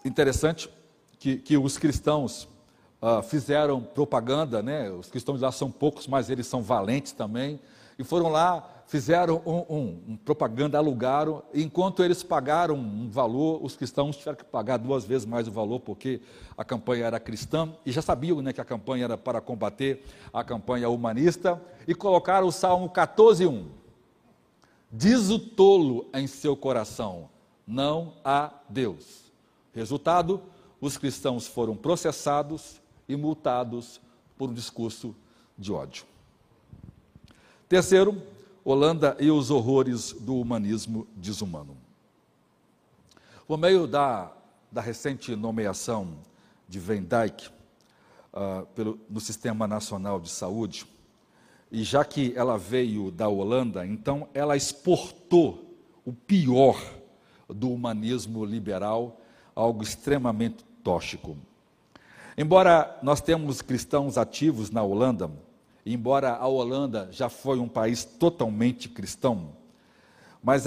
Interessante 0.10 0.68
que, 1.20 1.38
que 1.38 1.56
os 1.56 1.78
cristãos 1.78 2.50
uh, 3.00 3.22
fizeram 3.22 3.80
propaganda, 3.80 4.64
né? 4.64 4.90
os 4.90 5.08
cristãos 5.08 5.42
lá 5.42 5.52
são 5.52 5.70
poucos, 5.70 6.08
mas 6.08 6.32
eles 6.32 6.48
são 6.48 6.64
valentes 6.64 7.12
também, 7.12 7.60
e 7.98 8.04
foram 8.04 8.30
lá 8.30 8.68
fizeram 8.88 9.40
um, 9.46 9.58
um, 9.70 10.04
um, 10.08 10.18
propaganda, 10.18 10.80
alugaram, 10.80 11.44
enquanto 11.54 12.04
eles 12.04 12.24
pagaram 12.24 12.74
um 12.74 13.08
valor, 13.08 13.64
os 13.64 13.78
cristãos 13.78 14.18
tiveram 14.18 14.36
que 14.36 14.44
pagar 14.44 14.78
duas 14.78 15.06
vezes 15.06 15.28
mais 15.28 15.48
o 15.48 15.52
valor, 15.52 15.80
porque 15.80 16.22
a 16.58 16.66
campanha 16.66 17.06
era 17.06 17.20
cristã, 17.20 17.72
e 17.86 17.92
já 17.92 18.02
sabiam 18.02 18.42
né, 18.42 18.52
que 18.52 18.60
a 18.60 18.66
campanha 18.66 19.04
era 19.04 19.16
para 19.16 19.40
combater 19.40 20.04
a 20.34 20.44
campanha 20.44 20.90
humanista, 20.90 21.62
e 21.88 21.94
colocaram 21.94 22.48
o 22.48 22.52
Salmo 22.52 22.90
14,1. 22.90 23.66
Diz 24.92 25.30
o 25.30 25.38
tolo 25.38 26.10
em 26.16 26.26
seu 26.26 26.58
coração, 26.58 27.30
não 27.68 28.16
há 28.26 28.52
Deus. 28.68 29.29
Resultado, 29.80 30.42
os 30.82 30.98
cristãos 30.98 31.48
foram 31.48 31.74
processados 31.74 32.82
e 33.08 33.16
multados 33.16 34.02
por 34.38 34.50
um 34.50 34.54
discurso 34.54 35.16
de 35.58 35.72
ódio. 35.72 36.04
Terceiro, 37.70 38.22
Holanda 38.62 39.16
e 39.22 39.32
os 39.32 39.50
horrores 39.50 40.12
do 40.12 40.36
humanismo 40.36 41.08
desumano. 41.16 41.78
Por 43.48 43.58
meio 43.58 43.88
da, 43.88 44.34
da 44.70 44.82
recente 44.82 45.34
nomeação 45.34 46.18
de 46.68 46.78
Van 46.78 47.02
Dijk 47.02 47.48
uh, 48.34 48.66
pelo, 48.76 49.00
no 49.10 49.22
Sistema 49.22 49.66
Nacional 49.66 50.20
de 50.20 50.30
Saúde, 50.30 50.86
e 51.72 51.84
já 51.84 52.04
que 52.04 52.34
ela 52.36 52.58
veio 52.58 53.12
da 53.12 53.30
Holanda, 53.30 53.88
então 53.88 54.28
ela 54.34 54.58
exportou 54.58 55.74
o 56.04 56.12
pior 56.12 56.78
do 57.48 57.72
humanismo 57.72 58.44
liberal, 58.44 59.22
algo 59.60 59.84
extremamente 59.84 60.64
tóxico. 60.84 61.38
Embora 62.38 62.98
nós 63.04 63.20
temos 63.20 63.62
cristãos 63.62 64.18
ativos 64.18 64.72
na 64.72 64.82
Holanda, 64.82 65.30
embora 65.86 66.36
a 66.36 66.48
Holanda 66.48 67.10
já 67.12 67.28
foi 67.28 67.60
um 67.60 67.68
país 67.68 68.06
totalmente 68.06 68.88
cristão, 68.88 69.50
mas 70.42 70.64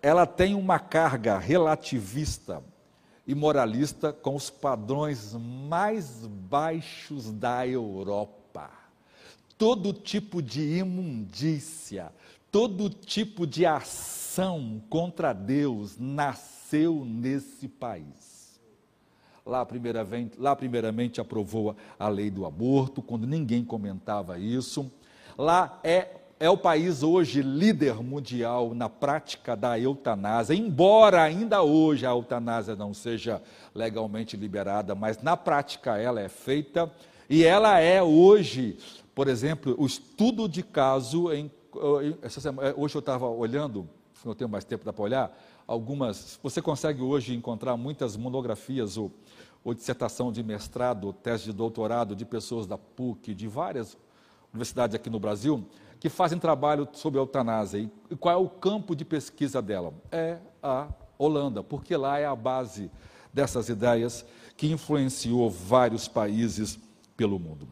ela 0.00 0.24
tem 0.24 0.54
uma 0.54 0.78
carga 0.78 1.36
relativista 1.36 2.62
e 3.26 3.34
moralista 3.34 4.12
com 4.12 4.36
os 4.36 4.48
padrões 4.48 5.34
mais 5.34 6.24
baixos 6.48 7.32
da 7.32 7.66
Europa. 7.66 8.70
Todo 9.58 9.92
tipo 9.92 10.40
de 10.40 10.78
imundícia, 10.78 12.12
todo 12.52 12.88
tipo 12.88 13.44
de 13.44 13.66
ação 13.66 14.80
contra 14.88 15.32
Deus 15.32 15.98
nasceu 15.98 17.04
nesse 17.04 17.66
país. 17.66 18.35
Lá 19.46 19.64
primeiramente, 19.64 20.38
lá, 20.40 20.56
primeiramente, 20.56 21.20
aprovou 21.20 21.76
a 21.96 22.08
lei 22.08 22.30
do 22.30 22.44
aborto, 22.44 23.00
quando 23.00 23.28
ninguém 23.28 23.64
comentava 23.64 24.36
isso. 24.40 24.90
Lá 25.38 25.78
é, 25.84 26.08
é 26.40 26.50
o 26.50 26.56
país 26.56 27.04
hoje 27.04 27.42
líder 27.42 28.02
mundial 28.02 28.74
na 28.74 28.88
prática 28.88 29.54
da 29.54 29.78
eutanásia, 29.78 30.52
embora 30.52 31.22
ainda 31.22 31.62
hoje 31.62 32.04
a 32.04 32.10
eutanásia 32.10 32.74
não 32.74 32.92
seja 32.92 33.40
legalmente 33.72 34.36
liberada, 34.36 34.96
mas 34.96 35.22
na 35.22 35.36
prática 35.36 35.96
ela 35.96 36.20
é 36.20 36.28
feita. 36.28 36.90
E 37.30 37.44
ela 37.44 37.78
é 37.78 38.02
hoje, 38.02 38.76
por 39.14 39.28
exemplo, 39.28 39.76
o 39.78 39.86
estudo 39.86 40.48
de 40.48 40.64
caso 40.64 41.32
em. 41.32 41.50
Hoje 42.76 42.96
eu 42.96 43.00
estava 43.00 43.28
olhando, 43.28 43.88
não 44.24 44.34
tenho 44.34 44.50
mais 44.50 44.64
tempo 44.64 44.90
para 44.90 45.02
olhar, 45.02 45.38
algumas. 45.66 46.38
Você 46.42 46.62
consegue 46.62 47.02
hoje 47.02 47.34
encontrar 47.34 47.76
muitas 47.76 48.16
monografias 48.16 48.96
ou, 48.96 49.10
ou 49.66 49.74
dissertação 49.74 50.30
de 50.30 50.44
mestrado, 50.44 51.12
tese 51.12 51.46
de 51.46 51.52
doutorado 51.52 52.14
de 52.14 52.24
pessoas 52.24 52.68
da 52.68 52.78
PUC, 52.78 53.34
de 53.34 53.48
várias 53.48 53.98
universidades 54.52 54.94
aqui 54.94 55.10
no 55.10 55.18
Brasil, 55.18 55.66
que 55.98 56.08
fazem 56.08 56.38
trabalho 56.38 56.86
sobre 56.92 57.18
a 57.18 57.22
eutanásia. 57.22 57.90
E 58.08 58.14
qual 58.14 58.32
é 58.32 58.38
o 58.38 58.48
campo 58.48 58.94
de 58.94 59.04
pesquisa 59.04 59.60
dela? 59.60 59.92
É 60.12 60.38
a 60.62 60.86
Holanda, 61.18 61.64
porque 61.64 61.96
lá 61.96 62.16
é 62.16 62.24
a 62.24 62.36
base 62.36 62.88
dessas 63.34 63.68
ideias 63.68 64.24
que 64.56 64.70
influenciou 64.70 65.50
vários 65.50 66.06
países 66.06 66.78
pelo 67.16 67.36
mundo. 67.36 67.66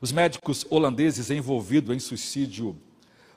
Os 0.00 0.12
médicos 0.12 0.64
holandeses 0.70 1.28
envolvidos 1.28 1.92
em 1.92 1.98
suicídio 1.98 2.76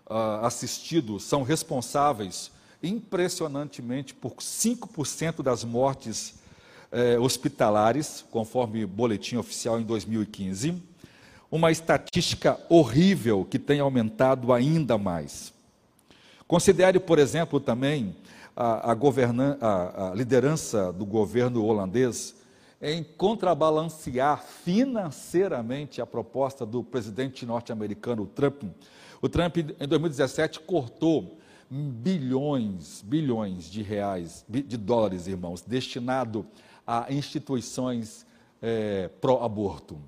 uh, 0.07 0.45
assistido 0.45 1.19
são 1.19 1.41
responsáveis 1.41 2.51
impressionantemente 2.83 4.13
por 4.13 4.33
5% 4.35 5.41
das 5.41 5.63
mortes 5.63 6.45
eh, 6.91 7.17
hospitalares, 7.19 8.25
conforme 8.31 8.85
boletim 8.85 9.37
oficial 9.37 9.79
em 9.79 9.83
2015. 9.83 10.81
Uma 11.49 11.71
estatística 11.71 12.59
horrível 12.69 13.45
que 13.45 13.59
tem 13.59 13.79
aumentado 13.79 14.51
ainda 14.51 14.97
mais. 14.97 15.53
Considere, 16.47 16.99
por 16.99 17.19
exemplo, 17.19 17.59
também 17.59 18.15
a, 18.55 18.91
a, 18.91 18.95
a, 19.61 20.11
a 20.11 20.15
liderança 20.15 20.91
do 20.91 21.05
governo 21.05 21.63
holandês 21.63 22.35
em 22.81 23.03
contrabalancear 23.03 24.43
financeiramente 24.43 26.01
a 26.01 26.05
proposta 26.05 26.65
do 26.65 26.83
presidente 26.83 27.45
norte-americano 27.45 28.25
Trump. 28.25 28.63
O 29.21 29.27
Trump, 29.27 29.57
em 29.57 29.87
2017, 29.87 30.59
cortou 30.61 31.39
bilhões, 31.69 33.01
bilhões 33.01 33.69
de 33.69 33.81
reais, 33.81 34.45
de 34.47 34.77
dólares, 34.77 35.27
irmãos, 35.27 35.61
destinado 35.61 36.45
a 36.87 37.11
instituições 37.11 38.25
é, 38.61 39.09
pró-aborto. 39.19 39.99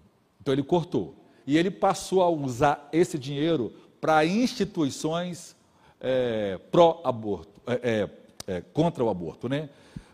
Então 0.42 0.54
ele 0.54 0.64
cortou. 0.64 1.14
E 1.46 1.58
ele 1.58 1.70
passou 1.70 2.24
a 2.24 2.30
usar 2.30 2.88
esse 2.94 3.20
dinheiro 3.20 3.74
para 4.00 4.26
instituições 4.26 5.56
é, 6.00 6.58
pró-aborto, 6.72 7.62
é, 7.68 8.08
é, 8.48 8.56
é 8.56 8.62
contra 8.74 9.04
o 9.04 9.10
aborto, 9.10 9.50
né? 9.50 9.70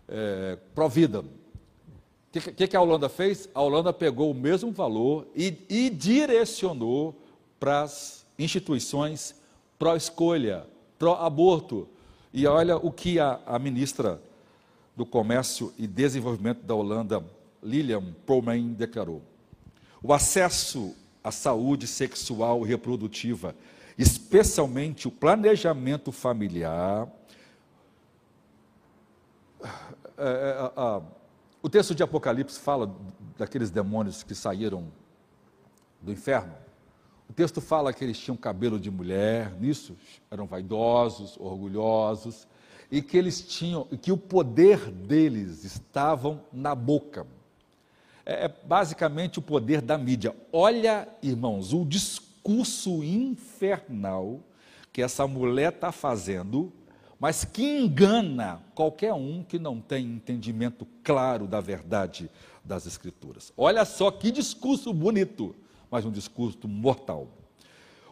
É, 0.07 0.57
pró-vida. 0.73 1.23
que, 2.31 2.39
que, 2.39 2.67
que 2.67 2.75
a 2.75 2.81
Holanda 2.81 3.07
fez? 3.07 3.47
A 3.53 3.61
Holanda 3.61 3.93
pegou 3.93 4.31
o 4.31 4.33
mesmo 4.33 4.71
valor 4.71 5.27
e, 5.35 5.55
e 5.69 5.89
direcionou 5.89 7.15
para 7.59 7.83
as 7.83 8.25
instituições 8.37 9.35
pró-escolha, 9.77 10.65
pró-aborto. 10.97 11.87
E 12.33 12.45
olha 12.47 12.77
o 12.77 12.91
que 12.91 13.19
a, 13.19 13.39
a, 13.45 13.57
ministra 13.57 14.21
do 14.95 15.05
Comércio 15.05 15.73
e 15.77 15.85
Desenvolvimento 15.85 16.63
da 16.63 16.73
Holanda, 16.73 17.23
Lilian 17.61 18.13
Promen, 18.25 18.73
declarou. 18.73 19.21
O 20.01 20.13
acesso 20.13 20.95
à 21.23 21.31
saúde 21.31 21.87
sexual 21.87 22.65
e 22.65 22.69
reprodutiva, 22.69 23.55
especialmente 23.97 25.07
o 25.07 25.11
planejamento 25.11 26.11
familiar, 26.11 27.09
é, 30.17 30.71
é, 30.77 31.01
o 31.61 31.69
texto 31.69 31.95
de 31.95 32.03
Apocalipse 32.03 32.59
fala 32.59 32.95
daqueles 33.37 33.71
demônios 33.71 34.21
que 34.21 34.35
saíram 34.35 34.91
do 36.01 36.11
inferno. 36.11 36.53
O 37.27 37.33
texto 37.33 37.59
fala 37.59 37.91
que 37.91 38.03
eles 38.03 38.19
tinham 38.19 38.37
cabelo 38.37 38.79
de 38.79 38.91
mulher, 38.91 39.51
nisso 39.59 39.97
eram 40.29 40.45
vaidosos, 40.45 41.35
orgulhosos, 41.39 42.47
e 42.91 43.01
que 43.01 43.17
eles 43.17 43.41
tinham, 43.41 43.85
que 43.85 44.11
o 44.11 44.17
poder 44.17 44.91
deles 44.91 45.63
estavam 45.63 46.41
na 46.51 46.73
boca. 46.75 47.25
É, 48.25 48.45
é 48.45 48.47
basicamente 48.47 49.39
o 49.39 49.41
poder 49.41 49.81
da 49.81 49.97
mídia. 49.97 50.35
Olha, 50.51 51.07
irmãos, 51.21 51.73
o 51.73 51.85
discurso 51.85 53.03
infernal 53.03 54.39
que 54.91 55.01
essa 55.01 55.27
mulher 55.27 55.73
está 55.73 55.91
fazendo 55.91 56.71
mas 57.19 57.45
que 57.45 57.63
engana 57.63 58.61
qualquer 58.73 59.13
um 59.13 59.43
que 59.43 59.57
não 59.57 59.79
tem 59.79 60.05
entendimento 60.05 60.85
claro 61.03 61.47
da 61.47 61.61
verdade 61.61 62.29
das 62.63 62.85
Escrituras. 62.85 63.53
Olha 63.55 63.85
só 63.85 64.11
que 64.11 64.31
discurso 64.31 64.93
bonito, 64.93 65.55
mas 65.89 66.05
um 66.05 66.11
discurso 66.11 66.67
mortal. 66.67 67.27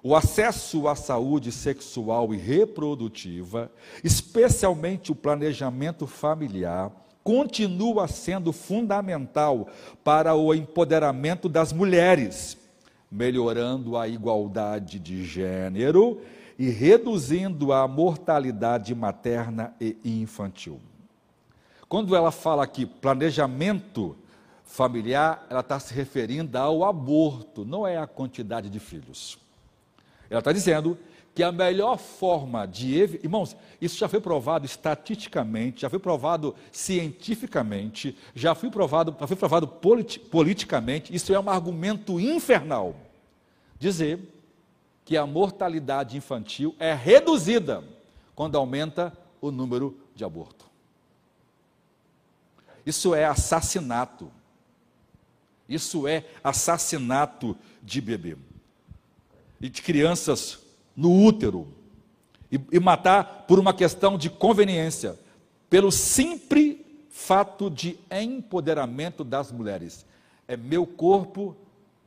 O 0.05 0.13
acesso 0.17 0.89
à 0.89 0.95
saúde 0.95 1.49
sexual 1.49 2.33
e 2.33 2.37
reprodutiva, 2.37 3.71
especialmente 4.03 5.13
o 5.13 5.15
planejamento 5.15 6.05
familiar, 6.05 6.91
continua 7.23 8.05
sendo 8.09 8.51
fundamental 8.51 9.69
para 10.03 10.35
o 10.35 10.53
empoderamento 10.53 11.47
das 11.47 11.71
mulheres, 11.71 12.57
melhorando 13.09 13.95
a 13.95 14.05
igualdade 14.05 14.99
de 14.99 15.23
gênero 15.23 16.19
e 16.59 16.69
reduzindo 16.69 17.71
a 17.71 17.87
mortalidade 17.87 18.93
materna 18.93 19.73
e 19.79 19.95
infantil. 20.03 20.81
Quando 21.87 22.13
ela 22.13 22.29
fala 22.29 22.65
aqui 22.65 22.85
planejamento 22.85 24.17
familiar, 24.65 25.47
ela 25.49 25.61
está 25.61 25.79
se 25.79 25.93
referindo 25.93 26.57
ao 26.57 26.83
aborto, 26.83 27.63
não 27.63 27.87
é 27.87 27.97
a 27.97 28.05
quantidade 28.05 28.69
de 28.69 28.81
filhos. 28.81 29.41
Ela 30.33 30.39
está 30.39 30.51
dizendo 30.51 30.97
que 31.35 31.43
a 31.43 31.51
melhor 31.51 31.99
forma 31.99 32.65
de. 32.65 32.91
Irmãos, 33.23 33.55
isso 33.79 33.95
já 33.95 34.07
foi 34.07 34.19
provado 34.19 34.65
estatisticamente, 34.65 35.81
já 35.81 35.91
foi 35.91 35.99
provado 35.99 36.55
cientificamente, 36.71 38.17
já 38.33 38.55
foi 38.55 38.71
provado, 38.71 39.15
já 39.19 39.27
foi 39.27 39.37
provado 39.37 39.67
politi 39.67 40.19
politicamente, 40.19 41.13
isso 41.13 41.31
é 41.35 41.39
um 41.39 41.47
argumento 41.47 42.19
infernal. 42.19 42.95
Dizer 43.77 44.19
que 45.05 45.15
a 45.15 45.27
mortalidade 45.27 46.17
infantil 46.17 46.75
é 46.79 46.95
reduzida 46.95 47.83
quando 48.33 48.57
aumenta 48.57 49.15
o 49.39 49.51
número 49.51 49.95
de 50.15 50.25
aborto. 50.25 50.65
Isso 52.83 53.13
é 53.13 53.25
assassinato. 53.25 54.31
Isso 55.69 56.07
é 56.07 56.25
assassinato 56.43 57.55
de 57.83 58.01
bebê. 58.01 58.35
E 59.63 59.67
de 59.67 59.81
crianças 59.81 60.59
no 60.95 61.11
útero. 61.11 61.67
E, 62.51 62.59
e 62.71 62.79
matar 62.79 63.45
por 63.47 63.57
uma 63.57 63.73
questão 63.73 64.15
de 64.15 64.29
conveniência. 64.29 65.19
Pelo 65.71 65.91
simples 65.91 66.77
fato 67.09 67.67
de 67.67 67.97
empoderamento 68.11 69.23
das 69.23 69.51
mulheres. 69.51 70.05
É 70.47 70.55
meu 70.55 70.85
corpo, 70.85 71.57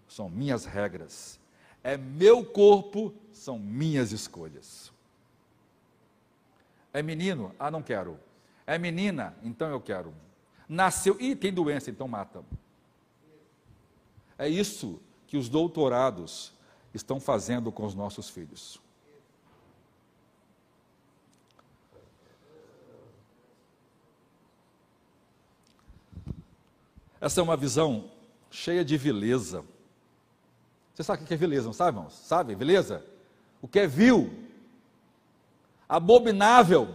são 0.07 0.29
minhas 0.29 0.65
regras 0.65 1.41
é 1.87 1.97
meu 1.97 2.45
corpo, 2.45 3.15
são 3.33 3.61
minhas 3.61 4.11
escolhas. 4.11 4.91
É 6.93 7.01
menino? 7.01 7.55
Ah, 7.61 7.71
não 7.71 7.81
quero. 7.81 8.19
É 8.67 8.77
menina? 8.77 9.37
Então 9.41 9.71
eu 9.71 9.81
quero. 9.81 10.13
Nasceu, 10.69 11.17
e 11.21 11.37
tem 11.37 11.53
doença, 11.53 11.89
então 11.89 12.09
mata. 12.09 12.43
É 14.37 14.49
isso 14.49 15.01
que 15.29 15.37
os 15.37 15.49
doutorados 15.49 16.53
estão 16.97 17.21
fazendo 17.21 17.71
com 17.71 17.85
os 17.85 17.95
nossos 17.95 18.29
filhos. 18.29 18.81
Essa 27.21 27.41
é 27.41 27.43
uma 27.43 27.57
visão 27.57 28.11
cheia 28.51 28.85
de 28.85 28.97
vileza 28.97 29.65
você 30.97 31.03
sabe 31.03 31.23
o 31.23 31.27
que 31.27 31.35
é 31.35 31.37
vileza, 31.37 31.67
não 31.67 31.75
sabe, 31.75 31.99
irmãos? 31.99 32.15
Sabe, 32.15 32.55
beleza? 32.55 33.05
O 33.61 33.69
que 33.69 33.81
é 33.81 33.87
vil, 33.87 34.33
abominável, 35.87 36.89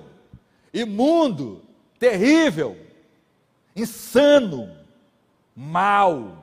imundo, 0.74 1.62
terrível, 2.00 2.76
insano, 3.76 4.76
mal. 5.56 6.41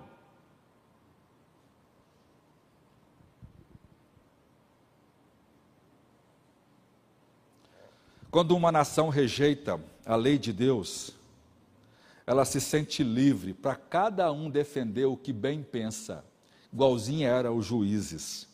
Quando 8.31 8.57
uma 8.57 8.70
nação 8.70 9.09
rejeita 9.09 9.81
a 10.05 10.16
lei 10.16 10.39
de 10.39 10.53
Deus, 10.53 11.12
ela 12.26 12.45
se 12.45 12.61
sente 12.61 13.03
livre 13.03 13.55
para 13.55 13.74
cada 13.74 14.31
um 14.33 14.51
defender 14.51 15.07
o 15.07 15.16
que 15.16 15.33
bem 15.33 15.62
pensa 15.62 16.24
igualzinha 16.72 17.29
era 17.29 17.53
os 17.53 17.66
juízes. 17.66 18.47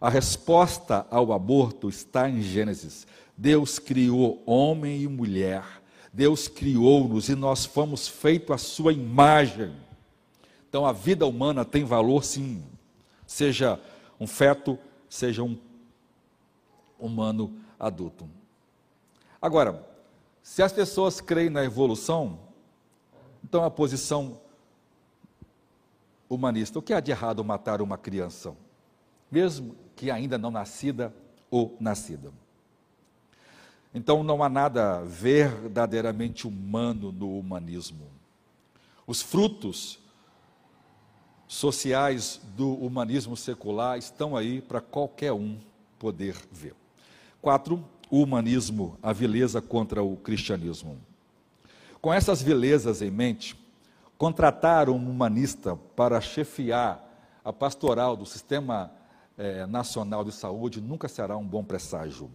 A 0.00 0.08
resposta 0.08 1.06
ao 1.10 1.32
aborto 1.32 1.88
está 1.88 2.28
em 2.28 2.40
Gênesis. 2.40 3.06
Deus 3.36 3.78
criou 3.78 4.42
homem 4.46 5.02
e 5.02 5.08
mulher. 5.08 5.64
Deus 6.12 6.48
criou-nos 6.48 7.28
e 7.28 7.34
nós 7.34 7.64
fomos 7.64 8.06
feitos 8.06 8.54
à 8.54 8.58
sua 8.58 8.92
imagem. 8.92 9.74
Então 10.68 10.86
a 10.86 10.92
vida 10.92 11.26
humana 11.26 11.64
tem 11.64 11.84
valor 11.84 12.24
sim. 12.24 12.62
Seja 13.26 13.80
um 14.20 14.26
feto, 14.26 14.78
seja 15.08 15.42
um 15.42 15.58
humano 16.98 17.52
adulto. 17.78 18.28
Agora, 19.40 19.86
se 20.42 20.62
as 20.62 20.72
pessoas 20.72 21.20
creem 21.20 21.50
na 21.50 21.64
evolução, 21.64 22.38
então 23.42 23.64
a 23.64 23.70
posição 23.70 24.40
humanista. 26.28 26.78
O 26.78 26.82
que 26.82 26.92
há 26.92 27.00
de 27.00 27.10
errado 27.10 27.42
matar 27.44 27.80
uma 27.80 27.96
criança, 27.96 28.54
mesmo 29.30 29.74
que 29.96 30.10
ainda 30.10 30.36
não 30.36 30.50
nascida 30.50 31.14
ou 31.50 31.76
nascida? 31.80 32.32
Então 33.94 34.22
não 34.22 34.42
há 34.42 34.48
nada 34.48 35.02
verdadeiramente 35.02 36.46
humano 36.46 37.10
no 37.10 37.38
humanismo. 37.38 38.06
Os 39.06 39.22
frutos 39.22 39.98
sociais 41.46 42.40
do 42.54 42.74
humanismo 42.74 43.34
secular 43.34 43.96
estão 43.96 44.36
aí 44.36 44.60
para 44.60 44.82
qualquer 44.82 45.32
um 45.32 45.58
poder 45.98 46.36
ver. 46.52 46.74
Quatro, 47.40 47.82
o 48.10 48.22
humanismo, 48.22 48.98
a 49.02 49.12
vileza 49.12 49.60
contra 49.60 50.02
o 50.02 50.16
cristianismo. 50.16 50.98
Com 52.00 52.12
essas 52.12 52.40
vilezas 52.42 53.02
em 53.02 53.10
mente, 53.10 53.56
contratar 54.16 54.88
um 54.88 54.96
humanista 54.96 55.76
para 55.94 56.20
chefiar 56.20 57.04
a 57.44 57.52
pastoral 57.52 58.16
do 58.16 58.26
Sistema 58.26 58.92
eh, 59.36 59.66
Nacional 59.66 60.24
de 60.24 60.32
Saúde 60.32 60.80
nunca 60.80 61.08
será 61.08 61.36
um 61.36 61.44
bom 61.44 61.64
presságio. 61.64 62.30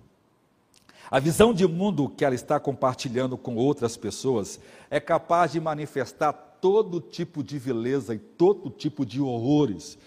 A 1.11 1.19
visão 1.19 1.53
de 1.53 1.67
mundo 1.67 2.09
que 2.09 2.25
ela 2.25 2.33
está 2.33 2.59
compartilhando 2.59 3.37
com 3.37 3.55
outras 3.55 3.97
pessoas 3.97 4.59
é 4.89 4.99
capaz 4.99 5.51
de 5.51 5.59
manifestar 5.59 6.31
todo 6.33 7.01
tipo 7.01 7.43
de 7.43 7.59
vileza 7.59 8.15
e 8.15 8.19
todo 8.19 8.69
tipo 8.69 9.05
de 9.05 9.21
horrores 9.21 9.97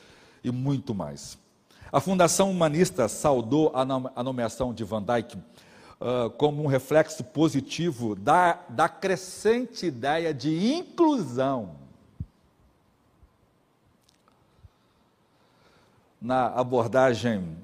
e 0.43 0.51
muito 0.51 0.95
mais. 0.95 1.39
A 1.93 2.01
Fundação 2.01 2.51
Humanista 2.51 3.09
saudou 3.09 3.71
a 3.75 4.23
nomeação 4.25 4.75
de 4.75 4.83
Van 4.83 5.03
Dyck 5.03 5.39
uh, 6.01 6.31
como 6.31 6.63
um 6.63 6.67
reflexo 6.67 7.25
positivo 7.25 8.15
da, 8.15 8.55
da 8.69 8.89
crescente 8.89 9.87
ideia 9.87 10.33
de 10.33 10.75
inclusão. 10.75 11.77
Na 16.21 16.47
abordagem 16.47 17.57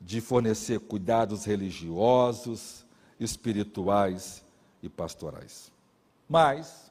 de 0.00 0.20
fornecer 0.20 0.78
cuidados 0.80 1.44
religiosos, 1.44 2.84
espirituais 3.18 4.44
e 4.82 4.88
pastorais. 4.88 5.72
Mas, 6.28 6.90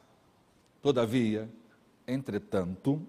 todavia, 0.82 1.50
entretanto, 2.08 3.02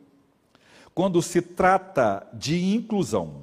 quando 0.95 1.21
se 1.21 1.43
trata 1.43 2.27
de 2.33 2.75
inclusão 2.75 3.43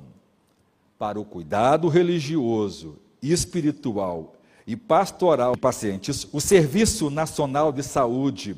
para 0.98 1.20
o 1.20 1.26
cuidado 1.26 1.90
religioso, 1.90 2.98
espiritual 3.32 4.36
e 4.66 4.76
pastoral 4.76 5.54
de 5.56 5.62
pacientes, 5.62 6.28
o 6.32 6.42
Serviço 6.42 7.10
Nacional 7.10 7.72
de 7.72 7.84
Saúde 7.84 8.58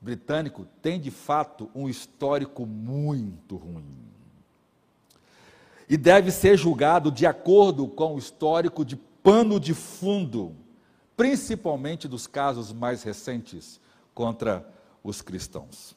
britânico 0.00 0.66
tem 0.82 1.00
de 1.00 1.10
fato 1.10 1.70
um 1.74 1.88
histórico 1.88 2.66
muito 2.66 3.56
ruim. 3.56 3.84
E 5.88 5.96
deve 5.96 6.30
ser 6.30 6.56
julgado 6.56 7.10
de 7.10 7.24
acordo 7.24 7.86
com 7.86 8.14
o 8.14 8.18
histórico 8.18 8.84
de 8.84 8.96
pano 8.96 9.60
de 9.60 9.74
fundo, 9.74 10.56
principalmente 11.16 12.08
dos 12.08 12.26
casos 12.26 12.72
mais 12.72 13.02
recentes 13.02 13.80
contra 14.14 14.66
os 15.04 15.22
cristãos. 15.22 15.94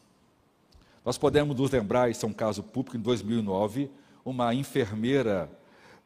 Nós 1.03 1.17
podemos 1.17 1.57
nos 1.57 1.71
lembrar, 1.71 2.09
isso 2.09 2.25
é 2.25 2.29
um 2.29 2.33
caso 2.33 2.61
público, 2.61 2.97
em 2.97 2.99
2009, 2.99 3.89
uma 4.23 4.53
enfermeira 4.53 5.49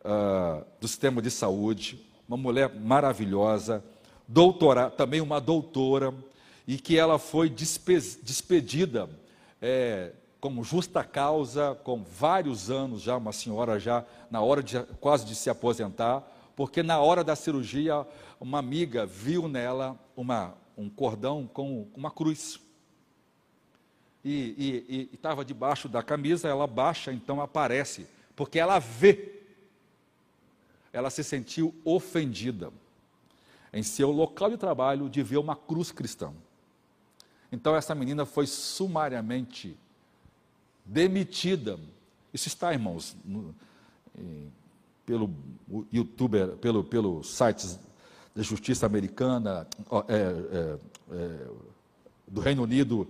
uh, 0.01 0.65
do 0.79 0.87
sistema 0.87 1.21
de 1.21 1.31
saúde, 1.31 1.99
uma 2.27 2.37
mulher 2.37 2.73
maravilhosa, 2.73 3.83
doutora, 4.27 4.89
também 4.89 5.21
uma 5.21 5.39
doutora, 5.39 6.13
e 6.67 6.77
que 6.77 6.97
ela 6.97 7.17
foi 7.17 7.49
despedida 7.49 9.09
é, 9.61 10.11
como 10.39 10.63
justa 10.63 11.03
causa, 11.03 11.75
com 11.83 12.03
vários 12.03 12.69
anos 12.69 13.01
já, 13.01 13.17
uma 13.17 13.33
senhora 13.33 13.79
já 13.79 14.05
na 14.29 14.41
hora 14.41 14.61
de 14.61 14.79
quase 14.99 15.25
de 15.25 15.35
se 15.35 15.49
aposentar, 15.49 16.23
porque 16.55 16.83
na 16.83 16.99
hora 16.99 17.23
da 17.23 17.35
cirurgia 17.35 18.05
uma 18.39 18.59
amiga 18.59 19.05
viu 19.05 19.47
nela 19.47 19.97
uma, 20.15 20.53
um 20.77 20.89
cordão 20.89 21.49
com 21.51 21.87
uma 21.95 22.11
cruz. 22.11 22.59
E 24.23 25.09
estava 25.13 25.43
debaixo 25.45 25.87
da 25.87 26.03
camisa, 26.03 26.47
ela 26.47 26.67
baixa, 26.67 27.11
então 27.11 27.41
aparece, 27.41 28.05
porque 28.35 28.59
ela 28.59 28.77
vê. 28.77 29.38
Ela 30.91 31.09
se 31.09 31.23
sentiu 31.23 31.73
ofendida 31.83 32.71
em 33.71 33.83
seu 33.83 34.11
local 34.11 34.49
de 34.49 34.57
trabalho 34.57 35.09
de 35.09 35.21
ver 35.21 35.37
uma 35.37 35.55
cruz 35.55 35.91
cristã. 35.91 36.33
Então 37.51 37.75
essa 37.75 37.93
menina 37.93 38.25
foi 38.25 38.47
sumariamente 38.47 39.77
demitida. 40.85 41.79
Isso 42.33 42.47
está, 42.47 42.73
irmãos, 42.73 43.15
no, 43.23 43.53
pelo 45.05 45.33
youtuber, 45.91 46.49
pelo, 46.57 46.83
pelo 46.83 47.23
sites 47.23 47.79
da 48.35 48.43
justiça 48.43 48.85
americana, 48.85 49.67
é, 50.07 50.15
é, 50.15 50.79
é, 51.11 51.47
do 52.27 52.41
Reino 52.41 52.63
Unido. 52.63 53.07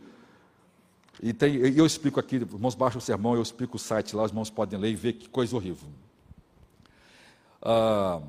E 1.21 1.33
tem, 1.33 1.55
eu 1.55 1.85
explico 1.85 2.19
aqui, 2.19 2.37
irmãos, 2.37 2.75
baixa 2.75 2.97
o 2.97 3.01
sermão, 3.01 3.35
eu 3.35 3.41
explico 3.41 3.75
o 3.75 3.79
site 3.79 4.15
lá, 4.15 4.23
os 4.23 4.31
irmãos 4.31 4.49
podem 4.49 4.79
ler 4.79 4.91
e 4.91 4.95
ver 4.95 5.13
que 5.13 5.27
coisa 5.27 5.55
horrível. 5.55 5.89
Ah, 7.61 8.21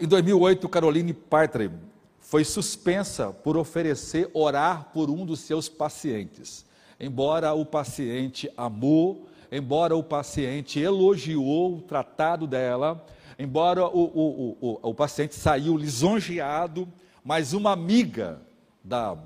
em 0.00 0.06
2008, 0.06 0.68
Caroline 0.68 1.12
Paitre 1.12 1.70
foi 2.18 2.44
suspensa 2.44 3.30
por 3.30 3.56
oferecer 3.56 4.30
orar 4.32 4.90
por 4.92 5.10
um 5.10 5.26
dos 5.26 5.40
seus 5.40 5.68
pacientes. 5.68 6.64
Embora 6.98 7.52
o 7.52 7.64
paciente 7.64 8.50
amou, 8.56 9.28
embora 9.52 9.94
o 9.94 10.02
paciente 10.02 10.80
elogiou 10.80 11.76
o 11.76 11.82
tratado 11.82 12.46
dela, 12.46 13.04
embora 13.38 13.86
o, 13.86 14.04
o, 14.04 14.58
o, 14.60 14.90
o 14.90 14.94
paciente 14.94 15.34
saiu 15.34 15.76
lisonjeado, 15.76 16.88
mas 17.22 17.52
uma 17.52 17.72
amiga 17.72 18.40
da, 18.82 19.16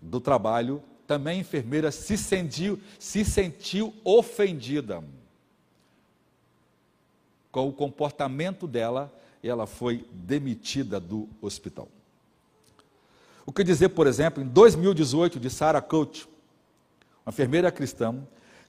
do 0.00 0.20
trabalho, 0.20 0.82
também 1.06 1.40
enfermeira, 1.40 1.90
se 1.90 2.16
sentiu, 2.16 2.80
se 2.98 3.24
sentiu 3.24 3.92
ofendida 4.02 5.04
com 7.52 7.68
o 7.68 7.72
comportamento 7.72 8.66
dela 8.66 9.12
ela 9.42 9.66
foi 9.66 10.04
demitida 10.12 10.98
do 10.98 11.28
hospital. 11.40 11.88
O 13.44 13.52
que 13.52 13.64
dizer, 13.64 13.90
por 13.90 14.06
exemplo, 14.06 14.42
em 14.42 14.46
2018, 14.46 15.38
de 15.38 15.50
Sarah 15.50 15.82
Coach, 15.82 16.28
uma 17.26 17.30
enfermeira 17.30 17.70
cristã, 17.70 18.16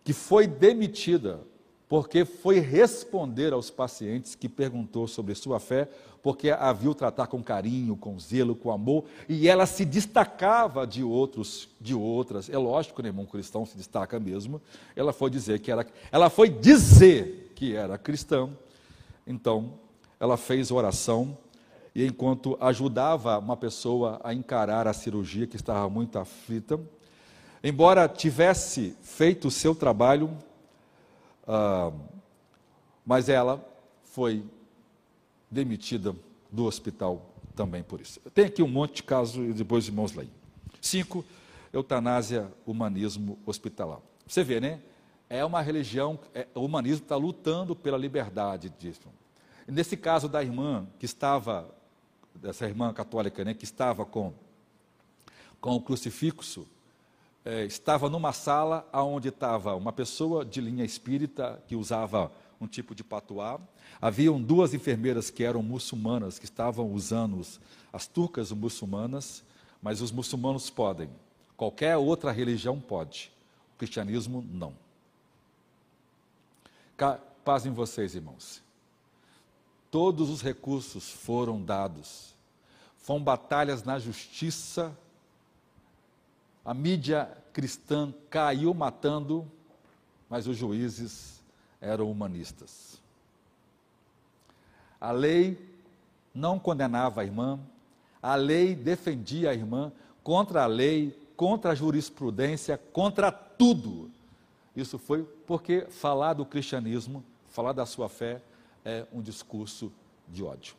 que 0.03 0.13
foi 0.13 0.47
demitida 0.47 1.39
porque 1.87 2.25
foi 2.25 2.59
responder 2.59 3.53
aos 3.53 3.69
pacientes 3.69 4.33
que 4.33 4.49
perguntou 4.49 5.07
sobre 5.07 5.35
sua 5.35 5.59
fé, 5.59 5.87
porque 6.23 6.49
a 6.49 6.73
viu 6.73 6.95
tratar 6.95 7.27
com 7.27 7.43
carinho, 7.43 7.95
com 7.95 8.19
zelo, 8.19 8.55
com 8.55 8.71
amor, 8.71 9.05
e 9.29 9.47
ela 9.47 9.67
se 9.67 9.85
destacava 9.85 10.87
de 10.87 11.03
outros, 11.03 11.69
de 11.79 11.93
outras. 11.93 12.49
É 12.49 12.57
lógico 12.57 12.95
que 12.95 13.03
nenhum 13.03 13.27
cristão 13.27 13.63
se 13.63 13.77
destaca 13.77 14.19
mesmo. 14.19 14.59
Ela 14.95 15.13
foi 15.13 15.29
dizer 15.29 15.59
que 15.59 15.71
era, 15.71 15.85
ela 16.11 16.31
foi 16.31 16.49
dizer 16.49 17.51
que 17.53 17.75
era 17.75 17.95
cristã. 17.95 18.49
Então, 19.25 19.73
ela 20.19 20.37
fez 20.37 20.71
oração 20.71 21.37
e 21.95 22.05
enquanto 22.05 22.57
ajudava 22.59 23.37
uma 23.37 23.55
pessoa 23.55 24.19
a 24.23 24.33
encarar 24.33 24.87
a 24.87 24.93
cirurgia 24.93 25.45
que 25.45 25.55
estava 25.55 25.89
muito 25.89 26.17
aflita, 26.17 26.79
embora 27.63 28.07
tivesse 28.07 28.95
feito 29.01 29.47
o 29.47 29.51
seu 29.51 29.75
trabalho, 29.75 30.29
uh, 31.47 31.93
mas 33.05 33.29
ela 33.29 33.63
foi 34.05 34.43
demitida 35.51 36.15
do 36.51 36.65
hospital 36.65 37.29
também 37.55 37.83
por 37.83 38.01
isso. 38.01 38.19
Tem 38.33 38.45
aqui 38.45 38.63
um 38.63 38.67
monte 38.67 38.97
de 38.97 39.03
casos 39.03 39.49
e 39.49 39.53
depois 39.53 39.83
os 39.83 39.89
irmãos 39.89 40.13
leem. 40.13 40.31
Cinco, 40.81 41.23
eutanásia, 41.71 42.51
humanismo 42.65 43.37
hospitalar. 43.45 43.99
Você 44.25 44.43
vê, 44.43 44.59
né? 44.59 44.79
É 45.33 45.43
uma 45.43 45.63
religião, 45.63 46.19
é, 46.31 46.45
o 46.53 46.59
humanismo 46.59 47.01
está 47.01 47.15
lutando 47.15 47.75
pela 47.75 47.97
liberdade 47.97 48.69
disso. 48.77 49.09
Nesse 49.67 49.97
caso 49.97 50.29
da 50.29 50.43
irmã 50.43 50.85
que 50.99 51.07
estava 51.07 51.73
dessa 52.35 52.67
irmã 52.67 52.93
católica, 52.93 53.43
né, 53.43 53.55
que 53.55 53.63
estava 53.63 54.05
com, 54.05 54.31
com 55.59 55.75
o 55.75 55.81
crucifixo, 55.81 56.67
é, 57.43 57.65
estava 57.65 58.11
numa 58.11 58.31
sala 58.31 58.87
onde 58.93 59.29
estava 59.29 59.75
uma 59.75 59.91
pessoa 59.91 60.45
de 60.45 60.61
linha 60.61 60.85
espírita 60.85 61.59
que 61.67 61.75
usava 61.75 62.31
um 62.61 62.67
tipo 62.67 62.93
de 62.93 63.03
patuá. 63.03 63.59
Haviam 63.99 64.39
duas 64.39 64.75
enfermeiras 64.75 65.31
que 65.31 65.43
eram 65.43 65.63
muçulmanas, 65.63 66.37
que 66.37 66.45
estavam 66.45 66.91
usando 66.91 67.41
as 67.91 68.05
turcas 68.05 68.51
muçulmanas, 68.51 69.43
mas 69.81 69.99
os 69.99 70.11
muçulmanos 70.11 70.69
podem. 70.69 71.09
Qualquer 71.57 71.97
outra 71.97 72.31
religião 72.31 72.79
pode. 72.79 73.31
O 73.73 73.79
cristianismo 73.79 74.45
não. 74.51 74.82
Paz 77.43 77.65
em 77.65 77.71
vocês, 77.71 78.15
irmãos. 78.15 78.61
Todos 79.89 80.29
os 80.29 80.41
recursos 80.41 81.09
foram 81.09 81.61
dados. 81.61 82.33
Foram 82.97 83.23
batalhas 83.23 83.83
na 83.83 83.99
justiça. 83.99 84.95
A 86.63 86.73
mídia 86.73 87.29
cristã 87.51 88.13
caiu 88.29 88.73
matando, 88.73 89.45
mas 90.29 90.47
os 90.47 90.57
juízes 90.57 91.41
eram 91.81 92.09
humanistas. 92.09 93.01
A 94.99 95.11
lei 95.11 95.59
não 96.33 96.57
condenava 96.57 97.21
a 97.21 97.25
irmã, 97.25 97.59
a 98.21 98.35
lei 98.35 98.73
defendia 98.73 99.49
a 99.49 99.53
irmã 99.53 99.91
contra 100.23 100.63
a 100.63 100.65
lei, 100.65 101.15
contra 101.35 101.71
a 101.71 101.75
jurisprudência, 101.75 102.77
contra 102.77 103.31
tudo. 103.31 104.09
Isso 104.75 104.97
foi 104.97 105.23
porque 105.45 105.87
falar 105.89 106.33
do 106.33 106.45
cristianismo, 106.45 107.23
falar 107.47 107.73
da 107.73 107.85
sua 107.85 108.09
fé, 108.09 108.41
é 108.83 109.05
um 109.13 109.21
discurso 109.21 109.91
de 110.27 110.43
ódio. 110.43 110.75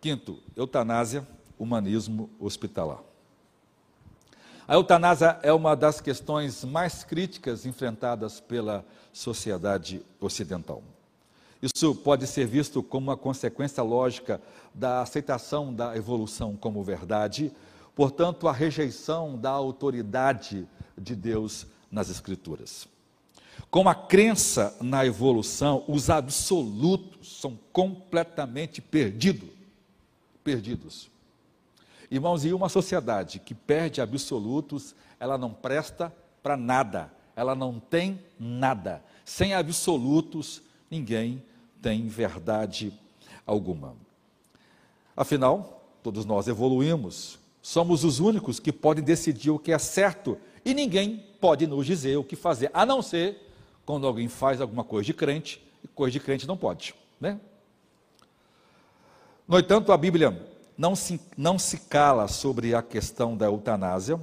Quinto, 0.00 0.40
eutanásia, 0.56 1.26
humanismo 1.58 2.30
hospitalar. 2.38 3.02
A 4.66 4.74
eutanásia 4.74 5.38
é 5.42 5.52
uma 5.52 5.74
das 5.74 6.00
questões 6.00 6.62
mais 6.62 7.02
críticas 7.02 7.64
enfrentadas 7.64 8.38
pela 8.38 8.84
sociedade 9.12 10.02
ocidental. 10.20 10.82
Isso 11.60 11.94
pode 11.94 12.26
ser 12.26 12.46
visto 12.46 12.82
como 12.82 13.08
uma 13.08 13.16
consequência 13.16 13.82
lógica 13.82 14.40
da 14.72 15.00
aceitação 15.00 15.74
da 15.74 15.96
evolução 15.96 16.54
como 16.54 16.84
verdade, 16.84 17.52
portanto, 17.98 18.46
a 18.46 18.52
rejeição 18.52 19.36
da 19.36 19.50
autoridade 19.50 20.68
de 20.96 21.16
Deus 21.16 21.66
nas 21.90 22.08
Escrituras. 22.08 22.86
Com 23.72 23.88
a 23.88 23.94
crença 23.94 24.76
na 24.80 25.04
evolução, 25.04 25.82
os 25.88 26.08
absolutos 26.08 27.40
são 27.40 27.58
completamente 27.72 28.80
perdidos. 28.80 29.48
Perdidos. 30.44 31.10
Irmãos, 32.08 32.44
e 32.44 32.52
uma 32.52 32.68
sociedade 32.68 33.40
que 33.40 33.52
perde 33.52 34.00
absolutos, 34.00 34.94
ela 35.18 35.36
não 35.36 35.52
presta 35.52 36.14
para 36.40 36.56
nada, 36.56 37.12
ela 37.34 37.56
não 37.56 37.80
tem 37.80 38.20
nada. 38.38 39.02
Sem 39.24 39.54
absolutos, 39.54 40.62
ninguém 40.88 41.42
tem 41.82 42.06
verdade 42.06 42.92
alguma. 43.44 43.96
Afinal, 45.16 45.82
todos 46.00 46.24
nós 46.24 46.46
evoluímos, 46.46 47.40
Somos 47.68 48.02
os 48.02 48.18
únicos 48.18 48.58
que 48.58 48.72
podem 48.72 49.04
decidir 49.04 49.50
o 49.50 49.58
que 49.58 49.72
é 49.72 49.78
certo 49.78 50.38
e 50.64 50.72
ninguém 50.72 51.22
pode 51.38 51.66
nos 51.66 51.84
dizer 51.84 52.16
o 52.16 52.24
que 52.24 52.34
fazer, 52.34 52.70
a 52.72 52.86
não 52.86 53.02
ser 53.02 53.46
quando 53.84 54.06
alguém 54.06 54.26
faz 54.26 54.62
alguma 54.62 54.82
coisa 54.82 55.04
de 55.04 55.12
crente, 55.12 55.62
e 55.84 55.86
coisa 55.86 56.12
de 56.12 56.18
crente 56.18 56.48
não 56.48 56.56
pode, 56.56 56.94
né? 57.20 57.38
No 59.46 59.58
entanto, 59.58 59.92
a 59.92 59.98
Bíblia 59.98 60.50
não 60.78 60.96
se, 60.96 61.20
não 61.36 61.58
se 61.58 61.80
cala 61.80 62.26
sobre 62.26 62.74
a 62.74 62.80
questão 62.80 63.36
da 63.36 63.44
eutanásia. 63.44 64.18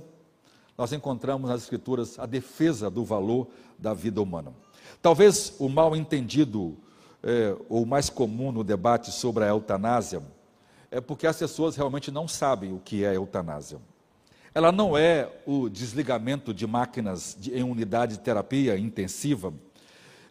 Nós 0.76 0.92
encontramos 0.92 1.48
nas 1.48 1.62
Escrituras 1.62 2.18
a 2.18 2.26
defesa 2.26 2.90
do 2.90 3.06
valor 3.06 3.48
da 3.78 3.94
vida 3.94 4.20
humana. 4.20 4.52
Talvez 5.04 5.54
o 5.60 5.70
mal 5.70 5.96
entendido, 5.96 6.76
é, 7.22 7.56
ou 7.70 7.86
mais 7.86 8.10
comum 8.10 8.52
no 8.52 8.64
debate 8.64 9.12
sobre 9.12 9.44
a 9.44 9.50
eutanásia, 9.50 10.24
é 10.92 11.02
porque 11.02 11.28
as 11.28 11.38
pessoas 11.38 11.76
realmente 11.76 12.12
não 12.12 12.28
sabem 12.28 12.74
o 12.74 12.80
que 12.80 13.04
é 13.04 13.16
eutanásia. 13.16 13.80
Ela 14.54 14.72
não 14.72 14.98
é 14.98 15.30
o 15.46 15.68
desligamento 15.68 16.54
de 16.54 16.66
máquinas 16.66 17.36
de, 17.38 17.54
em 17.54 17.64
unidade 17.64 18.18
de 18.18 18.24
terapia 18.24 18.78
intensiva, 18.78 19.54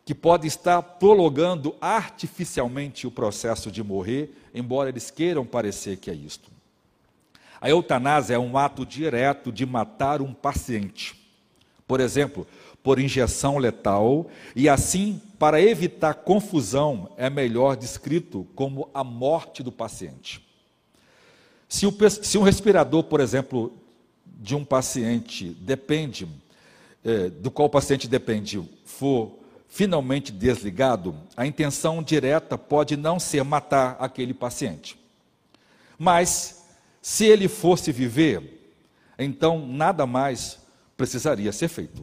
que 0.05 0.15
pode 0.15 0.47
estar 0.47 0.83
prolongando 0.83 1.75
artificialmente 1.81 3.07
o 3.07 3.11
processo 3.11 3.71
de 3.71 3.83
morrer, 3.83 4.35
embora 4.55 4.89
eles 4.89 5.11
queiram 5.11 5.47
parecer 5.47 5.97
que 5.97 6.11
é 6.11 6.15
isto. 6.15 6.51
A 7.61 7.71
eutanásia 7.71 8.35
é 8.35 8.39
um 8.39 8.59
ato 8.59 8.85
direto 8.85 9.51
de 9.51 9.65
matar 9.65 10.21
um 10.21 10.35
paciente. 10.35 11.19
Por 11.87 12.01
exemplo, 12.01 12.47
por 12.83 12.99
injeção 12.99 13.57
letal, 13.57 14.27
e 14.55 14.69
assim, 14.69 15.21
para 15.39 15.61
evitar 15.61 16.13
confusão, 16.13 17.11
é 17.17 17.31
melhor 17.31 17.77
descrito 17.77 18.47
como 18.55 18.91
a 18.93 19.03
morte 19.03 19.63
do 19.63 19.73
paciente. 19.73 20.44
Se, 21.69 21.87
o, 21.87 21.95
se 22.11 22.39
um 22.39 22.43
respirador, 22.43 23.05
por 23.05 23.21
exemplo, 23.21 23.73
de 24.25 24.55
um 24.55 24.65
paciente 24.65 25.51
depende, 25.51 26.29
é, 27.05 27.31
do 27.31 27.51
qual 27.51 27.67
o 27.67 27.71
paciente 27.71 28.07
depende, 28.07 28.63
for 28.85 29.39
finalmente 29.69 30.31
desligado, 30.31 31.17
a 31.37 31.47
intenção 31.47 32.03
direta 32.03 32.57
pode 32.57 32.97
não 32.97 33.19
ser 33.19 33.43
matar 33.43 33.97
aquele 33.99 34.33
paciente. 34.33 34.97
Mas, 35.99 36.65
se 37.03 37.25
ele 37.25 37.49
fosse 37.49 37.91
viver, 37.91 38.73
então 39.19 39.67
nada 39.67 40.07
mais 40.07 40.59
precisaria 40.97 41.53
ser 41.53 41.69
feito. 41.69 42.03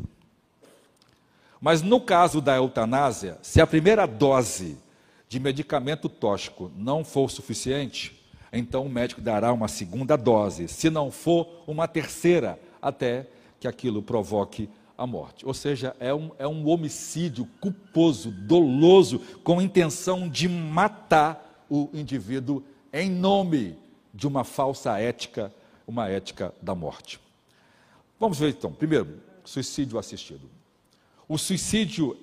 Mas 1.62 1.82
no 1.82 2.01
caso 2.01 2.41
da 2.41 2.55
eutanásia, 2.55 3.38
se 3.41 3.62
a 3.62 3.68
primeira 3.68 4.05
dose 4.05 4.78
de 5.30 5.39
medicamento 5.39 6.09
tóxico 6.09 6.72
não 6.76 7.05
for 7.05 7.30
suficiente, 7.30 8.21
então 8.52 8.86
o 8.86 8.89
médico 8.89 9.22
dará 9.22 9.54
uma 9.54 9.68
segunda 9.68 10.18
dose, 10.18 10.68
se 10.68 10.89
não 10.89 11.10
for, 11.10 11.64
uma 11.66 11.88
terceira, 11.88 12.60
até 12.82 13.28
que 13.60 13.68
aquilo 13.68 14.02
provoque 14.02 14.70
a 14.97 15.08
morte. 15.08 15.45
Ou 15.45 15.54
seja, 15.54 15.95
é 15.99 16.14
um, 16.14 16.32
é 16.38 16.47
um 16.47 16.68
homicídio 16.68 17.47
culposo, 17.60 18.30
doloso, 18.32 19.20
com 19.43 19.62
intenção 19.62 20.28
de 20.28 20.47
matar 20.49 21.66
o 21.70 21.89
indivíduo 21.93 22.64
em 22.91 23.10
nome 23.10 23.78
de 24.14 24.28
uma 24.28 24.43
falsa 24.43 24.99
ética, 24.99 25.54
uma 25.88 26.10
ética 26.10 26.54
da 26.62 26.76
morte. 26.76 27.20
Vamos 28.20 28.38
ver 28.38 28.49
então. 28.49 28.72
Primeiro, 28.72 29.20
suicídio 29.43 29.97
assistido. 29.97 30.49
O 31.28 31.38
suicídio 31.38 32.18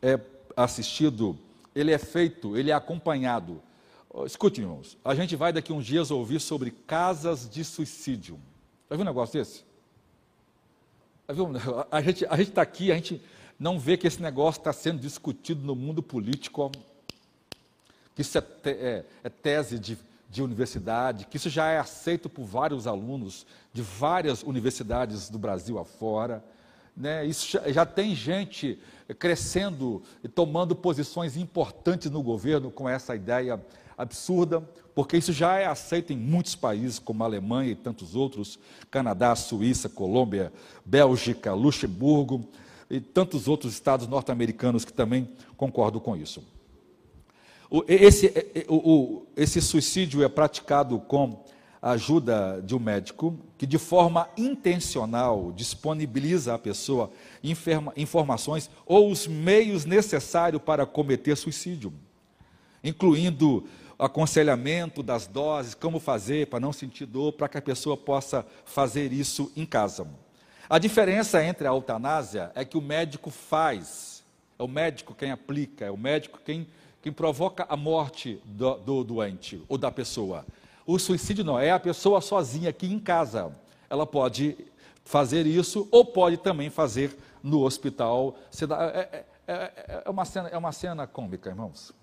é 0.00 0.18
assistido, 0.56 1.36
ele 1.74 1.90
é 1.90 1.98
feito, 1.98 2.56
ele 2.56 2.70
é 2.70 2.74
acompanhado. 2.74 3.60
Escute, 4.26 4.60
irmãos, 4.60 4.98
a 5.02 5.14
gente 5.14 5.34
vai 5.34 5.52
daqui 5.54 5.72
uns 5.72 5.86
dias 5.86 6.10
ouvir 6.10 6.38
sobre 6.38 6.70
casas 6.70 7.48
de 7.48 7.64
suicídio. 7.64 8.38
Já 8.90 8.96
viu 8.96 9.04
um 9.04 9.08
negócio 9.08 9.38
desse? 9.38 9.64
A 11.90 12.02
gente 12.02 12.26
a 12.28 12.40
está 12.40 12.60
aqui, 12.60 12.92
a 12.92 12.94
gente 12.94 13.22
não 13.58 13.78
vê 13.78 13.96
que 13.96 14.06
esse 14.06 14.20
negócio 14.20 14.60
está 14.60 14.72
sendo 14.72 15.00
discutido 15.00 15.64
no 15.64 15.74
mundo 15.74 16.02
político, 16.02 16.70
que 18.14 18.20
isso 18.20 18.36
é, 18.36 18.40
te, 18.42 18.70
é, 18.70 19.04
é 19.24 19.28
tese 19.30 19.78
de, 19.78 19.96
de 20.28 20.42
universidade, 20.42 21.26
que 21.26 21.38
isso 21.38 21.48
já 21.48 21.68
é 21.70 21.78
aceito 21.78 22.28
por 22.28 22.44
vários 22.44 22.86
alunos 22.86 23.46
de 23.72 23.80
várias 23.80 24.42
universidades 24.42 25.30
do 25.30 25.38
Brasil 25.38 25.78
afora. 25.78 26.44
Né? 26.94 27.24
Isso 27.24 27.48
já, 27.48 27.72
já 27.72 27.86
tem 27.86 28.14
gente 28.14 28.78
crescendo 29.18 30.02
e 30.22 30.28
tomando 30.28 30.76
posições 30.76 31.34
importantes 31.34 32.10
no 32.10 32.22
governo 32.22 32.70
com 32.70 32.86
essa 32.86 33.16
ideia 33.16 33.58
absurda, 34.02 34.60
porque 34.94 35.16
isso 35.16 35.32
já 35.32 35.56
é 35.56 35.66
aceito 35.66 36.12
em 36.12 36.16
muitos 36.16 36.54
países, 36.54 36.98
como 36.98 37.22
a 37.22 37.26
Alemanha 37.26 37.72
e 37.72 37.74
tantos 37.74 38.14
outros, 38.14 38.58
Canadá, 38.90 39.34
Suíça, 39.34 39.88
Colômbia, 39.88 40.52
Bélgica, 40.84 41.54
Luxemburgo 41.54 42.46
e 42.90 43.00
tantos 43.00 43.48
outros 43.48 43.72
estados 43.72 44.06
norte-americanos 44.06 44.84
que 44.84 44.92
também 44.92 45.28
concordam 45.56 46.00
com 46.00 46.16
isso. 46.16 46.44
Esse, 47.88 48.30
esse 49.34 49.62
suicídio 49.62 50.22
é 50.22 50.28
praticado 50.28 50.98
com 50.98 51.42
a 51.80 51.92
ajuda 51.92 52.62
de 52.64 52.76
um 52.76 52.78
médico 52.78 53.36
que, 53.56 53.66
de 53.66 53.78
forma 53.78 54.28
intencional, 54.36 55.50
disponibiliza 55.52 56.54
à 56.54 56.58
pessoa 56.58 57.10
informações 57.96 58.70
ou 58.84 59.10
os 59.10 59.26
meios 59.26 59.86
necessários 59.86 60.60
para 60.62 60.84
cometer 60.84 61.34
suicídio, 61.34 61.92
incluindo 62.84 63.64
aconselhamento 64.04 65.00
das 65.00 65.28
doses, 65.28 65.74
como 65.74 66.00
fazer 66.00 66.48
para 66.48 66.58
não 66.58 66.72
sentir 66.72 67.06
dor, 67.06 67.32
para 67.32 67.48
que 67.48 67.58
a 67.58 67.62
pessoa 67.62 67.96
possa 67.96 68.44
fazer 68.64 69.12
isso 69.12 69.52
em 69.56 69.64
casa. 69.64 70.06
A 70.68 70.78
diferença 70.78 71.42
entre 71.44 71.68
a 71.68 71.70
eutanásia 71.70 72.50
é 72.56 72.64
que 72.64 72.76
o 72.76 72.82
médico 72.82 73.30
faz, 73.30 74.24
é 74.58 74.62
o 74.62 74.66
médico 74.66 75.14
quem 75.14 75.30
aplica, 75.30 75.84
é 75.84 75.90
o 75.90 75.96
médico 75.96 76.40
quem, 76.44 76.66
quem 77.00 77.12
provoca 77.12 77.64
a 77.68 77.76
morte 77.76 78.40
do, 78.44 78.74
do 78.78 79.04
doente 79.04 79.62
ou 79.68 79.78
da 79.78 79.92
pessoa. 79.92 80.44
O 80.84 80.98
suicídio 80.98 81.44
não, 81.44 81.56
é 81.56 81.70
a 81.70 81.78
pessoa 81.78 82.20
sozinha 82.20 82.70
aqui 82.70 82.92
em 82.92 82.98
casa. 82.98 83.54
Ela 83.88 84.04
pode 84.04 84.56
fazer 85.04 85.46
isso 85.46 85.86
ou 85.92 86.04
pode 86.04 86.38
também 86.38 86.70
fazer 86.70 87.16
no 87.40 87.62
hospital. 87.62 88.36
É, 88.60 88.98
é, 88.98 89.24
é, 89.46 90.02
é 90.06 90.10
uma, 90.10 90.24
cena, 90.24 90.48
é 90.48 90.58
uma 90.58 90.72
cena 90.72 91.06
cômica, 91.06 91.50
irmãos 91.50 91.94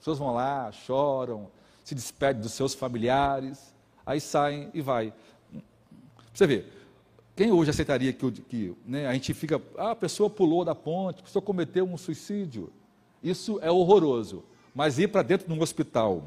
pessoas 0.00 0.18
vão 0.18 0.34
lá, 0.34 0.72
choram, 0.72 1.48
se 1.84 1.94
despedem 1.94 2.42
dos 2.42 2.52
seus 2.52 2.74
familiares, 2.74 3.74
aí 4.04 4.20
saem 4.20 4.70
e 4.74 4.80
vai. 4.80 5.12
Você 6.32 6.46
vê, 6.46 6.64
quem 7.36 7.52
hoje 7.52 7.70
aceitaria 7.70 8.12
que, 8.12 8.30
que 8.32 8.74
né, 8.84 9.06
a 9.06 9.12
gente 9.12 9.32
fica, 9.32 9.60
ah, 9.78 9.92
a 9.92 9.96
pessoa 9.96 10.28
pulou 10.28 10.64
da 10.64 10.74
ponte, 10.74 11.20
a 11.20 11.24
pessoa 11.24 11.42
cometeu 11.42 11.84
um 11.84 11.96
suicídio. 11.96 12.72
Isso 13.22 13.58
é 13.62 13.70
horroroso. 13.70 14.42
Mas 14.74 14.98
ir 14.98 15.08
para 15.08 15.22
dentro 15.22 15.46
de 15.46 15.52
um 15.52 15.62
hospital 15.62 16.24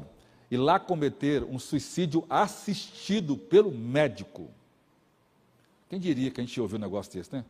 e 0.50 0.56
lá 0.56 0.78
cometer 0.78 1.42
um 1.42 1.58
suicídio 1.58 2.24
assistido 2.28 3.36
pelo 3.36 3.72
médico. 3.72 4.48
Quem 5.88 5.98
diria 5.98 6.30
que 6.30 6.40
a 6.40 6.44
gente 6.44 6.60
ouviu 6.60 6.78
um 6.78 6.80
negócio 6.80 7.12
desse, 7.12 7.32
né? 7.32 7.44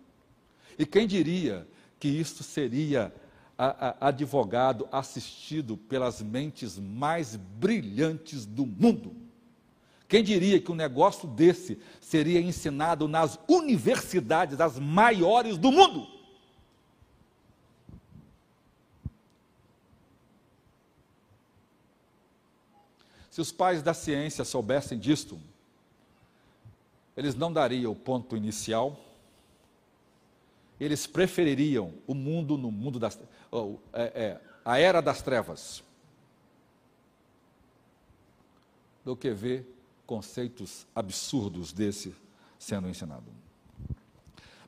E 0.78 0.86
quem 0.86 1.06
diria 1.06 1.66
que 1.98 2.08
isso 2.08 2.42
seria 2.42 3.12
advogado 3.56 4.88
assistido 4.90 5.76
pelas 5.76 6.20
mentes 6.20 6.78
mais 6.78 7.36
brilhantes 7.36 8.44
do 8.44 8.66
mundo. 8.66 9.14
Quem 10.08 10.22
diria 10.22 10.60
que 10.60 10.70
um 10.70 10.76
negócio 10.76 11.28
desse 11.28 11.80
seria 12.00 12.40
ensinado 12.40 13.08
nas 13.08 13.38
universidades 13.48 14.60
as 14.60 14.78
maiores 14.78 15.56
do 15.56 15.72
mundo? 15.72 16.06
Se 23.30 23.40
os 23.40 23.50
pais 23.50 23.82
da 23.82 23.92
ciência 23.92 24.44
soubessem 24.44 24.96
disto, 24.96 25.40
eles 27.16 27.34
não 27.34 27.52
dariam 27.52 27.90
o 27.90 27.96
ponto 27.96 28.36
inicial, 28.36 29.00
eles 30.78 31.06
prefeririam 31.06 31.92
o 32.06 32.14
mundo 32.14 32.56
no 32.56 32.70
mundo 32.70 32.98
das 33.00 33.18
oh, 33.54 33.76
é, 33.92 34.02
é, 34.02 34.40
a 34.64 34.78
era 34.78 35.00
das 35.00 35.22
trevas 35.22 35.82
do 39.04 39.14
que 39.14 39.30
ver 39.30 39.70
conceitos 40.06 40.86
absurdos 40.94 41.72
desse 41.72 42.14
sendo 42.58 42.88
ensinado. 42.88 43.24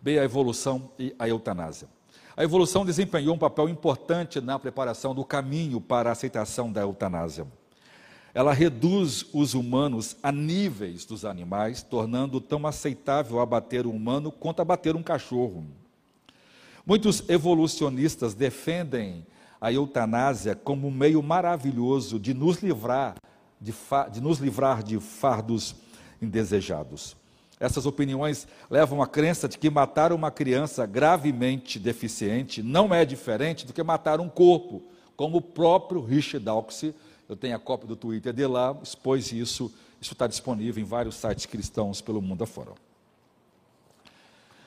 Bem, 0.00 0.18
a 0.18 0.24
evolução 0.24 0.90
e 0.98 1.14
a 1.18 1.28
eutanásia. 1.28 1.88
A 2.36 2.44
evolução 2.44 2.84
desempenhou 2.84 3.34
um 3.34 3.38
papel 3.38 3.68
importante 3.68 4.40
na 4.40 4.58
preparação 4.58 5.14
do 5.14 5.24
caminho 5.24 5.80
para 5.80 6.10
a 6.10 6.12
aceitação 6.12 6.70
da 6.70 6.82
eutanásia. 6.82 7.46
Ela 8.34 8.52
reduz 8.52 9.24
os 9.32 9.54
humanos 9.54 10.14
a 10.22 10.30
níveis 10.30 11.06
dos 11.06 11.24
animais, 11.24 11.82
tornando 11.82 12.38
tão 12.38 12.66
aceitável 12.66 13.40
abater 13.40 13.86
um 13.86 13.92
humano 13.96 14.30
quanto 14.30 14.60
abater 14.60 14.94
um 14.94 15.02
cachorro. 15.02 15.66
Muitos 16.86 17.28
evolucionistas 17.28 18.32
defendem 18.32 19.26
a 19.60 19.72
eutanásia 19.72 20.54
como 20.54 20.86
um 20.86 20.90
meio 20.90 21.22
maravilhoso 21.22 22.20
de 22.20 22.32
nos 22.32 22.62
livrar 22.62 23.16
de, 23.60 23.74
de 24.12 24.20
nos 24.20 24.38
livrar 24.38 24.82
de 24.82 24.98
fardos 25.00 25.74
indesejados. 26.20 27.16
Essas 27.58 27.86
opiniões 27.86 28.46
levam 28.70 29.02
à 29.02 29.06
crença 29.06 29.48
de 29.48 29.58
que 29.58 29.70
matar 29.70 30.12
uma 30.12 30.30
criança 30.30 30.84
gravemente 30.84 31.78
deficiente 31.78 32.62
não 32.62 32.94
é 32.94 33.04
diferente 33.04 33.66
do 33.66 33.72
que 33.72 33.82
matar 33.82 34.20
um 34.20 34.28
corpo, 34.28 34.82
como 35.16 35.38
o 35.38 35.42
próprio 35.42 36.02
Richard 36.02 36.44
Dawkins, 36.44 36.94
eu 37.28 37.34
tenho 37.34 37.56
a 37.56 37.58
cópia 37.58 37.88
do 37.88 37.96
Twitter 37.96 38.32
de 38.32 38.46
lá, 38.46 38.76
expôs 38.82 39.32
isso, 39.32 39.72
isso 40.00 40.12
está 40.12 40.26
disponível 40.26 40.82
em 40.82 40.86
vários 40.86 41.16
sites 41.16 41.46
cristãos 41.46 42.02
pelo 42.02 42.20
mundo 42.20 42.44
afora. 42.44 42.72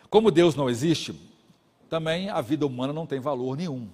Como 0.09 0.31
Deus 0.31 0.55
não 0.55 0.67
existe, 0.67 1.13
também 1.89 2.29
a 2.29 2.39
vida 2.41 2.65
humana 2.65 2.93
não 2.93 3.05
tem 3.05 3.19
valor 3.19 3.57
nenhum, 3.57 3.87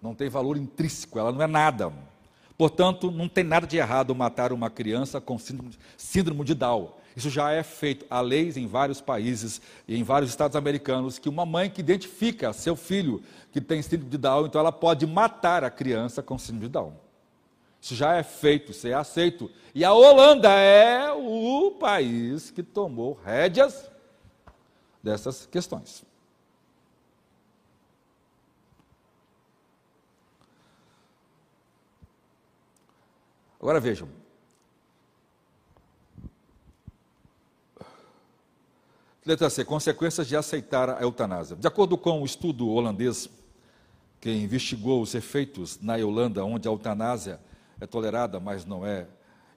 não 0.00 0.14
tem 0.14 0.28
valor 0.28 0.56
intrínseco, 0.56 1.18
ela 1.18 1.32
não 1.32 1.42
é 1.42 1.46
nada. 1.46 1.92
Portanto, 2.56 3.10
não 3.10 3.28
tem 3.28 3.42
nada 3.42 3.66
de 3.66 3.78
errado 3.78 4.14
matar 4.14 4.52
uma 4.52 4.68
criança 4.68 5.20
com 5.20 5.38
síndrome 5.38 6.44
de 6.44 6.54
Down. 6.54 6.92
Isso 7.16 7.30
já 7.30 7.50
é 7.50 7.62
feito. 7.62 8.04
Há 8.10 8.20
leis 8.20 8.56
em 8.56 8.66
vários 8.66 9.00
países 9.00 9.60
e 9.88 9.96
em 9.96 10.02
vários 10.02 10.30
estados 10.30 10.54
americanos 10.54 11.18
que 11.18 11.28
uma 11.28 11.46
mãe 11.46 11.70
que 11.70 11.80
identifica 11.80 12.52
seu 12.52 12.76
filho 12.76 13.22
que 13.50 13.60
tem 13.60 13.82
síndrome 13.82 14.10
de 14.10 14.18
Down, 14.18 14.46
então 14.46 14.60
ela 14.60 14.70
pode 14.70 15.06
matar 15.06 15.64
a 15.64 15.70
criança 15.70 16.22
com 16.22 16.38
síndrome 16.38 16.66
de 16.66 16.72
Down. 16.72 16.92
Isso 17.80 17.94
já 17.94 18.14
é 18.14 18.22
feito, 18.22 18.72
isso 18.72 18.86
é 18.86 18.92
aceito. 18.92 19.50
E 19.74 19.82
a 19.84 19.92
Holanda 19.92 20.50
é 20.50 21.10
o 21.12 21.70
país 21.80 22.50
que 22.50 22.62
tomou 22.62 23.18
rédeas 23.24 23.90
dessas 25.02 25.46
questões. 25.46 26.04
Agora 33.60 33.78
vejam. 33.78 34.08
Letra 39.24 39.50
C. 39.50 39.64
Consequências 39.64 40.26
de 40.26 40.34
aceitar 40.34 40.88
a 40.88 41.02
eutanásia. 41.02 41.54
De 41.54 41.66
acordo 41.68 41.98
com 41.98 42.22
o 42.22 42.24
estudo 42.24 42.70
holandês 42.70 43.28
que 44.18 44.30
investigou 44.30 45.02
os 45.02 45.14
efeitos 45.14 45.78
na 45.80 45.96
Holanda, 45.96 46.44
onde 46.44 46.66
a 46.66 46.70
eutanásia 46.70 47.38
é 47.80 47.86
tolerada, 47.86 48.40
mas 48.40 48.64
não 48.64 48.86
é 48.86 49.06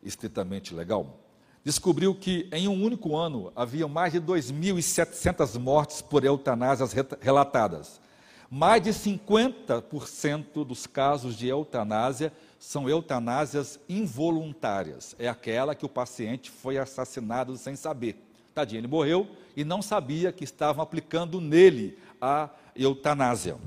estritamente 0.02 0.74
legal, 0.74 1.20
descobriu 1.64 2.14
que 2.14 2.48
em 2.52 2.68
um 2.68 2.84
único 2.84 3.16
ano 3.16 3.52
havia 3.56 3.88
mais 3.88 4.12
de 4.12 4.22
2.700 4.22 5.58
mortes 5.60 6.02
por 6.02 6.26
eutanásias 6.26 6.94
relatadas. 7.22 8.02
Mais 8.50 8.84
de 8.84 8.92
50% 8.92 10.66
dos 10.66 10.86
casos 10.86 11.36
de 11.36 11.48
eutanásia 11.48 12.32
são 12.64 12.90
eutanásias 12.90 13.78
involuntárias. 13.90 15.14
É 15.20 15.28
aquela 15.28 15.76
que 15.76 15.86
o 15.86 15.90
paciente 15.90 16.50
foi 16.50 16.78
assassinado 16.78 17.58
sem 17.58 17.76
saber. 17.76 18.16
Tadinho, 18.56 18.80
ele 18.80 18.88
morreu 18.88 19.28
e 19.54 19.66
não 19.66 19.82
sabia 19.82 20.32
que 20.32 20.46
estavam 20.46 20.82
aplicando 20.82 21.42
nele 21.42 21.98
a 22.22 22.50
eutanásia. 22.74 23.58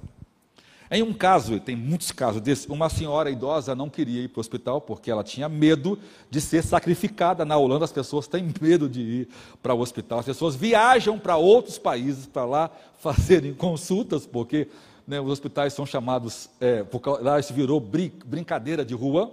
Em 0.90 1.02
um 1.02 1.12
caso, 1.12 1.54
e 1.54 1.60
tem 1.60 1.76
muitos 1.76 2.10
casos 2.10 2.40
desses, 2.40 2.64
uma 2.66 2.88
senhora 2.88 3.30
idosa 3.30 3.74
não 3.74 3.90
queria 3.90 4.22
ir 4.22 4.28
para 4.28 4.38
o 4.38 4.40
hospital 4.40 4.80
porque 4.80 5.10
ela 5.10 5.22
tinha 5.22 5.46
medo 5.46 5.98
de 6.30 6.40
ser 6.40 6.64
sacrificada. 6.64 7.44
Na 7.44 7.58
Holanda, 7.58 7.84
as 7.84 7.92
pessoas 7.92 8.26
têm 8.26 8.50
medo 8.62 8.88
de 8.88 9.02
ir 9.02 9.28
para 9.62 9.74
o 9.74 9.80
hospital. 9.80 10.20
As 10.20 10.26
pessoas 10.26 10.56
viajam 10.56 11.18
para 11.18 11.36
outros 11.36 11.76
países 11.76 12.24
para 12.24 12.46
lá 12.46 12.70
fazerem 12.98 13.52
consultas, 13.54 14.24
porque 14.24 14.68
né, 15.06 15.20
os 15.20 15.30
hospitais 15.30 15.72
são 15.72 15.86
chamados, 15.86 16.50
é, 16.60 16.84
lá 17.20 17.38
isso 17.38 17.54
virou 17.54 17.78
brin 17.78 18.12
brincadeira 18.24 18.84
de 18.84 18.94
rua. 18.94 19.30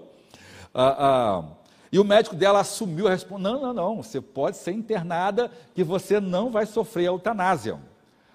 Ah, 0.74 0.96
ah, 1.00 1.44
e 1.92 2.00
o 2.00 2.04
médico 2.04 2.36
dela 2.36 2.60
assumiu 2.60 3.08
a 3.08 3.12
responsabilidade: 3.12 3.62
não, 3.62 3.74
não, 3.74 3.96
não, 3.96 4.04
você 4.04 4.22
pode 4.22 4.58
ser 4.58 4.72
internada, 4.72 5.52
que 5.74 5.84
você 5.84 6.20
não 6.20 6.50
vai 6.50 6.66
sofrer 6.66 7.06
eutanásia. 7.06 7.80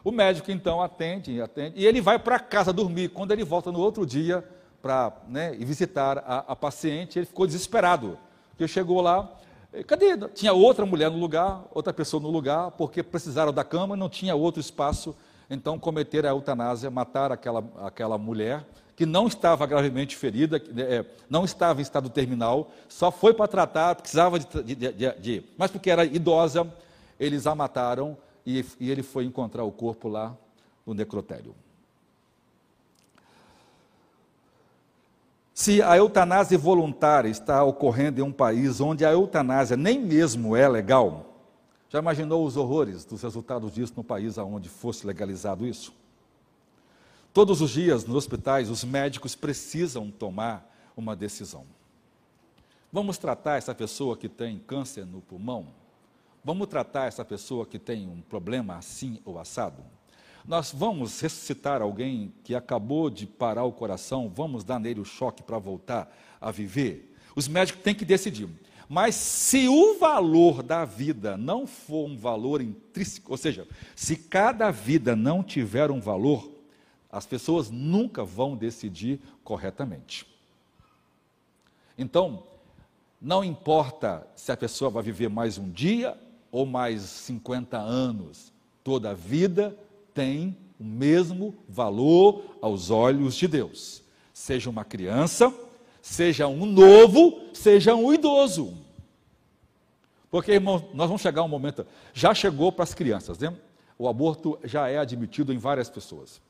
O 0.04 0.10
médico 0.10 0.50
então 0.50 0.80
atende, 0.80 1.40
atende, 1.40 1.78
e 1.78 1.86
ele 1.86 2.00
vai 2.00 2.18
para 2.18 2.38
casa 2.38 2.72
dormir. 2.72 3.08
Quando 3.08 3.32
ele 3.32 3.44
volta 3.44 3.70
no 3.70 3.80
outro 3.80 4.06
dia 4.06 4.44
para 4.80 5.12
né, 5.28 5.52
visitar 5.52 6.18
a, 6.18 6.38
a 6.52 6.56
paciente, 6.56 7.18
ele 7.18 7.26
ficou 7.26 7.46
desesperado. 7.46 8.18
Porque 8.50 8.66
chegou 8.66 9.00
lá, 9.00 9.30
eh, 9.72 9.82
cadê? 9.82 10.16
Tinha 10.28 10.52
outra 10.52 10.86
mulher 10.86 11.10
no 11.10 11.18
lugar, 11.18 11.64
outra 11.74 11.92
pessoa 11.92 12.22
no 12.22 12.30
lugar, 12.30 12.70
porque 12.72 13.02
precisaram 13.02 13.52
da 13.52 13.64
cama, 13.64 13.96
não 13.96 14.08
tinha 14.08 14.34
outro 14.34 14.60
espaço 14.60 15.16
então 15.50 15.78
cometeram 15.78 16.28
a 16.28 16.32
eutanásia, 16.32 16.90
mataram 16.90 17.34
aquela, 17.34 17.64
aquela 17.82 18.18
mulher 18.18 18.64
que 18.94 19.06
não 19.06 19.28
estava 19.28 19.64
gravemente 19.64 20.16
ferida, 20.16 20.60
é, 20.76 21.04
não 21.30 21.44
estava 21.44 21.80
em 21.80 21.82
estado 21.82 22.10
terminal, 22.10 22.72
só 22.88 23.12
foi 23.12 23.32
para 23.32 23.46
tratar, 23.46 23.94
precisava 23.94 24.40
de, 24.40 24.62
de, 24.64 24.74
de, 24.74 25.12
de, 25.12 25.44
Mas 25.56 25.70
porque 25.70 25.88
era 25.88 26.04
idosa, 26.04 26.66
eles 27.18 27.46
a 27.46 27.54
mataram 27.54 28.16
e, 28.44 28.64
e 28.80 28.90
ele 28.90 29.04
foi 29.04 29.24
encontrar 29.24 29.62
o 29.62 29.70
corpo 29.70 30.08
lá 30.08 30.36
no 30.84 30.94
necrotério. 30.94 31.54
Se 35.54 35.82
a 35.82 35.96
eutanásia 35.96 36.58
voluntária 36.58 37.28
está 37.28 37.62
ocorrendo 37.62 38.20
em 38.20 38.22
um 38.22 38.32
país 38.32 38.80
onde 38.80 39.04
a 39.04 39.12
eutanásia 39.12 39.76
nem 39.76 40.00
mesmo 40.00 40.56
é 40.56 40.68
legal, 40.68 41.27
já 41.88 41.98
imaginou 41.98 42.44
os 42.44 42.56
horrores 42.56 43.04
dos 43.04 43.22
resultados 43.22 43.72
disso 43.72 43.94
no 43.96 44.04
país 44.04 44.36
onde 44.36 44.68
fosse 44.68 45.06
legalizado 45.06 45.66
isso? 45.66 45.92
Todos 47.32 47.60
os 47.60 47.70
dias 47.70 48.04
nos 48.04 48.16
hospitais, 48.16 48.68
os 48.68 48.84
médicos 48.84 49.34
precisam 49.34 50.10
tomar 50.10 50.74
uma 50.96 51.14
decisão. 51.14 51.64
Vamos 52.92 53.18
tratar 53.18 53.58
essa 53.58 53.74
pessoa 53.74 54.16
que 54.16 54.28
tem 54.28 54.58
câncer 54.58 55.06
no 55.06 55.20
pulmão? 55.20 55.68
Vamos 56.44 56.66
tratar 56.68 57.06
essa 57.06 57.24
pessoa 57.24 57.66
que 57.66 57.78
tem 57.78 58.08
um 58.08 58.20
problema 58.22 58.76
assim 58.76 59.20
ou 59.24 59.38
assado? 59.38 59.82
Nós 60.46 60.72
vamos 60.72 61.20
ressuscitar 61.20 61.82
alguém 61.82 62.32
que 62.42 62.54
acabou 62.54 63.10
de 63.10 63.26
parar 63.26 63.64
o 63.64 63.72
coração, 63.72 64.32
vamos 64.34 64.64
dar 64.64 64.78
nele 64.78 65.00
o 65.00 65.04
choque 65.04 65.42
para 65.42 65.58
voltar 65.58 66.10
a 66.40 66.50
viver? 66.50 67.14
Os 67.36 67.46
médicos 67.46 67.82
têm 67.82 67.94
que 67.94 68.04
decidir. 68.04 68.48
Mas 68.88 69.14
se 69.14 69.68
o 69.68 69.98
valor 69.98 70.62
da 70.62 70.84
vida 70.84 71.36
não 71.36 71.66
for 71.66 72.08
um 72.08 72.16
valor 72.16 72.62
intrínseco, 72.62 73.32
ou 73.32 73.36
seja, 73.36 73.68
se 73.94 74.16
cada 74.16 74.70
vida 74.70 75.14
não 75.14 75.42
tiver 75.42 75.90
um 75.90 76.00
valor, 76.00 76.50
as 77.10 77.26
pessoas 77.26 77.70
nunca 77.70 78.24
vão 78.24 78.56
decidir 78.56 79.20
corretamente. 79.44 80.26
Então, 81.98 82.44
não 83.20 83.44
importa 83.44 84.26
se 84.34 84.52
a 84.52 84.56
pessoa 84.56 84.90
vai 84.90 85.02
viver 85.02 85.28
mais 85.28 85.58
um 85.58 85.68
dia 85.70 86.16
ou 86.50 86.64
mais 86.64 87.02
50 87.02 87.76
anos, 87.76 88.52
toda 88.82 89.14
vida 89.14 89.76
tem 90.14 90.56
o 90.78 90.84
mesmo 90.84 91.54
valor 91.68 92.56
aos 92.62 92.90
olhos 92.90 93.34
de 93.34 93.48
Deus. 93.48 94.02
Seja 94.32 94.70
uma 94.70 94.84
criança, 94.84 95.52
seja 96.08 96.48
um 96.48 96.64
novo, 96.64 97.40
seja 97.52 97.94
um 97.94 98.12
idoso. 98.12 98.74
Porque, 100.30 100.52
irmão, 100.52 100.88
nós 100.94 101.06
vamos 101.06 101.22
chegar 101.22 101.42
a 101.42 101.44
um 101.44 101.48
momento, 101.48 101.86
já 102.14 102.34
chegou 102.34 102.72
para 102.72 102.82
as 102.82 102.94
crianças, 102.94 103.38
né? 103.38 103.54
O 103.98 104.08
aborto 104.08 104.58
já 104.64 104.88
é 104.88 104.98
admitido 104.98 105.52
em 105.52 105.58
várias 105.58 105.90
pessoas, 105.90 106.40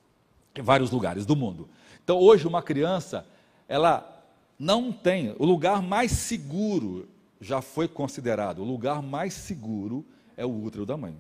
em 0.55 0.63
vários 0.63 0.91
lugares 0.91 1.27
do 1.27 1.35
mundo. 1.35 1.69
Então, 2.03 2.19
hoje, 2.19 2.47
uma 2.47 2.63
criança, 2.63 3.27
ela 3.69 4.25
não 4.59 4.93
tem, 4.93 5.35
o 5.39 5.45
lugar 5.45 5.83
mais 5.83 6.13
seguro 6.13 7.09
já 7.41 7.61
foi 7.61 7.89
considerado, 7.89 8.61
o 8.61 8.65
lugar 8.65 9.03
mais 9.03 9.35
seguro 9.35 10.05
é 10.37 10.47
o 10.47 10.65
útero 10.65 10.87
da 10.87 10.97
mãe. 10.97 11.17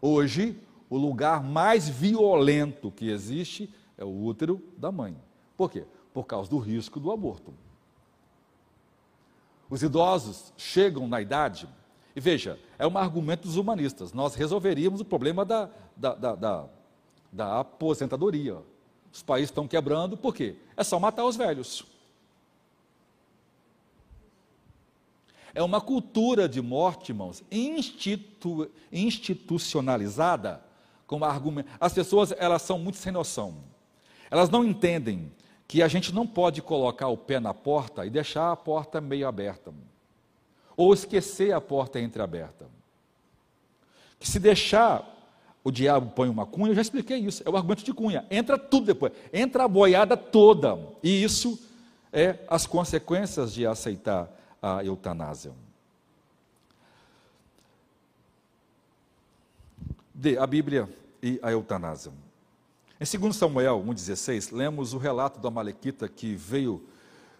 Hoje, 0.00 0.56
o 0.88 0.96
lugar 0.96 1.42
mais 1.42 1.88
violento 1.88 2.92
que 2.92 3.10
existe 3.10 3.68
é 3.96 4.04
o 4.04 4.24
útero 4.24 4.62
da 4.76 4.92
mãe. 4.92 5.16
Por 5.56 5.70
quê? 5.70 5.84
Por 6.12 6.24
causa 6.24 6.48
do 6.50 6.58
risco 6.58 6.98
do 6.98 7.10
aborto. 7.12 7.52
Os 9.70 9.82
idosos 9.82 10.52
chegam 10.56 11.06
na 11.06 11.20
idade, 11.20 11.68
e 12.16 12.20
veja, 12.20 12.58
é 12.78 12.86
um 12.86 12.96
argumento 12.96 13.42
dos 13.42 13.56
humanistas, 13.56 14.12
nós 14.12 14.34
resolveríamos 14.34 15.00
o 15.00 15.04
problema 15.04 15.44
da, 15.44 15.70
da, 15.96 16.14
da, 16.14 16.34
da, 16.34 16.68
da 17.30 17.60
aposentadoria. 17.60 18.58
Os 19.12 19.22
países 19.22 19.50
estão 19.50 19.68
quebrando, 19.68 20.16
por 20.16 20.34
quê? 20.34 20.56
É 20.76 20.82
só 20.82 20.98
matar 20.98 21.24
os 21.24 21.36
velhos. 21.36 21.84
É 25.54 25.62
uma 25.62 25.80
cultura 25.80 26.48
de 26.48 26.60
morte, 26.60 27.10
irmãos, 27.10 27.42
institu, 27.50 28.70
institucionalizada, 28.92 30.62
com 31.06 31.24
argumento. 31.24 31.70
As 31.80 31.92
pessoas, 31.92 32.32
elas 32.36 32.62
são 32.62 32.78
muito 32.78 32.98
sem 32.98 33.10
noção. 33.10 33.56
Elas 34.30 34.50
não 34.50 34.64
entendem 34.64 35.32
que 35.68 35.82
a 35.82 35.86
gente 35.86 36.14
não 36.14 36.26
pode 36.26 36.62
colocar 36.62 37.08
o 37.08 37.16
pé 37.16 37.38
na 37.38 37.52
porta 37.52 38.06
e 38.06 38.10
deixar 38.10 38.50
a 38.50 38.56
porta 38.56 39.02
meio 39.02 39.28
aberta, 39.28 39.72
ou 40.74 40.94
esquecer 40.94 41.52
a 41.52 41.60
porta 41.60 42.00
entreaberta. 42.00 42.66
Que 44.18 44.28
se 44.28 44.40
deixar 44.40 45.06
o 45.62 45.70
diabo 45.70 46.10
põe 46.12 46.30
uma 46.30 46.46
cunha, 46.46 46.70
eu 46.70 46.74
já 46.74 46.80
expliquei 46.80 47.18
isso, 47.18 47.42
é 47.44 47.50
o 47.50 47.56
argumento 47.56 47.84
de 47.84 47.92
cunha, 47.92 48.24
entra 48.30 48.58
tudo 48.58 48.86
depois, 48.86 49.12
entra 49.30 49.64
a 49.64 49.68
boiada 49.68 50.16
toda, 50.16 50.78
e 51.02 51.22
isso 51.22 51.60
é 52.10 52.38
as 52.48 52.66
consequências 52.66 53.52
de 53.52 53.66
aceitar 53.66 54.30
a 54.62 54.82
eutanásia. 54.82 55.52
D, 60.14 60.38
a 60.38 60.46
Bíblia 60.46 60.88
e 61.22 61.38
a 61.42 61.52
eutanásia. 61.52 62.10
Em 63.00 63.04
2 63.04 63.36
Samuel 63.36 63.80
1,16, 63.86 64.52
lemos 64.52 64.92
o 64.92 64.98
relato 64.98 65.38
da 65.38 65.48
Malequita 65.48 66.08
que 66.08 66.34
veio 66.34 66.82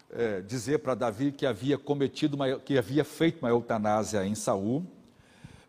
é, 0.09 0.39
dizer 0.39 0.79
para 0.79 0.95
Davi 0.95 1.33
que 1.33 1.45
havia 1.45 1.77
cometido, 1.77 2.37
uma, 2.37 2.57
que 2.57 2.77
havia 2.77 3.03
feito 3.03 3.39
uma 3.39 3.49
eutanásia 3.49 4.25
em 4.25 4.35
Saul, 4.35 4.85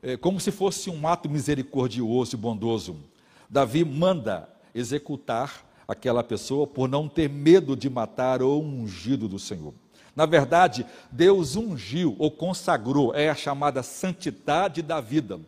é, 0.00 0.16
como 0.16 0.38
se 0.38 0.52
fosse 0.52 0.88
um 0.90 1.08
ato 1.08 1.28
misericordioso 1.28 2.36
e 2.36 2.38
bondoso. 2.38 2.98
Davi 3.48 3.84
manda 3.84 4.48
executar 4.72 5.68
aquela 5.88 6.22
pessoa 6.22 6.68
por 6.68 6.88
não 6.88 7.08
ter 7.08 7.28
medo 7.28 7.74
de 7.74 7.90
matar 7.90 8.42
o 8.42 8.60
ungido 8.60 9.26
do 9.26 9.40
Senhor. 9.40 9.74
Na 10.14 10.24
verdade, 10.24 10.86
Deus 11.10 11.56
ungiu 11.56 12.14
ou 12.16 12.30
consagrou, 12.30 13.12
é 13.12 13.28
a 13.28 13.34
chamada 13.34 13.82
santidade 13.82 14.82
da 14.82 15.00
vida. 15.00 15.40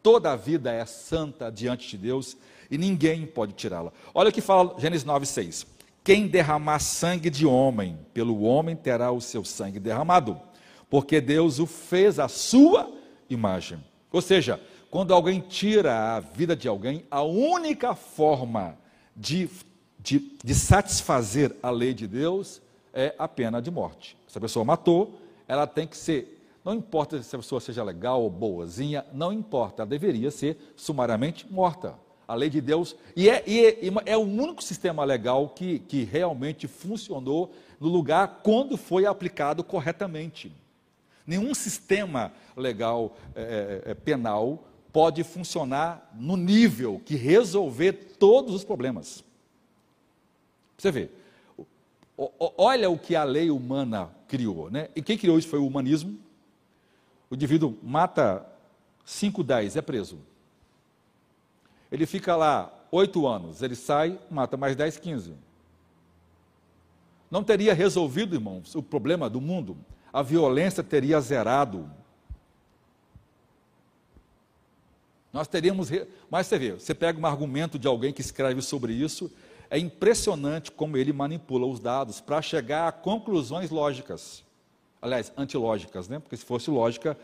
Toda 0.00 0.30
a 0.30 0.36
vida 0.36 0.70
é 0.70 0.86
santa 0.86 1.50
diante 1.50 1.88
de 1.88 1.98
Deus 1.98 2.36
e 2.70 2.78
ninguém 2.78 3.26
pode 3.26 3.52
tirá-la. 3.52 3.92
Olha 4.14 4.30
o 4.30 4.32
que 4.32 4.40
fala 4.40 4.74
Gênesis 4.78 5.04
9,6: 5.04 5.66
Quem 6.04 6.28
derramar 6.28 6.78
sangue 6.78 7.30
de 7.30 7.46
homem, 7.46 7.98
pelo 8.14 8.42
homem 8.42 8.76
terá 8.76 9.10
o 9.10 9.20
seu 9.20 9.44
sangue 9.44 9.80
derramado, 9.80 10.40
porque 10.88 11.20
Deus 11.20 11.58
o 11.58 11.66
fez 11.66 12.18
à 12.18 12.28
sua 12.28 12.90
imagem. 13.28 13.82
Ou 14.12 14.20
seja, 14.20 14.60
quando 14.90 15.14
alguém 15.14 15.40
tira 15.40 16.16
a 16.16 16.20
vida 16.20 16.56
de 16.56 16.68
alguém, 16.68 17.04
a 17.10 17.22
única 17.22 17.94
forma 17.94 18.76
de, 19.14 19.48
de, 19.98 20.36
de 20.42 20.54
satisfazer 20.54 21.54
a 21.62 21.70
lei 21.70 21.94
de 21.94 22.06
Deus 22.06 22.60
é 22.92 23.14
a 23.18 23.28
pena 23.28 23.62
de 23.62 23.70
morte. 23.70 24.16
Se 24.26 24.36
a 24.36 24.40
pessoa 24.40 24.64
matou, 24.64 25.20
ela 25.46 25.66
tem 25.66 25.86
que 25.86 25.96
ser 25.96 26.38
não 26.64 26.74
importa 26.74 27.22
se 27.22 27.34
a 27.34 27.38
pessoa 27.38 27.60
seja 27.60 27.82
legal 27.82 28.22
ou 28.22 28.28
boazinha, 28.28 29.04
não 29.12 29.32
importa, 29.32 29.82
ela 29.82 29.88
deveria 29.88 30.30
ser 30.30 30.74
sumariamente 30.76 31.50
morta. 31.50 31.94
A 32.30 32.34
lei 32.36 32.48
de 32.48 32.60
Deus, 32.60 32.94
e 33.16 33.28
é, 33.28 33.42
e 33.44 33.66
é, 33.66 33.78
é 34.06 34.16
o 34.16 34.20
único 34.20 34.62
sistema 34.62 35.02
legal 35.02 35.48
que, 35.48 35.80
que 35.80 36.04
realmente 36.04 36.68
funcionou 36.68 37.52
no 37.80 37.88
lugar 37.88 38.40
quando 38.44 38.76
foi 38.76 39.04
aplicado 39.04 39.64
corretamente. 39.64 40.52
Nenhum 41.26 41.52
sistema 41.54 42.32
legal 42.56 43.16
é, 43.34 43.82
é, 43.84 43.90
é 43.90 43.94
penal 43.94 44.64
pode 44.92 45.24
funcionar 45.24 46.08
no 46.14 46.36
nível 46.36 47.02
que 47.04 47.16
resolver 47.16 47.94
todos 48.16 48.54
os 48.54 48.62
problemas. 48.62 49.24
Você 50.78 50.92
vê, 50.92 51.10
olha 52.56 52.88
o 52.88 52.96
que 52.96 53.16
a 53.16 53.24
lei 53.24 53.50
humana 53.50 54.08
criou, 54.28 54.70
né? 54.70 54.88
E 54.94 55.02
quem 55.02 55.18
criou 55.18 55.36
isso 55.36 55.48
foi 55.48 55.58
o 55.58 55.66
humanismo, 55.66 56.16
o 57.28 57.34
indivíduo 57.34 57.76
mata 57.82 58.46
5, 59.04 59.42
10, 59.42 59.74
é 59.74 59.82
preso. 59.82 60.29
Ele 61.90 62.06
fica 62.06 62.36
lá 62.36 62.72
oito 62.90 63.26
anos, 63.26 63.62
ele 63.62 63.74
sai, 63.74 64.18
mata 64.30 64.56
mais 64.56 64.76
10, 64.76 64.96
15. 64.98 65.34
Não 67.30 67.44
teria 67.44 67.72
resolvido, 67.74 68.34
irmãos, 68.34 68.74
o 68.74 68.82
problema 68.82 69.30
do 69.30 69.40
mundo. 69.40 69.76
A 70.12 70.22
violência 70.22 70.82
teria 70.82 71.20
zerado. 71.20 71.88
Nós 75.32 75.46
teríamos. 75.46 75.88
Mas 76.28 76.48
você 76.48 76.58
vê, 76.58 76.72
você 76.72 76.94
pega 76.94 77.20
um 77.20 77.26
argumento 77.26 77.78
de 77.78 77.86
alguém 77.86 78.12
que 78.12 78.20
escreve 78.20 78.60
sobre 78.60 78.92
isso, 78.92 79.30
é 79.68 79.78
impressionante 79.78 80.72
como 80.72 80.96
ele 80.96 81.12
manipula 81.12 81.66
os 81.66 81.78
dados 81.78 82.20
para 82.20 82.42
chegar 82.42 82.88
a 82.88 82.92
conclusões 82.92 83.70
lógicas 83.70 84.44
aliás, 85.00 85.32
antilógicas, 85.36 86.08
né? 86.08 86.18
porque 86.18 86.36
se 86.36 86.44
fosse 86.44 86.70
lógica, 86.70 87.16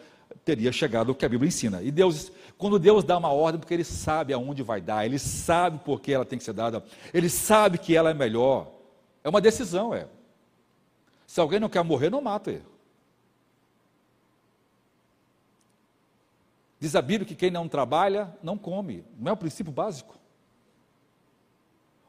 teria 0.47 0.70
chegado 0.70 1.11
o 1.11 1.14
que 1.14 1.26
a 1.26 1.28
Bíblia 1.28 1.49
ensina. 1.49 1.82
E 1.82 1.90
Deus, 1.90 2.30
quando 2.57 2.78
Deus 2.78 3.03
dá 3.03 3.18
uma 3.18 3.32
ordem, 3.32 3.59
porque 3.59 3.74
Ele 3.74 3.82
sabe 3.82 4.32
aonde 4.32 4.62
vai 4.62 4.80
dar, 4.80 5.05
Ele 5.05 5.18
sabe 5.18 5.80
por 5.80 6.01
que 6.01 6.12
ela 6.12 6.24
tem 6.24 6.38
que 6.38 6.44
ser 6.44 6.53
dada, 6.53 6.84
Ele 7.12 7.28
sabe 7.28 7.78
que 7.78 7.97
ela 7.97 8.11
é 8.11 8.14
melhor. 8.14 8.70
É 9.24 9.28
uma 9.28 9.40
decisão, 9.40 9.92
é. 9.92 10.07
Se 11.26 11.40
alguém 11.40 11.59
não 11.59 11.68
quer 11.68 11.82
morrer, 11.82 12.11
não 12.11 12.20
mata 12.20 12.53
ele. 12.53 12.64
Diz 16.78 16.94
a 16.94 17.03
Bíblia 17.03 17.26
que 17.26 17.34
quem 17.34 17.51
não 17.51 17.68
trabalha, 17.68 18.32
não 18.40 18.57
come. 18.57 19.05
Não 19.18 19.30
é 19.30 19.32
o 19.32 19.36
princípio 19.36 19.72
básico. 19.72 20.16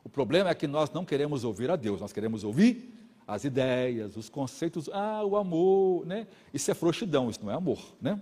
O 0.03 0.09
problema 0.09 0.51
é 0.51 0.53
que 0.53 0.67
nós 0.67 0.91
não 0.91 1.03
queremos 1.03 1.43
ouvir 1.43 1.71
a 1.71 1.75
Deus, 1.75 1.99
nós 1.99 2.13
queremos 2.13 2.43
ouvir 2.43 2.97
as 3.28 3.43
ideias, 3.43 4.15
os 4.15 4.30
conceitos, 4.30 4.89
ah, 4.93 5.23
o 5.25 5.36
amor, 5.36 6.05
né? 6.05 6.25
Isso 6.53 6.71
é 6.71 6.73
frouxidão, 6.73 7.30
isso 7.30 7.43
não 7.43 7.51
é 7.51 7.55
amor, 7.55 7.80
né? 8.01 8.19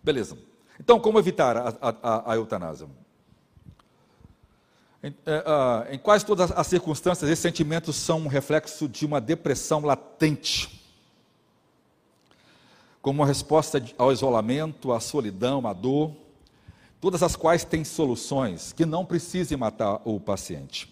Beleza. 0.00 0.38
Então, 0.78 1.00
como 1.00 1.18
evitar 1.18 1.56
a, 1.56 1.74
a, 1.80 2.32
a 2.32 2.36
eutanásia? 2.36 2.88
Em, 5.02 5.12
é, 5.26 5.94
em, 5.94 5.98
quase 5.98 6.24
todas 6.24 6.52
as 6.52 6.66
circunstâncias, 6.68 7.28
esses 7.28 7.42
sentimentos 7.42 7.96
são 7.96 8.20
um 8.20 8.28
reflexo 8.28 8.88
de 8.88 9.04
uma 9.04 9.20
depressão 9.20 9.80
latente, 9.80 10.80
como 13.00 13.20
uma 13.20 13.26
resposta 13.26 13.84
ao 13.98 14.12
isolamento, 14.12 14.92
à 14.92 15.00
solidão, 15.00 15.66
à 15.66 15.72
dor, 15.72 16.14
todas 17.00 17.24
as 17.24 17.34
quais 17.34 17.64
têm 17.64 17.82
soluções 17.82 18.72
que 18.72 18.86
não 18.86 19.04
precisem 19.04 19.58
matar 19.58 20.00
o 20.04 20.20
paciente. 20.20 20.88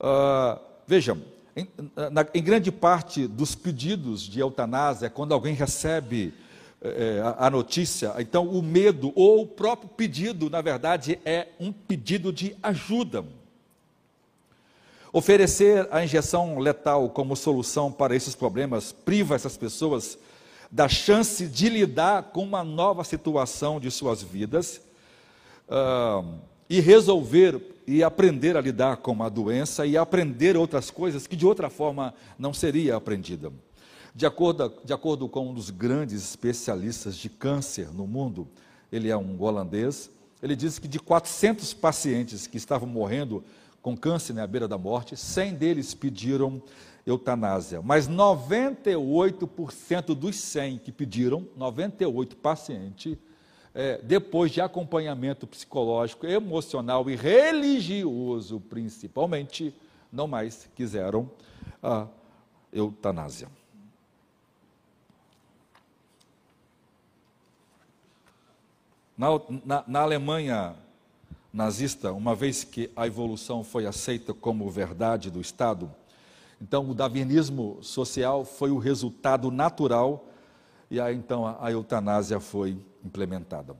Uh, 0.00 0.67
Vejam, 0.88 1.18
em, 1.54 1.68
na, 2.10 2.26
em, 2.32 2.42
grande 2.42 2.72
parte 2.72 3.26
dos 3.26 3.54
pedidos 3.54 4.22
de 4.22 4.40
eutanásia, 4.40 5.10
quando 5.10 5.34
alguém 5.34 5.52
recebe 5.52 6.32
é, 6.80 7.20
a, 7.22 7.46
a 7.46 7.50
notícia, 7.50 8.14
então 8.18 8.48
o 8.48 8.62
medo 8.62 9.12
ou 9.14 9.42
o 9.42 9.46
próprio 9.46 9.90
pedido, 9.90 10.48
na 10.48 10.62
verdade, 10.62 11.18
é 11.26 11.48
um 11.60 11.70
pedido 11.70 12.32
de 12.32 12.56
ajuda. 12.62 13.22
Oferecer 15.12 15.86
a 15.90 16.02
injeção 16.02 16.58
letal 16.58 17.10
como 17.10 17.36
solução 17.36 17.92
para 17.92 18.16
esses 18.16 18.34
problemas 18.34 18.90
priva 18.90 19.34
essas 19.34 19.58
pessoas 19.58 20.18
da 20.70 20.88
chance 20.88 21.46
de 21.46 21.68
lidar 21.68 22.30
com 22.32 22.42
uma 22.42 22.64
nova 22.64 23.04
situação 23.04 23.78
de 23.78 23.90
suas 23.90 24.22
vidas 24.22 24.80
uh, 25.68 26.26
e 26.66 26.80
resolver 26.80 27.76
e 27.88 28.04
aprender 28.04 28.54
a 28.54 28.60
lidar 28.60 28.98
com 28.98 29.22
a 29.22 29.30
doença 29.30 29.86
e 29.86 29.96
aprender 29.96 30.58
outras 30.58 30.90
coisas 30.90 31.26
que 31.26 31.34
de 31.34 31.46
outra 31.46 31.70
forma 31.70 32.12
não 32.38 32.52
seria 32.52 32.96
aprendida. 32.96 33.50
De 34.14 34.26
acordo, 34.26 34.74
de 34.84 34.92
acordo 34.92 35.26
com 35.26 35.48
um 35.48 35.54
dos 35.54 35.70
grandes 35.70 36.22
especialistas 36.22 37.16
de 37.16 37.30
câncer 37.30 37.88
no 37.94 38.06
mundo, 38.06 38.46
ele 38.92 39.08
é 39.08 39.16
um 39.16 39.42
holandês, 39.42 40.10
ele 40.42 40.54
diz 40.54 40.78
que 40.78 40.86
de 40.86 40.98
400 40.98 41.72
pacientes 41.72 42.46
que 42.46 42.58
estavam 42.58 42.86
morrendo 42.86 43.42
com 43.80 43.96
câncer 43.96 44.34
na 44.34 44.46
beira 44.46 44.68
da 44.68 44.76
morte, 44.76 45.16
100 45.16 45.54
deles 45.54 45.94
pediram 45.94 46.60
eutanásia, 47.06 47.80
mas 47.80 48.06
98% 48.06 50.14
dos 50.14 50.36
100 50.36 50.76
que 50.76 50.92
pediram, 50.92 51.48
98 51.56 52.36
pacientes, 52.36 53.16
é, 53.78 53.96
depois 54.02 54.50
de 54.50 54.60
acompanhamento 54.60 55.46
psicológico, 55.46 56.26
emocional 56.26 57.08
e 57.08 57.14
religioso, 57.14 58.58
principalmente, 58.58 59.72
não 60.12 60.26
mais 60.26 60.68
quiseram 60.74 61.30
a 61.80 62.08
eutanásia. 62.72 63.48
Na, 69.16 69.28
na, 69.64 69.84
na, 69.86 70.00
Alemanha 70.00 70.74
nazista, 71.52 72.12
uma 72.12 72.34
vez 72.34 72.64
que 72.64 72.90
a 72.96 73.06
evolução 73.06 73.62
foi 73.62 73.86
aceita 73.86 74.34
como 74.34 74.68
verdade 74.68 75.30
do 75.30 75.40
Estado, 75.40 75.88
então 76.60 76.90
o 76.90 76.94
darwinismo 76.94 77.78
social 77.80 78.44
foi 78.44 78.72
o 78.72 78.78
resultado 78.78 79.52
natural 79.52 80.26
e 80.90 81.00
aí 81.00 81.14
então 81.14 81.46
a, 81.46 81.64
a 81.64 81.70
eutanásia 81.70 82.40
foi 82.40 82.76
implementada. 83.04 83.76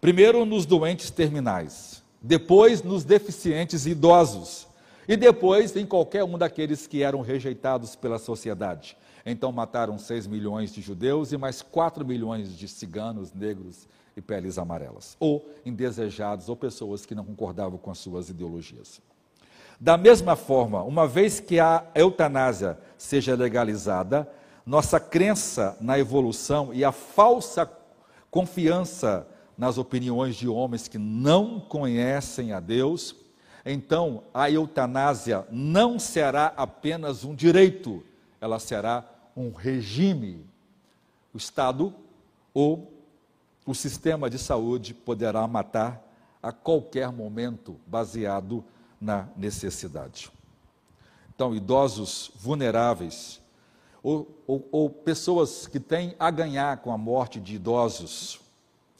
Primeiro 0.00 0.44
nos 0.44 0.66
doentes 0.66 1.10
terminais, 1.10 2.02
depois 2.20 2.82
nos 2.82 3.04
deficientes 3.04 3.86
idosos, 3.86 4.66
e 5.08 5.16
depois 5.16 5.74
em 5.76 5.86
qualquer 5.86 6.24
um 6.24 6.36
daqueles 6.36 6.86
que 6.86 7.02
eram 7.02 7.20
rejeitados 7.20 7.94
pela 7.94 8.18
sociedade. 8.18 8.96
Então 9.24 9.52
mataram 9.52 9.98
6 9.98 10.26
milhões 10.26 10.72
de 10.72 10.80
judeus 10.80 11.32
e 11.32 11.36
mais 11.36 11.62
4 11.62 12.04
milhões 12.04 12.56
de 12.56 12.68
ciganos, 12.68 13.32
negros 13.32 13.88
e 14.16 14.20
peles 14.20 14.58
amarelas, 14.58 15.16
ou 15.20 15.48
indesejados, 15.64 16.48
ou 16.48 16.56
pessoas 16.56 17.04
que 17.04 17.14
não 17.14 17.24
concordavam 17.24 17.78
com 17.78 17.90
as 17.90 17.98
suas 17.98 18.28
ideologias. 18.28 19.00
Da 19.78 19.96
mesma 19.96 20.36
forma, 20.36 20.82
uma 20.82 21.06
vez 21.06 21.38
que 21.38 21.60
a 21.60 21.84
eutanásia 21.94 22.78
seja 22.96 23.34
legalizada, 23.34 24.28
nossa 24.64 24.98
crença 24.98 25.76
na 25.80 25.98
evolução 25.98 26.72
e 26.72 26.82
a 26.82 26.90
falsa 26.90 27.70
confiança 28.30 29.26
nas 29.56 29.78
opiniões 29.78 30.36
de 30.36 30.48
homens 30.48 30.88
que 30.88 30.98
não 30.98 31.58
conhecem 31.60 32.52
a 32.52 32.60
Deus, 32.60 33.16
então 33.64 34.22
a 34.32 34.50
eutanásia 34.50 35.46
não 35.50 35.98
será 35.98 36.52
apenas 36.56 37.24
um 37.24 37.34
direito, 37.34 38.04
ela 38.40 38.58
será 38.58 39.04
um 39.36 39.50
regime. 39.50 40.46
O 41.32 41.36
Estado 41.36 41.92
ou 42.54 42.92
o 43.66 43.74
sistema 43.74 44.30
de 44.30 44.38
saúde 44.38 44.94
poderá 44.94 45.46
matar 45.46 46.02
a 46.42 46.52
qualquer 46.52 47.10
momento, 47.10 47.76
baseado 47.86 48.64
na 49.00 49.28
necessidade. 49.36 50.30
Então, 51.34 51.54
idosos 51.54 52.30
vulneráveis, 52.36 53.40
ou, 54.06 54.40
ou, 54.46 54.68
ou, 54.70 54.88
pessoas 54.88 55.66
que 55.66 55.80
têm 55.80 56.14
a 56.16 56.30
ganhar 56.30 56.76
com 56.76 56.92
a 56.92 56.96
morte 56.96 57.40
de 57.40 57.56
idosos, 57.56 58.38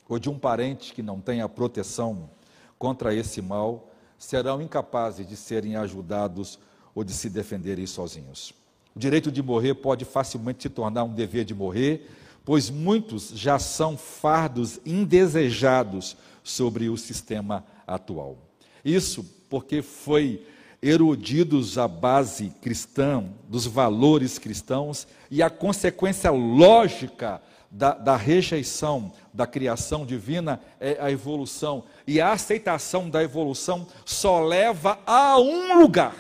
ou 0.09 0.19
de 0.19 0.29
um 0.29 0.37
parente 0.37 0.93
que 0.93 1.01
não 1.01 1.21
tenha 1.21 1.49
proteção 1.49 2.29
contra 2.77 3.15
esse 3.15 3.41
mal, 3.41 3.89
serão 4.19 4.61
incapazes 4.61 5.25
de 5.25 5.37
serem 5.37 5.77
ajudados 5.77 6.59
ou 6.93 7.05
de 7.05 7.13
se 7.13 7.31
defenderem 7.31 7.87
sozinhos. 7.87 8.53
O 8.97 8.99
direito 8.99 9.31
de 9.31 9.41
morrer 9.41 9.75
pode 9.75 10.05
facilmente 10.05 10.65
se 10.65 10.69
tornar 10.69 11.05
um 11.05 11.15
dever 11.15 11.45
de 11.45 11.55
morrer, 11.55 12.11
pois 12.45 12.69
muitos 12.69 13.29
já 13.29 13.61
são 13.61 13.97
fardos 13.97 14.81
indesejados 14.85 16.17
sobre 16.43 16.89
o 16.89 16.97
sistema 16.97 17.65
atual. 17.87 18.37
Isso 18.85 19.25
porque 19.49 19.83
foi 19.83 20.45
erudidos 20.87 21.79
a 21.79 21.89
base 21.89 22.51
cristã, 22.63 23.25
dos 23.49 23.67
valores 23.67 24.39
cristãos 24.39 25.07
e 25.29 25.43
a 25.43 25.51
consequência 25.51 26.31
lógica 26.31 27.43
da, 27.69 27.93
da, 27.93 28.17
rejeição 28.17 29.13
da 29.35 29.49
criação 29.49 30.07
divina 30.07 30.61
é 30.79 30.97
a 31.01 31.11
evolução. 31.11 31.85
E 32.07 32.21
a 32.21 32.33
aceitação 32.33 33.11
da 33.11 33.21
evolução 33.21 33.85
só 34.05 34.39
leva 34.39 35.01
a 35.05 35.37
um 35.41 35.81
lugar: 35.81 36.15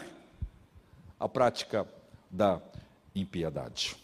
a 1.20 1.28
prática 1.28 1.86
da 2.28 2.60
impiedade. 3.14 3.96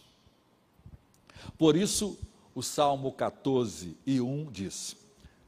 Por 1.58 1.76
isso, 1.76 2.16
o 2.54 2.62
Salmo 2.62 3.10
14 3.10 3.96
e 4.06 4.20
1 4.20 4.48
diz: 4.52 4.96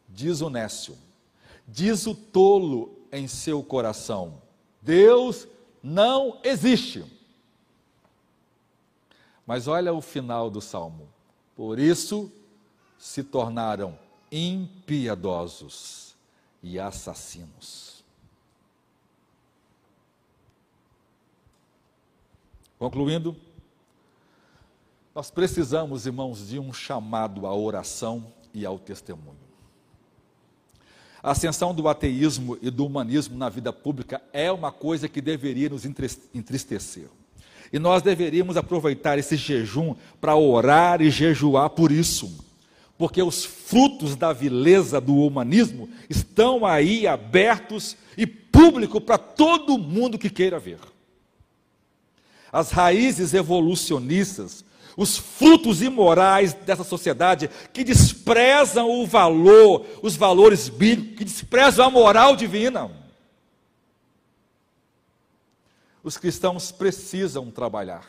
Diz 0.08 0.40
o 0.40 0.50
nécio, 0.50 0.98
diz 1.68 2.04
o 2.04 2.16
tolo 2.16 2.98
em 3.12 3.28
seu 3.28 3.62
coração: 3.62 4.42
Deus 4.84 5.48
não 5.82 6.38
existe. 6.44 7.04
Mas 9.46 9.66
olha 9.66 9.92
o 9.92 10.00
final 10.02 10.50
do 10.50 10.60
salmo. 10.60 11.08
Por 11.56 11.78
isso 11.78 12.30
se 12.98 13.24
tornaram 13.24 13.98
impiedosos 14.30 16.14
e 16.62 16.78
assassinos. 16.78 18.04
Concluindo, 22.78 23.34
nós 25.14 25.30
precisamos, 25.30 26.06
irmãos, 26.06 26.48
de 26.48 26.58
um 26.58 26.72
chamado 26.72 27.46
à 27.46 27.54
oração 27.54 28.32
e 28.52 28.66
ao 28.66 28.78
testemunho. 28.78 29.43
A 31.24 31.30
ascensão 31.30 31.74
do 31.74 31.88
ateísmo 31.88 32.58
e 32.60 32.68
do 32.68 32.84
humanismo 32.84 33.34
na 33.38 33.48
vida 33.48 33.72
pública 33.72 34.20
é 34.30 34.52
uma 34.52 34.70
coisa 34.70 35.08
que 35.08 35.22
deveria 35.22 35.70
nos 35.70 35.86
entristecer. 35.86 37.06
E 37.72 37.78
nós 37.78 38.02
deveríamos 38.02 38.58
aproveitar 38.58 39.18
esse 39.18 39.34
jejum 39.34 39.94
para 40.20 40.36
orar 40.36 41.00
e 41.00 41.10
jejuar 41.10 41.70
por 41.70 41.90
isso. 41.90 42.30
Porque 42.98 43.22
os 43.22 43.42
frutos 43.42 44.16
da 44.16 44.34
vileza 44.34 45.00
do 45.00 45.16
humanismo 45.16 45.88
estão 46.10 46.66
aí 46.66 47.06
abertos 47.06 47.96
e 48.18 48.26
público 48.26 49.00
para 49.00 49.16
todo 49.16 49.78
mundo 49.78 50.18
que 50.18 50.28
queira 50.28 50.58
ver. 50.58 50.78
As 52.52 52.70
raízes 52.70 53.32
evolucionistas 53.32 54.62
os 54.96 55.16
frutos 55.16 55.82
imorais 55.82 56.52
dessa 56.52 56.84
sociedade 56.84 57.50
que 57.72 57.82
desprezam 57.82 58.90
o 58.90 59.06
valor, 59.06 59.86
os 60.02 60.14
valores 60.16 60.68
bíblicos, 60.68 61.18
que 61.18 61.24
desprezam 61.24 61.86
a 61.86 61.90
moral 61.90 62.36
divina. 62.36 62.90
Os 66.02 66.16
cristãos 66.16 66.70
precisam 66.70 67.50
trabalhar 67.50 68.06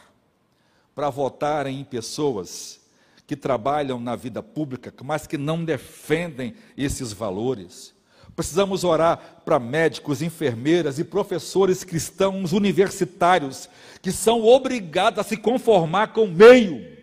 para 0.94 1.10
votarem 1.10 1.80
em 1.80 1.84
pessoas 1.84 2.80
que 3.26 3.36
trabalham 3.36 4.00
na 4.00 4.16
vida 4.16 4.44
pública, 4.44 4.94
mas 5.04 5.26
que 5.26 5.38
não 5.38 5.66
defendem 5.66 6.54
esses 6.78 7.12
valores. 7.12 7.95
Precisamos 8.36 8.84
orar 8.84 9.42
para 9.46 9.60
médicos, 9.60 10.22
enfermeiras 10.22 11.00
e 11.00 11.04
professores 11.04 11.84
cristãos 11.84 12.52
universitários 12.52 13.70
que 14.02 14.12
são 14.12 14.44
obrigados 14.44 15.20
a 15.20 15.24
se 15.24 15.38
conformar 15.38 16.08
com 16.08 16.26
o 16.26 16.32
meio. 16.32 16.96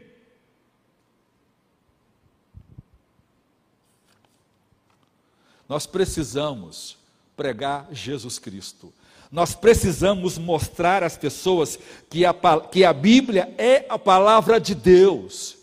Nós 5.69 5.87
precisamos 5.87 6.99
pregar 7.35 7.89
Jesus 7.91 8.39
Cristo. 8.39 8.93
Nós 9.31 9.55
precisamos 9.55 10.37
mostrar 10.37 11.03
às 11.03 11.17
pessoas 11.17 11.79
que 12.11 12.27
a, 12.27 12.35
que 12.71 12.85
a 12.85 12.93
Bíblia 12.93 13.55
é 13.57 13.87
a 13.89 13.99
palavra 13.99 14.61
de 14.61 14.75
Deus. 14.75 15.57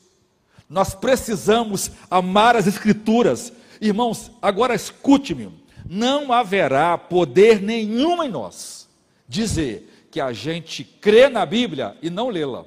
Nós 0.67 0.95
precisamos 0.95 1.91
amar 2.09 2.55
as 2.55 2.65
Escrituras. 2.65 3.53
Irmãos, 3.81 4.31
agora 4.41 4.75
escute-me: 4.75 5.51
não 5.87 6.31
haverá 6.31 6.97
poder 6.97 7.61
nenhum 7.61 8.21
em 8.23 8.29
nós 8.29 8.89
dizer 9.27 10.07
que 10.11 10.19
a 10.19 10.33
gente 10.33 10.83
crê 10.83 11.29
na 11.29 11.45
Bíblia 11.45 11.97
e 12.01 12.09
não 12.09 12.29
lê-la. 12.29 12.65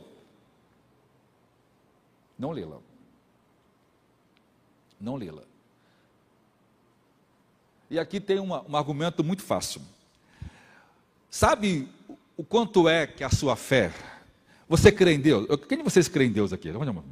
Não 2.39 2.51
lê-la. 2.51 2.79
Não 5.01 5.17
lê-la. 5.17 5.43
E 7.91 7.99
aqui 7.99 8.21
tem 8.21 8.39
uma, 8.39 8.65
um 8.69 8.77
argumento 8.77 9.23
muito 9.23 9.43
fácil. 9.43 9.83
Sabe 11.29 11.89
o 12.37 12.45
quanto 12.45 12.89
é 12.89 13.07
que 13.07 13.23
a 13.23 13.31
sua 13.31 13.57
fé? 13.57 13.93
Você 14.69 14.91
crê 14.91 15.13
em 15.13 15.21
Deus? 15.21 15.47
Quem 15.69 15.79
de 15.79 15.85
vocês 15.85 16.09
crê 16.09 16.25
em 16.25 16.33
Deus 16.33 16.53
aqui? 16.53 16.71
Vamos 16.71 17.05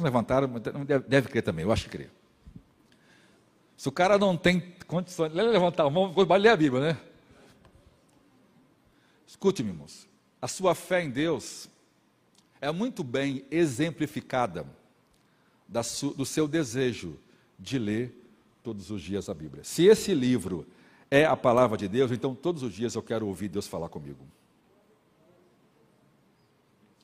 levantar, 0.00 0.46
deve, 0.46 1.08
deve 1.08 1.28
crer 1.28 1.42
também, 1.42 1.64
eu 1.64 1.72
acho 1.72 1.84
que 1.84 1.90
crê. 1.90 2.08
Se 3.76 3.88
o 3.88 3.92
cara 3.92 4.18
não 4.18 4.36
tem 4.36 4.74
condições, 4.86 5.32
levantar 5.32 5.84
a 5.84 5.90
mão, 5.90 6.12
vai 6.12 6.38
ler 6.38 6.50
a 6.50 6.56
Bíblia, 6.56 6.80
né? 6.92 7.00
Escute-me, 9.26 9.70
irmãos. 9.70 10.08
A 10.40 10.46
sua 10.46 10.74
fé 10.74 11.02
em 11.02 11.10
Deus 11.10 11.68
é 12.60 12.70
muito 12.70 13.02
bem 13.02 13.44
exemplificada 13.50 14.66
do 15.68 16.24
seu 16.24 16.46
desejo 16.46 17.18
de 17.58 17.78
ler 17.78 18.24
todos 18.62 18.90
os 18.90 19.02
dias 19.02 19.28
a 19.28 19.34
Bíblia. 19.34 19.64
Se 19.64 19.84
esse 19.84 20.14
livro 20.14 20.66
é 21.10 21.24
a 21.24 21.36
palavra 21.36 21.76
de 21.76 21.88
Deus, 21.88 22.10
então 22.10 22.34
todos 22.34 22.62
os 22.62 22.72
dias 22.72 22.94
eu 22.94 23.02
quero 23.02 23.26
ouvir 23.26 23.48
Deus 23.48 23.66
falar 23.66 23.88
comigo. 23.88 24.24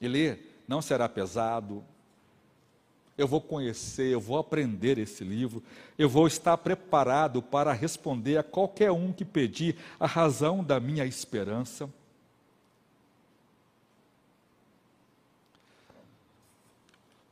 E 0.01 0.09
ler 0.09 0.63
não 0.67 0.81
será 0.81 1.09
pesado, 1.09 1.85
eu 3.21 3.29
vou 3.29 3.41
conhecer, 3.41 4.11
eu 4.11 4.21
vou 4.21 4.39
aprender 4.39 4.97
esse 4.97 5.23
livro, 5.23 5.63
eu 5.99 6.09
vou 6.09 6.27
estar 6.27 6.57
preparado 6.57 7.43
para 7.43 7.71
responder 7.71 8.39
a 8.39 8.43
qualquer 8.43 8.91
um 8.91 9.13
que 9.13 9.27
pedir 9.27 9.77
a 9.99 10.07
razão 10.07 10.65
da 10.65 10.81
minha 10.81 11.05
esperança. 11.05 11.89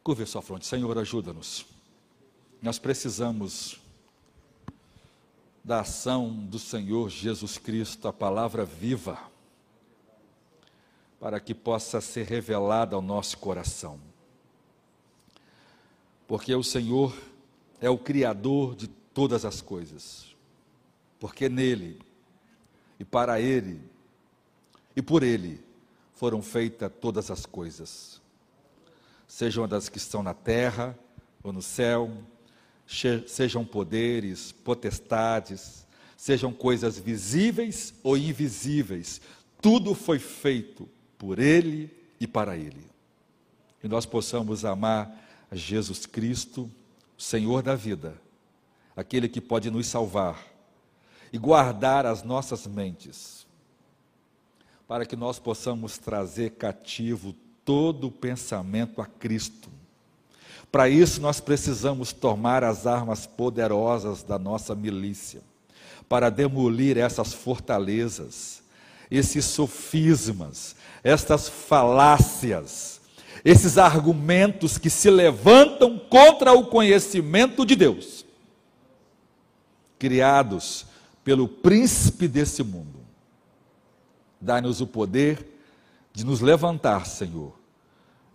Curva 0.05 0.27
sua 0.27 0.43
fronte, 0.43 0.67
Senhor, 0.67 0.99
ajuda-nos. 0.99 1.65
Nós 2.61 2.79
precisamos 2.79 3.81
da 5.65 5.81
ação 5.81 6.29
do 6.31 6.59
Senhor 6.59 7.09
Jesus 7.09 7.57
Cristo, 7.57 8.09
a 8.09 8.13
palavra 8.13 8.65
viva, 8.65 9.19
para 11.19 11.41
que 11.41 11.55
possa 11.55 12.01
ser 12.03 12.27
revelada 12.27 12.95
ao 12.95 13.01
nosso 13.01 13.39
coração 13.39 13.99
porque 16.29 16.55
o 16.55 16.63
Senhor 16.63 17.17
é 17.81 17.89
o 17.89 17.97
Criador 17.97 18.77
de 18.77 18.87
todas 18.87 19.47
as 19.47 19.63
coisas, 19.63 20.37
porque 21.19 21.49
nele 21.49 21.99
e 23.01 23.05
para 23.05 23.41
ele 23.41 23.81
e 24.95 25.01
por 25.01 25.23
ele 25.23 25.59
foram 26.15 26.43
feitas 26.43 26.93
todas 27.01 27.31
as 27.31 27.47
coisas, 27.47 28.21
sejam 29.27 29.67
das 29.67 29.89
que 29.89 29.97
estão 29.97 30.23
na 30.23 30.35
terra 30.35 30.97
ou 31.43 31.51
no 31.51 31.63
céu, 31.63 32.13
sejam 33.27 33.65
poderes, 33.65 34.53
potestades, 34.53 35.87
sejam 36.15 36.53
coisas 36.53 36.99
visíveis 36.99 37.95
ou 38.03 38.19
invisíveis, 38.19 39.21
tudo 39.63 39.95
foi 39.95 40.19
feito 40.19 40.87
por 41.17 41.39
ele 41.39 41.91
e 42.21 42.27
para 42.27 42.57
ele. 42.57 42.87
E 43.83 43.89
nós 43.89 44.05
possamos 44.05 44.65
amar 44.65 45.28
Jesus 45.57 46.07
Cristo, 46.07 46.71
Senhor 47.17 47.63
da 47.63 47.75
vida, 47.75 48.15
aquele 48.97 49.29
que 49.29 49.41
pode 49.41 49.71
nos 49.71 49.87
salvar 49.87 50.45
e 51.33 51.39
guardar 51.39 52.07
as 52.07 52.23
nossas 52.23 52.67
mentes, 52.67 53.47
para 54.87 55.05
que 55.05 55.17
nós 55.17 55.39
possamos 55.39 55.99
trazer 55.99 56.51
cativo 56.53 57.35
todo 57.65 58.07
o 58.07 58.13
pensamento 58.13 59.03
a 59.03 59.07
Cristo. 59.07 59.69
Para 60.71 60.89
isso, 60.89 61.21
nós 61.21 61.41
precisamos 61.41 62.13
tomar 62.13 62.63
as 62.63 62.87
armas 62.87 63.27
poderosas 63.27 64.23
da 64.23 64.39
nossa 64.39 64.75
milícia, 64.75 65.41
para 66.09 66.31
demolir 66.31 66.97
essas 66.97 67.35
fortalezas, 67.35 68.63
esses 69.11 69.45
sofismas, 69.45 70.77
estas 71.03 71.49
falácias, 71.49 72.98
esses 73.49 73.79
argumentos 73.79 74.77
que 74.77 74.91
se 74.91 75.09
levantam 75.09 75.99
contra 75.99 76.53
o 76.53 76.67
conhecimento 76.67 77.65
de 77.65 77.75
Deus, 77.75 78.27
criados 79.99 80.85
pelo 81.25 81.49
príncipe 81.49 82.29
desse 82.29 82.63
mundo. 82.63 83.01
Dá-nos 84.39 84.83
o 84.83 84.87
poder 84.87 85.49
de 86.13 86.27
nos 86.27 86.43
levantar, 86.43 87.07
Senhor, 87.07 87.55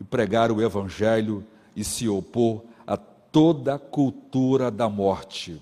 e 0.01 0.03
pregar 0.03 0.51
o 0.51 0.59
Evangelho 0.63 1.45
e 1.75 1.83
se 1.83 2.09
opor 2.09 2.63
a 2.87 2.97
toda 2.97 3.77
cultura 3.77 4.71
da 4.71 4.89
morte, 4.89 5.61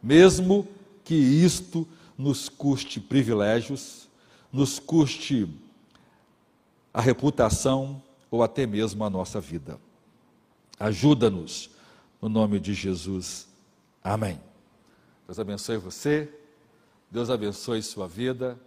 mesmo 0.00 0.68
que 1.02 1.16
isto 1.16 1.84
nos 2.16 2.48
custe 2.48 3.00
privilégios, 3.00 4.08
nos 4.52 4.78
custe 4.78 5.48
a 6.92 7.00
reputação 7.00 8.00
ou 8.34 8.42
até 8.42 8.66
mesmo 8.66 9.04
a 9.04 9.10
nossa 9.10 9.40
vida. 9.40 9.78
Ajuda-nos, 10.76 11.70
no 12.20 12.28
nome 12.28 12.58
de 12.58 12.74
Jesus. 12.74 13.46
Amém. 14.02 14.40
Deus 15.24 15.38
abençoe 15.38 15.76
você, 15.76 16.28
Deus 17.08 17.30
abençoe 17.30 17.80
sua 17.80 18.08
vida. 18.08 18.58